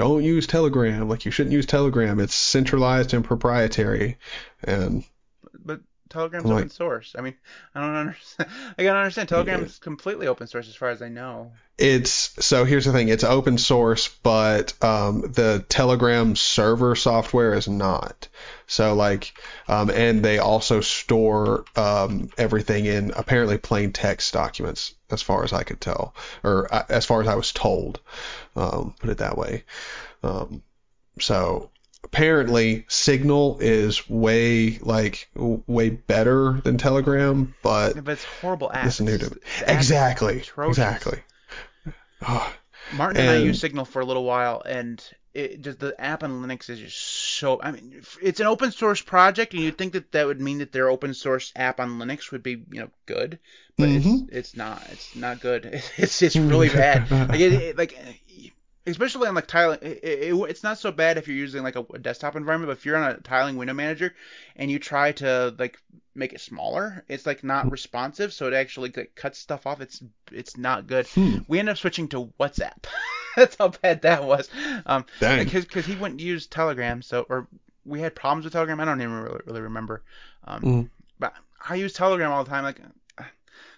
don't 0.00 0.24
use 0.24 0.46
Telegram. 0.46 1.08
Like, 1.10 1.26
you 1.26 1.30
shouldn't 1.30 1.52
use 1.52 1.66
Telegram. 1.66 2.20
It's 2.20 2.34
centralized 2.34 3.12
and 3.12 3.22
proprietary. 3.22 4.16
And 4.64 5.04
But 5.62 5.80
Telegram's 6.10 6.50
open 6.50 6.70
source. 6.70 7.14
I 7.16 7.22
mean, 7.22 7.34
I 7.74 7.80
don't 7.80 7.94
understand. 7.94 8.50
I 8.78 8.82
gotta 8.82 8.98
understand. 8.98 9.28
Telegram's 9.28 9.78
completely 9.78 10.26
open 10.26 10.48
source 10.48 10.68
as 10.68 10.74
far 10.74 10.90
as 10.90 11.00
I 11.00 11.08
know. 11.08 11.52
it's 11.78 12.44
so 12.44 12.64
here's 12.64 12.84
the 12.84 12.92
thing. 12.92 13.08
It's 13.08 13.22
open 13.22 13.58
source, 13.58 14.08
but 14.08 14.74
um, 14.82 15.20
the 15.20 15.64
Telegram 15.68 16.34
server 16.34 16.96
software 16.96 17.54
is 17.54 17.68
not. 17.68 18.28
So 18.66 18.94
like, 18.94 19.32
um, 19.68 19.88
and 19.88 20.24
they 20.24 20.38
also 20.38 20.80
store 20.80 21.64
um, 21.76 22.30
everything 22.36 22.86
in 22.86 23.12
apparently 23.16 23.56
plain 23.58 23.92
text 23.92 24.32
documents, 24.32 24.94
as 25.10 25.22
far 25.22 25.44
as 25.44 25.52
I 25.52 25.62
could 25.62 25.80
tell, 25.80 26.14
or 26.42 26.72
uh, 26.74 26.84
as 26.88 27.06
far 27.06 27.22
as 27.22 27.28
I 27.28 27.36
was 27.36 27.52
told. 27.52 28.00
Um, 28.56 28.94
put 28.98 29.10
it 29.10 29.18
that 29.18 29.38
way. 29.38 29.64
Um, 30.24 30.62
so 31.20 31.70
apparently 32.04 32.84
Signal 32.88 33.58
is 33.60 34.08
way 34.08 34.78
like 34.78 35.28
w- 35.34 35.62
way 35.66 35.90
better 35.90 36.60
than 36.64 36.78
Telegram, 36.78 37.54
but 37.62 37.94
Yeah, 37.96 38.00
but 38.02 38.12
it's 38.12 38.24
horrible 38.24 38.70
app. 38.72 38.86
it's 38.86 39.00
new 39.00 39.18
to 39.18 39.26
It's- 39.26 39.38
the 39.60 39.64
app 39.64 39.80
is 39.80 39.90
exactly 39.90 40.42
exactly. 40.68 41.18
Oh, 42.26 42.52
Martin 42.94 43.20
and, 43.22 43.30
I 43.30 43.34
And- 43.36 43.44
used 43.44 43.60
Signal 43.60 43.84
for 43.84 44.00
a 44.00 44.04
little 44.04 44.24
while, 44.24 44.62
and 44.64 45.02
it 45.32 45.62
just 45.62 45.78
the 45.78 45.98
app 46.00 46.22
on 46.24 46.42
Linux 46.42 46.68
is 46.68 46.80
just 46.80 46.98
so. 46.98 47.60
I 47.62 47.70
mean, 47.70 48.02
it's 48.20 48.40
an 48.40 48.46
open 48.46 48.72
source 48.72 49.00
project, 49.00 49.54
and 49.54 49.62
you'd 49.62 49.78
think 49.78 49.92
that 49.92 50.10
that 50.12 50.26
would 50.26 50.40
mean 50.40 50.58
that 50.58 50.72
their 50.72 50.88
open 50.90 51.14
source 51.14 51.52
app 51.54 51.78
on 51.80 51.98
Linux 51.98 52.32
would 52.32 52.42
be, 52.42 52.64
you 52.72 52.80
know, 52.80 52.90
good, 53.06 53.38
but 53.78 53.88
Mhm. 53.88 54.24
it's 54.28 54.32
it's 54.32 54.56
not. 54.56 54.82
It's 54.90 55.14
not 55.14 55.40
good. 55.40 55.82
It's 55.96 56.20
it's 56.20 56.36
really 56.36 56.68
bad. 56.82 57.10
Like 57.10 57.40
it, 57.40 57.52
it- 57.52 57.78
like. 57.78 57.96
Especially 58.86 59.28
on 59.28 59.34
like 59.34 59.46
tiling, 59.46 59.78
it, 59.82 60.00
it, 60.02 60.34
it's 60.48 60.62
not 60.62 60.78
so 60.78 60.90
bad 60.90 61.18
if 61.18 61.28
you're 61.28 61.36
using 61.36 61.62
like 61.62 61.76
a, 61.76 61.84
a 61.94 61.98
desktop 61.98 62.34
environment, 62.34 62.68
but 62.68 62.78
if 62.78 62.86
you're 62.86 62.96
on 62.96 63.10
a 63.10 63.18
tiling 63.18 63.56
window 63.56 63.74
manager 63.74 64.14
and 64.56 64.70
you 64.70 64.78
try 64.78 65.12
to 65.12 65.54
like 65.58 65.78
make 66.14 66.32
it 66.32 66.40
smaller, 66.40 67.04
it's 67.08 67.26
like 67.26 67.44
not 67.44 67.70
responsive, 67.70 68.32
so 68.32 68.46
it 68.46 68.54
actually 68.54 68.90
like, 68.96 69.12
cuts 69.14 69.38
stuff 69.38 69.66
off. 69.66 69.80
It's 69.80 70.02
it's 70.32 70.56
not 70.56 70.86
good 70.86 71.06
hmm, 71.08 71.38
we 71.46 71.58
ended 71.58 71.72
up 71.72 71.78
switching 71.78 72.08
to 72.08 72.32
WhatsApp. 72.40 72.84
That's 73.36 73.56
how 73.56 73.68
bad 73.68 74.02
that 74.02 74.24
was. 74.24 74.48
Um, 74.86 75.04
dang. 75.20 75.44
because 75.44 75.86
he 75.86 75.94
wouldn't 75.94 76.20
use 76.20 76.46
Telegram, 76.46 77.02
so 77.02 77.26
or 77.28 77.46
we 77.84 78.00
had 78.00 78.14
problems 78.14 78.44
with 78.44 78.52
Telegram. 78.54 78.80
I 78.80 78.84
don't 78.86 79.00
even 79.00 79.14
really, 79.14 79.40
really 79.46 79.60
remember. 79.60 80.02
Um, 80.44 80.62
Mm. 80.62 80.90
but 81.18 81.34
I 81.68 81.74
use 81.76 81.92
Telegram 81.92 82.32
all 82.32 82.44
the 82.44 82.50
time. 82.50 82.64
Like 82.64 82.80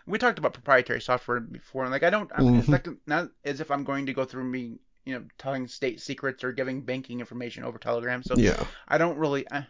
we 0.07 0.19
talked 0.19 0.39
about 0.39 0.53
proprietary 0.55 1.01
software 1.01 1.41
before, 1.41 1.83
and 1.85 1.93
like 1.93 2.03
I 2.03 2.11
don't. 2.11 2.31
I 2.35 2.43
mean, 2.43 2.57
It's 2.57 2.69
like 2.69 2.89
not 3.07 3.31
as 3.45 3.61
if 3.61 3.71
I'm 3.71 3.85
going 3.85 4.07
to 4.07 4.13
go 4.13 4.25
through 4.25 4.45
me, 4.45 4.79
you 5.05 5.15
know, 5.15 5.25
telling 5.39 5.67
state 5.67 6.01
secrets 6.01 6.45
or 6.45 6.53
giving 6.53 6.83
banking 6.83 7.21
information 7.21 7.65
over 7.65 7.79
Telegram. 7.79 8.23
So 8.23 8.37
Yeah. 8.37 8.65
I 8.87 8.99
don't 8.99 9.19
really. 9.19 9.47
I, 9.51 9.67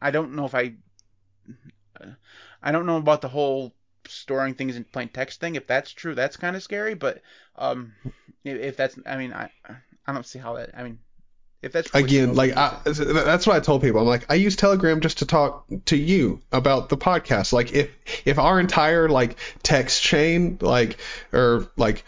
I 0.00 0.10
don't 0.10 0.34
know 0.34 0.44
if 0.44 0.54
I. 0.54 0.74
I 2.62 2.72
don't 2.72 2.86
know 2.86 2.96
about 2.96 3.20
the 3.20 3.28
whole 3.28 3.74
storing 4.08 4.54
things 4.54 4.76
in 4.76 4.84
plain 4.84 5.08
text 5.08 5.40
thing. 5.40 5.54
If 5.54 5.66
that's 5.66 5.90
true, 5.92 6.14
that's 6.14 6.36
kind 6.36 6.56
of 6.56 6.62
scary. 6.62 6.94
But 6.94 7.22
um, 7.56 7.92
if, 8.44 8.76
that's, 8.76 8.98
I 9.06 9.16
mean, 9.16 9.32
I 9.32 9.50
I 10.06 10.12
don't 10.12 10.26
see 10.26 10.38
how 10.38 10.54
that. 10.54 10.70
I 10.76 10.82
mean, 10.82 10.98
If 11.62 11.72
that's 11.72 11.94
Again, 11.94 12.34
like 12.34 12.56
I, 12.56 12.80
that's 12.84 13.46
what 13.46 13.56
I 13.56 13.60
told 13.60 13.82
people. 13.82 14.00
I'm 14.00 14.06
like, 14.06 14.26
I 14.28 14.34
use 14.34 14.56
Telegram 14.56 15.00
just 15.00 15.18
to 15.18 15.26
talk 15.26 15.64
to 15.86 15.96
you 15.96 16.42
about 16.50 16.88
the 16.88 16.96
podcast. 16.96 17.52
Like 17.52 17.72
if 17.72 17.90
if 18.24 18.38
our 18.38 18.58
entire 18.58 19.08
like 19.08 19.36
text 19.62 20.02
chain, 20.02 20.58
like 20.60 20.98
or 21.32 21.68
like 21.76 22.04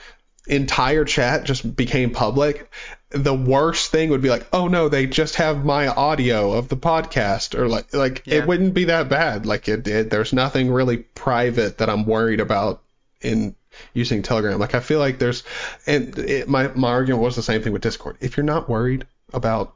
entire 0.46 1.04
chat 1.04 1.44
just 1.44 1.74
became 1.76 2.10
public, 2.10 2.70
the 3.10 3.34
worst 3.34 3.90
thing 3.90 4.10
would 4.10 4.22
be 4.22 4.28
like, 4.28 4.46
oh 4.52 4.68
no, 4.68 4.88
they 4.88 5.06
just 5.06 5.36
have 5.36 5.64
my 5.64 5.88
audio 5.88 6.52
of 6.52 6.68
the 6.68 6.76
podcast, 6.76 7.58
or 7.58 7.68
like 7.68 7.94
like 7.94 8.22
Yeah. 8.26 8.38
it 8.38 8.46
wouldn't 8.46 8.74
be 8.74 8.84
that 8.84 9.08
bad. 9.08 9.46
Like 9.46 9.68
it, 9.68 9.86
it, 9.86 10.10
there's 10.10 10.32
nothing 10.32 10.70
really 10.70 10.98
private 10.98 11.78
that 11.78 11.88
I'm 11.88 12.04
worried 12.06 12.40
about 12.40 12.82
in 13.20 13.54
using 13.92 14.22
Telegram. 14.22 14.58
Like 14.58 14.74
I 14.74 14.80
feel 14.80 14.98
like 14.98 15.18
there's, 15.18 15.44
and 15.86 16.18
it, 16.18 16.48
my 16.48 16.68
my 16.68 16.90
argument 16.90 17.22
was 17.22 17.36
the 17.36 17.42
same 17.42 17.62
thing 17.62 17.72
with 17.72 17.82
Discord. 17.82 18.16
If 18.20 18.36
you're 18.36 18.44
not 18.44 18.68
worried 18.68 19.06
about 19.32 19.74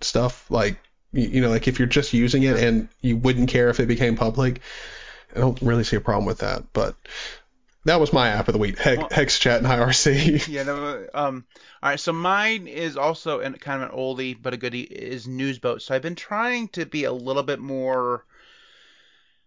stuff 0.00 0.50
like 0.50 0.78
you, 1.12 1.28
you 1.28 1.40
know 1.40 1.50
like 1.50 1.68
if 1.68 1.78
you're 1.78 1.88
just 1.88 2.12
using 2.12 2.42
it 2.42 2.56
and 2.58 2.88
you 3.00 3.16
wouldn't 3.16 3.48
care 3.48 3.68
if 3.70 3.80
it 3.80 3.86
became 3.86 4.16
public, 4.16 4.60
I 5.34 5.40
don't 5.40 5.60
really 5.62 5.84
see 5.84 5.96
a 5.96 6.00
problem 6.00 6.26
with 6.26 6.38
that. 6.38 6.64
But 6.72 6.96
that 7.88 8.00
was 8.00 8.12
my 8.12 8.28
app 8.28 8.48
of 8.48 8.52
the 8.52 8.58
week, 8.58 8.78
Hex, 8.78 8.98
Well- 8.98 9.08
Hex 9.10 9.38
Chat 9.38 9.58
and 9.58 9.66
IRC. 9.66 10.46
Yeah. 10.48 10.62
No, 10.62 11.06
um. 11.14 11.44
All 11.82 11.90
right. 11.90 12.00
So 12.00 12.12
mine 12.12 12.66
is 12.68 12.96
also 12.96 13.40
an, 13.40 13.54
kind 13.54 13.82
of 13.82 13.90
an 13.90 13.96
oldie 13.96 14.36
but 14.40 14.54
a 14.54 14.56
goodie. 14.56 14.82
Is 14.82 15.26
Newsboat. 15.26 15.82
So 15.82 15.94
I've 15.94 16.02
been 16.02 16.14
trying 16.14 16.68
to 16.68 16.86
be 16.86 17.04
a 17.04 17.12
little 17.12 17.42
bit 17.42 17.58
more 17.58 18.24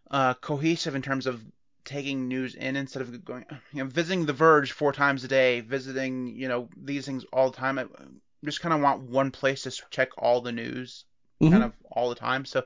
uh, 0.10 0.34
cohesive 0.36 0.96
in 0.96 1.02
terms 1.02 1.28
of 1.28 1.42
taking 1.84 2.28
news 2.28 2.54
in 2.56 2.76
instead 2.76 3.02
of 3.02 3.26
going, 3.26 3.46
you 3.74 3.84
know, 3.84 3.90
visiting 3.90 4.26
The 4.26 4.34
Verge 4.34 4.72
four 4.72 4.94
times 4.94 5.24
a 5.24 5.28
day, 5.28 5.62
visiting, 5.62 6.36
you 6.36 6.48
know, 6.48 6.70
these 6.78 7.06
things 7.06 7.26
all 7.34 7.50
the 7.50 7.58
time. 7.58 7.80
I 7.80 7.86
just 8.46 8.62
kind 8.62 8.74
of 8.74 8.82
want 8.82 9.04
one 9.10 9.32
place 9.32 9.64
to 9.64 9.72
check 9.90 10.10
all 10.18 10.42
the 10.42 10.52
news 10.52 11.06
kind 11.42 11.54
Mhm. 11.56 11.66
of 11.66 11.74
all 11.92 12.10
the 12.10 12.16
time. 12.16 12.46
So 12.46 12.60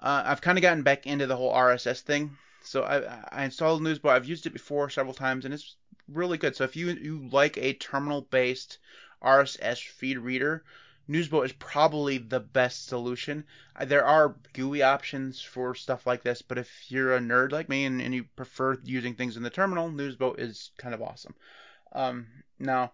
uh, 0.00 0.22
I've 0.26 0.42
kind 0.42 0.58
of 0.58 0.62
gotten 0.62 0.82
back 0.82 1.06
into 1.06 1.26
the 1.26 1.36
whole 1.36 1.52
RSS 1.54 2.00
thing. 2.00 2.36
So 2.64 2.82
I, 2.82 3.24
I 3.30 3.44
installed 3.44 3.82
Newsboat. 3.82 4.12
I've 4.12 4.28
used 4.28 4.46
it 4.46 4.52
before 4.52 4.88
several 4.90 5.14
times, 5.14 5.44
and 5.44 5.52
it's 5.52 5.76
really 6.08 6.38
good. 6.38 6.56
So 6.56 6.64
if 6.64 6.76
you 6.76 6.90
you 6.90 7.28
like 7.30 7.56
a 7.56 7.74
terminal-based 7.74 8.78
RSS 9.20 9.86
feed 9.86 10.18
reader, 10.18 10.64
Newsboat 11.08 11.46
is 11.46 11.52
probably 11.52 12.18
the 12.18 12.40
best 12.40 12.86
solution. 12.86 13.44
Uh, 13.74 13.84
There 13.84 14.04
are 14.04 14.36
GUI 14.52 14.82
options 14.82 15.42
for 15.42 15.74
stuff 15.74 16.06
like 16.06 16.22
this, 16.22 16.42
but 16.42 16.58
if 16.58 16.90
you're 16.90 17.16
a 17.16 17.20
nerd 17.20 17.52
like 17.52 17.68
me 17.68 17.84
and, 17.84 18.00
and 18.00 18.14
you 18.14 18.24
prefer 18.36 18.78
using 18.84 19.14
things 19.14 19.36
in 19.36 19.42
the 19.42 19.50
terminal, 19.50 19.90
Newsboat 19.90 20.38
is 20.38 20.70
kind 20.78 20.94
of 20.94 21.02
awesome. 21.02 21.34
Um, 21.92 22.26
now, 22.58 22.92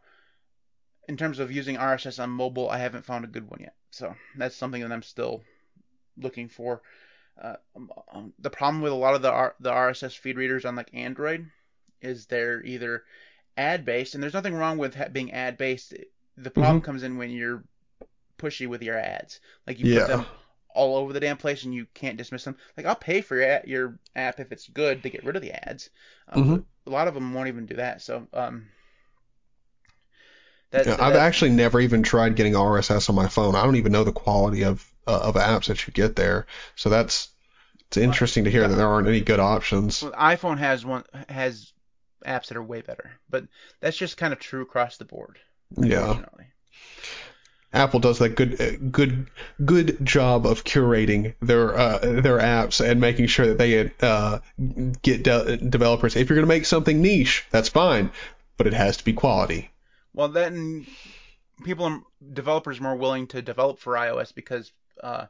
in 1.09 1.17
terms 1.17 1.39
of 1.39 1.53
using 1.53 1.77
RSS 1.77 2.19
on 2.19 2.31
mobile, 2.31 2.69
I 2.71 2.79
haven't 2.79 3.05
found 3.05 3.25
a 3.25 3.29
good 3.29 3.49
one 3.51 3.61
yet. 3.61 3.75
So 3.91 4.15
that's 4.37 4.57
something 4.57 4.83
that 4.83 4.93
I'm 4.93 5.03
still 5.03 5.43
looking 6.17 6.49
for. 6.49 6.83
Uh, 7.41 7.57
um, 7.77 7.91
um, 8.13 8.33
the 8.41 8.51
problem 8.51 8.83
with 8.83 8.93
a 8.93 8.97
lot 8.97 9.15
of 9.15 9.23
the 9.23 9.31
R- 9.31 9.55
the 9.61 9.71
RSS 9.71 10.17
feed 10.19 10.37
readers 10.37 10.65
on 10.65 10.75
like 10.77 10.91
Android 10.93 11.51
is 12.03 12.27
they're 12.27 12.65
either 12.65 13.05
ad 13.57 13.85
based, 13.85 14.15
and 14.15 14.23
there's 14.23 14.35
nothing 14.35 14.55
wrong 14.55 14.79
with 14.79 14.95
ha- 14.95 15.09
being 15.13 15.33
ad 15.33 15.57
based. 15.57 15.95
The 16.37 16.51
problem 16.51 16.81
comes 16.81 17.03
in 17.03 17.17
when 17.17 17.31
you're 17.31 17.65
pushy 18.39 18.67
with 18.69 18.83
your 18.83 18.99
ads. 18.99 19.41
Like 19.67 19.79
you 19.79 19.87
Yeah. 19.87 20.01
put 20.01 20.09
them 20.09 20.27
all 20.75 20.97
over 20.97 21.13
the 21.13 21.21
damn 21.21 21.37
place 21.37 21.65
and 21.65 21.75
you 21.75 21.87
can't 21.95 22.17
dismiss 22.17 22.45
them. 22.45 22.57
Like 22.77 22.87
I'll 22.87 22.95
pay 22.97 23.21
for 23.21 23.37
your, 23.37 23.61
your 23.65 23.99
app 24.15 24.39
if 24.41 24.53
it's 24.53 24.69
good 24.69 25.03
to 25.03 25.11
get 25.11 25.25
rid 25.25 25.37
of 25.37 25.43
the 25.43 25.53
ads. 25.69 25.91
Um, 26.29 26.45
Mhm. 26.45 26.65
A 26.87 26.91
lot 26.91 27.09
of 27.09 27.15
them 27.15 27.35
won't 27.35 27.49
even 27.49 27.67
do 27.67 27.77
that. 27.77 28.01
So 28.03 28.29
um, 28.33 28.69
that, 30.71 30.87
Yeah, 30.87 30.97
that- 30.97 31.01
I've 31.01 31.17
actually 31.17 31.51
never 31.51 31.81
even 31.81 32.03
tried 32.03 32.37
getting 32.37 32.55
RSS 32.55 33.09
on 33.09 33.15
my 33.17 33.29
phone. 33.29 33.55
I 33.55 33.65
don't 33.65 33.77
even 33.77 33.93
know 33.93 34.05
the 34.05 34.13
quality 34.13 34.65
of 34.65 34.85
uh, 35.09 35.21
of 35.25 35.35
apps 35.35 35.67
that 35.67 35.87
you 35.87 35.93
get 35.93 36.15
there. 36.15 36.47
So 36.77 36.91
that's 36.91 37.31
it's 37.89 37.97
interesting 37.97 38.45
to 38.45 38.51
hear 38.51 38.69
that 38.69 38.75
there 38.75 38.87
aren't 38.87 39.09
any 39.09 39.23
good 39.23 39.41
options. 39.41 40.03
Well, 40.03 40.13
iPhone 40.13 40.59
has 40.59 40.85
one 40.85 41.05
has 41.29 41.73
apps 42.27 42.49
that 42.49 42.57
are 42.57 42.63
way 42.63 42.83
better, 42.83 43.13
but 43.31 43.47
that's 43.81 43.97
just 43.97 44.19
kind 44.19 44.33
of 44.33 44.39
true 44.39 44.63
across 44.63 44.99
the 44.99 45.07
board. 45.07 45.39
Yeah. 45.77 46.21
Apple 47.73 48.01
does 48.01 48.19
that 48.19 48.31
good 48.31 48.93
good 48.93 49.27
good 49.65 50.05
job 50.05 50.47
of 50.47 50.65
curating 50.65 51.35
their 51.41 51.77
uh, 51.77 51.99
their 51.99 52.39
apps 52.39 52.85
and 52.85 53.01
making 53.01 53.27
sure 53.27 53.47
that 53.47 53.59
they 53.59 53.91
uh, 54.01 54.39
get 55.03 55.23
de- 55.23 55.57
developers. 55.59 56.17
If 56.17 56.29
you're 56.29 56.37
going 56.37 56.49
to 56.49 56.55
make 56.55 56.65
something 56.65 57.03
niche, 57.03 57.45
that's 57.51 57.69
fine, 57.69 58.11
but 58.57 58.67
it 58.67 58.73
has 58.73 58.97
to 58.99 59.05
be 59.05 59.13
quality. 59.13 59.71
Well, 60.15 60.29
then 60.29 60.87
people 61.65 61.85
are 61.87 62.03
developers 62.33 62.81
are 62.81 62.85
more 62.85 62.97
willing 62.97 63.27
to 63.29 63.43
develop 63.43 63.79
for 63.79 63.95
iOS 63.95 64.35
because 64.35 64.73
uh, 65.03 65.27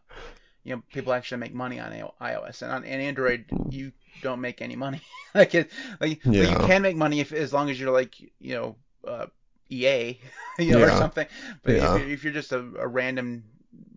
you 0.64 0.74
know 0.74 0.82
people 0.92 1.12
actually 1.12 1.38
make 1.38 1.54
money 1.54 1.78
on 1.78 1.92
iOS 2.20 2.62
and 2.62 2.72
on 2.72 2.84
and 2.84 3.02
Android 3.02 3.44
you 3.70 3.92
don't 4.22 4.40
make 4.40 4.60
any 4.60 4.76
money. 4.76 5.00
like 5.34 5.54
it, 5.54 5.70
like, 6.00 6.24
like 6.24 6.34
you 6.34 6.66
can 6.66 6.82
make 6.82 6.96
money 6.96 7.20
if 7.20 7.32
as 7.32 7.52
long 7.52 7.70
as 7.70 7.78
you're 7.78 7.92
like 7.92 8.14
you 8.20 8.54
know 8.54 8.76
uh, 9.06 9.26
EA, 9.70 10.18
you 10.58 10.72
know, 10.72 10.82
or 10.82 10.90
something. 10.90 11.26
But 11.62 11.74
Yeah. 11.74 11.94
if, 11.94 12.00
you're, 12.00 12.10
if 12.10 12.24
you're 12.24 12.32
just 12.32 12.52
a, 12.52 12.58
a 12.78 12.86
random, 12.86 13.44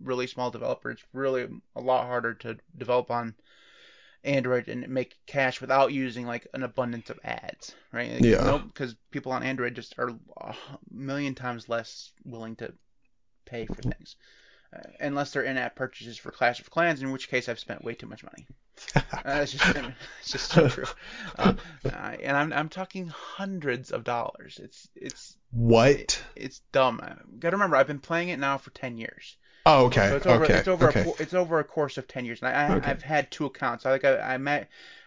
really 0.02 0.26
small 0.26 0.50
developer, 0.50 0.90
it's 0.90 1.04
really 1.12 1.48
a 1.76 1.80
lot 1.80 2.06
harder 2.06 2.34
to 2.34 2.58
develop 2.76 3.10
on 3.10 3.34
Android 4.24 4.68
and 4.68 4.88
make 4.88 5.18
cash 5.26 5.60
without 5.60 5.92
using 5.92 6.26
like 6.26 6.46
an 6.54 6.62
abundance 6.62 7.10
of 7.10 7.18
ads, 7.24 7.74
right? 7.92 8.12
Like, 8.12 8.22
Yeah. 8.22 8.60
Because 8.66 8.94
people 9.10 9.32
on 9.32 9.42
Android 9.42 9.74
just 9.74 9.94
are 9.98 10.10
a 10.40 10.54
million 10.90 11.34
times 11.34 11.68
less 11.68 12.12
willing 12.24 12.56
to 12.56 12.72
pay 13.44 13.66
for 13.66 13.82
things. 13.82 14.16
Uh, 14.74 14.80
unless 15.00 15.32
they're 15.32 15.42
in-app 15.42 15.76
purchases 15.76 16.16
for 16.16 16.30
Clash 16.30 16.60
of 16.60 16.70
Clans, 16.70 17.02
in 17.02 17.12
which 17.12 17.28
case 17.28 17.48
I've 17.48 17.58
spent 17.58 17.84
way 17.84 17.94
too 17.94 18.06
much 18.06 18.24
money. 18.24 18.46
Uh, 19.24 19.44
just 19.44 19.76
it's 20.20 20.32
just 20.32 20.50
so 20.50 20.68
true. 20.68 20.84
Uh, 21.38 21.52
uh, 21.84 21.88
and 21.88 22.36
I'm 22.36 22.52
I'm 22.52 22.68
talking 22.68 23.06
hundreds 23.06 23.92
of 23.92 24.02
dollars. 24.02 24.58
It's 24.60 24.88
it's 24.96 25.36
What? 25.52 26.20
it's 26.34 26.60
dumb. 26.72 27.00
Uh, 27.00 27.14
gotta 27.38 27.56
remember, 27.56 27.76
I've 27.76 27.86
been 27.86 28.00
playing 28.00 28.30
it 28.30 28.38
now 28.38 28.58
for 28.58 28.70
ten 28.70 28.96
years. 28.98 29.36
Oh, 29.66 29.86
okay. 29.86 30.08
So 30.08 30.16
it's 30.16 30.26
over 30.26 30.44
okay. 30.44 30.54
it's 30.54 30.68
over 30.68 30.88
okay. 30.88 31.02
a, 31.02 31.22
it's 31.22 31.34
over 31.34 31.60
a 31.60 31.64
course 31.64 31.98
of 31.98 32.08
ten 32.08 32.24
years, 32.24 32.40
and 32.42 32.48
I, 32.48 32.52
I 32.52 32.76
Okay. 32.76 32.90
I've 32.90 33.02
had 33.02 33.30
two 33.30 33.44
accounts. 33.46 33.86
I 33.86 33.90
like 33.90 34.04
I 34.04 34.18
I, 34.18 34.38
ma- 34.38 34.64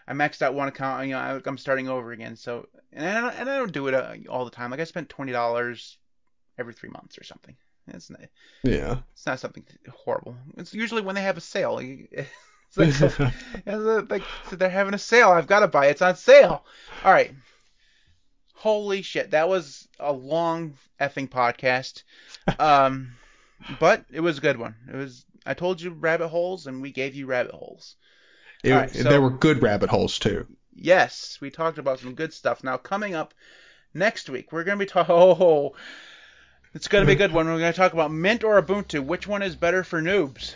I 0.08 0.12
maxed 0.12 0.40
out 0.40 0.54
one 0.54 0.68
account. 0.68 1.06
You 1.06 1.12
know, 1.12 1.18
I, 1.18 1.40
I'm 1.44 1.58
starting 1.58 1.88
over 1.88 2.12
again. 2.12 2.36
So 2.36 2.68
and 2.92 3.04
I 3.04 3.20
don't, 3.20 3.40
and 3.40 3.50
I 3.50 3.58
don't 3.58 3.72
do 3.72 3.88
it 3.88 3.94
uh, 3.94 4.14
all 4.30 4.44
the 4.44 4.50
time. 4.50 4.70
Like 4.70 4.80
I 4.80 4.84
spent 4.84 5.10
twenty 5.10 5.32
dollars 5.32 5.98
every 6.56 6.72
three 6.72 6.88
months 6.88 7.18
or 7.18 7.24
something. 7.24 7.56
It's 7.88 8.10
not, 8.10 8.20
yeah. 8.64 8.98
it's 9.12 9.26
not 9.26 9.40
something 9.40 9.64
horrible. 9.90 10.36
It's 10.56 10.74
usually 10.74 11.02
when 11.02 11.14
they 11.14 11.22
have 11.22 11.36
a 11.36 11.40
sale. 11.40 11.80
It's 12.76 13.00
like, 13.00 13.12
so, 13.12 13.30
it's 13.66 14.10
like 14.10 14.22
so 14.50 14.56
they're 14.56 14.68
having 14.68 14.94
a 14.94 14.98
sale. 14.98 15.30
I've 15.30 15.46
got 15.46 15.60
to 15.60 15.68
buy 15.68 15.86
it. 15.86 15.92
It's 15.92 16.02
on 16.02 16.16
sale. 16.16 16.64
All 17.04 17.12
right. 17.12 17.32
Holy 18.54 19.02
shit, 19.02 19.30
that 19.30 19.48
was 19.48 19.86
a 20.00 20.12
long 20.12 20.74
effing 21.00 21.28
podcast. 21.28 22.02
Um, 22.58 23.12
but 23.80 24.04
it 24.10 24.20
was 24.20 24.38
a 24.38 24.40
good 24.40 24.58
one. 24.58 24.74
It 24.92 24.96
was. 24.96 25.24
I 25.44 25.54
told 25.54 25.80
you 25.80 25.90
rabbit 25.90 26.28
holes, 26.28 26.66
and 26.66 26.82
we 26.82 26.90
gave 26.90 27.14
you 27.14 27.26
rabbit 27.26 27.52
holes. 27.52 27.96
It- 28.64 28.72
right, 28.72 28.90
so- 28.90 29.04
there 29.04 29.22
were 29.22 29.30
good 29.30 29.62
rabbit 29.62 29.90
holes 29.90 30.18
too. 30.18 30.46
Yes, 30.74 31.38
we 31.40 31.50
talked 31.50 31.78
about 31.78 32.00
some 32.00 32.14
good 32.14 32.34
stuff. 32.34 32.62
Now 32.62 32.76
coming 32.76 33.14
up 33.14 33.32
next 33.94 34.28
week, 34.28 34.52
we're 34.52 34.64
gonna 34.64 34.76
be 34.76 34.86
talking. 34.86 35.14
Oh, 35.14 35.74
it's 36.76 36.88
gonna 36.88 37.06
be 37.06 37.12
a 37.12 37.16
good 37.16 37.32
one. 37.32 37.46
We're 37.46 37.58
gonna 37.58 37.72
talk 37.72 37.94
about 37.94 38.12
Mint 38.12 38.44
or 38.44 38.60
Ubuntu. 38.60 39.02
Which 39.04 39.26
one 39.26 39.42
is 39.42 39.56
better 39.56 39.82
for 39.82 40.02
noobs? 40.02 40.54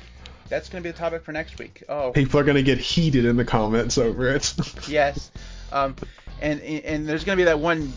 That's 0.51 0.69
gonna 0.69 0.83
be 0.83 0.91
the 0.91 0.99
topic 0.99 1.25
for 1.25 1.33
next 1.33 1.59
week. 1.59 1.83
Oh, 1.89 2.13
People 2.13 2.39
are 2.41 2.45
going 2.45 2.57
to 2.57 2.63
get 2.63 2.79
heated 2.79 3.25
in 3.25 3.37
the 3.37 3.45
comments 3.45 3.97
over 3.97 4.29
it. 4.29 4.53
yes. 4.89 5.31
Um, 5.73 5.97
and 6.43 6.61
and 6.61 7.09
there's 7.09 7.25
gonna 7.25 7.39
be 7.39 7.45
that 7.45 7.59
one 7.59 7.93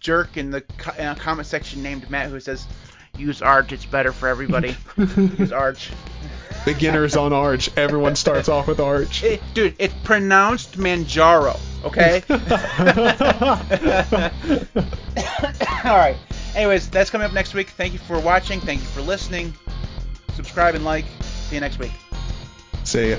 jerk 0.00 0.36
in 0.36 0.50
the 0.50 0.62
uh, 0.98 1.14
comment 1.14 1.46
section 1.46 1.82
named 1.82 2.10
Matt 2.10 2.30
who 2.30 2.40
says, 2.40 2.66
"Use 3.16 3.40
Arch. 3.40 3.72
It's 3.72 3.86
better 3.86 4.12
for 4.12 4.28
everybody. 4.28 4.76
Use 4.98 5.52
Arch." 5.52 5.90
Beginners 6.66 7.16
on 7.16 7.32
Arch. 7.32 7.70
Everyone 7.76 8.16
starts 8.16 8.48
off 8.48 8.66
with 8.66 8.80
Arch. 8.80 9.22
It, 9.22 9.40
dude, 9.54 9.76
it's 9.78 9.94
pronounced 10.02 10.76
Manjaro. 10.76 11.56
Okay. 11.84 12.24
All 15.84 15.96
right. 15.96 16.16
Anyways, 16.56 16.88
that's 16.88 17.10
coming 17.10 17.26
up 17.26 17.34
next 17.34 17.52
week. 17.52 17.68
Thank 17.68 17.92
you 17.92 17.98
for 17.98 18.18
watching. 18.18 18.60
Thank 18.60 18.80
you 18.80 18.86
for 18.86 19.02
listening. 19.02 19.52
Subscribe 20.34 20.74
and 20.74 20.84
like. 20.84 21.04
See 21.20 21.56
you 21.56 21.60
next 21.60 21.78
week. 21.78 21.92
See 22.84 23.10
ya. 23.10 23.18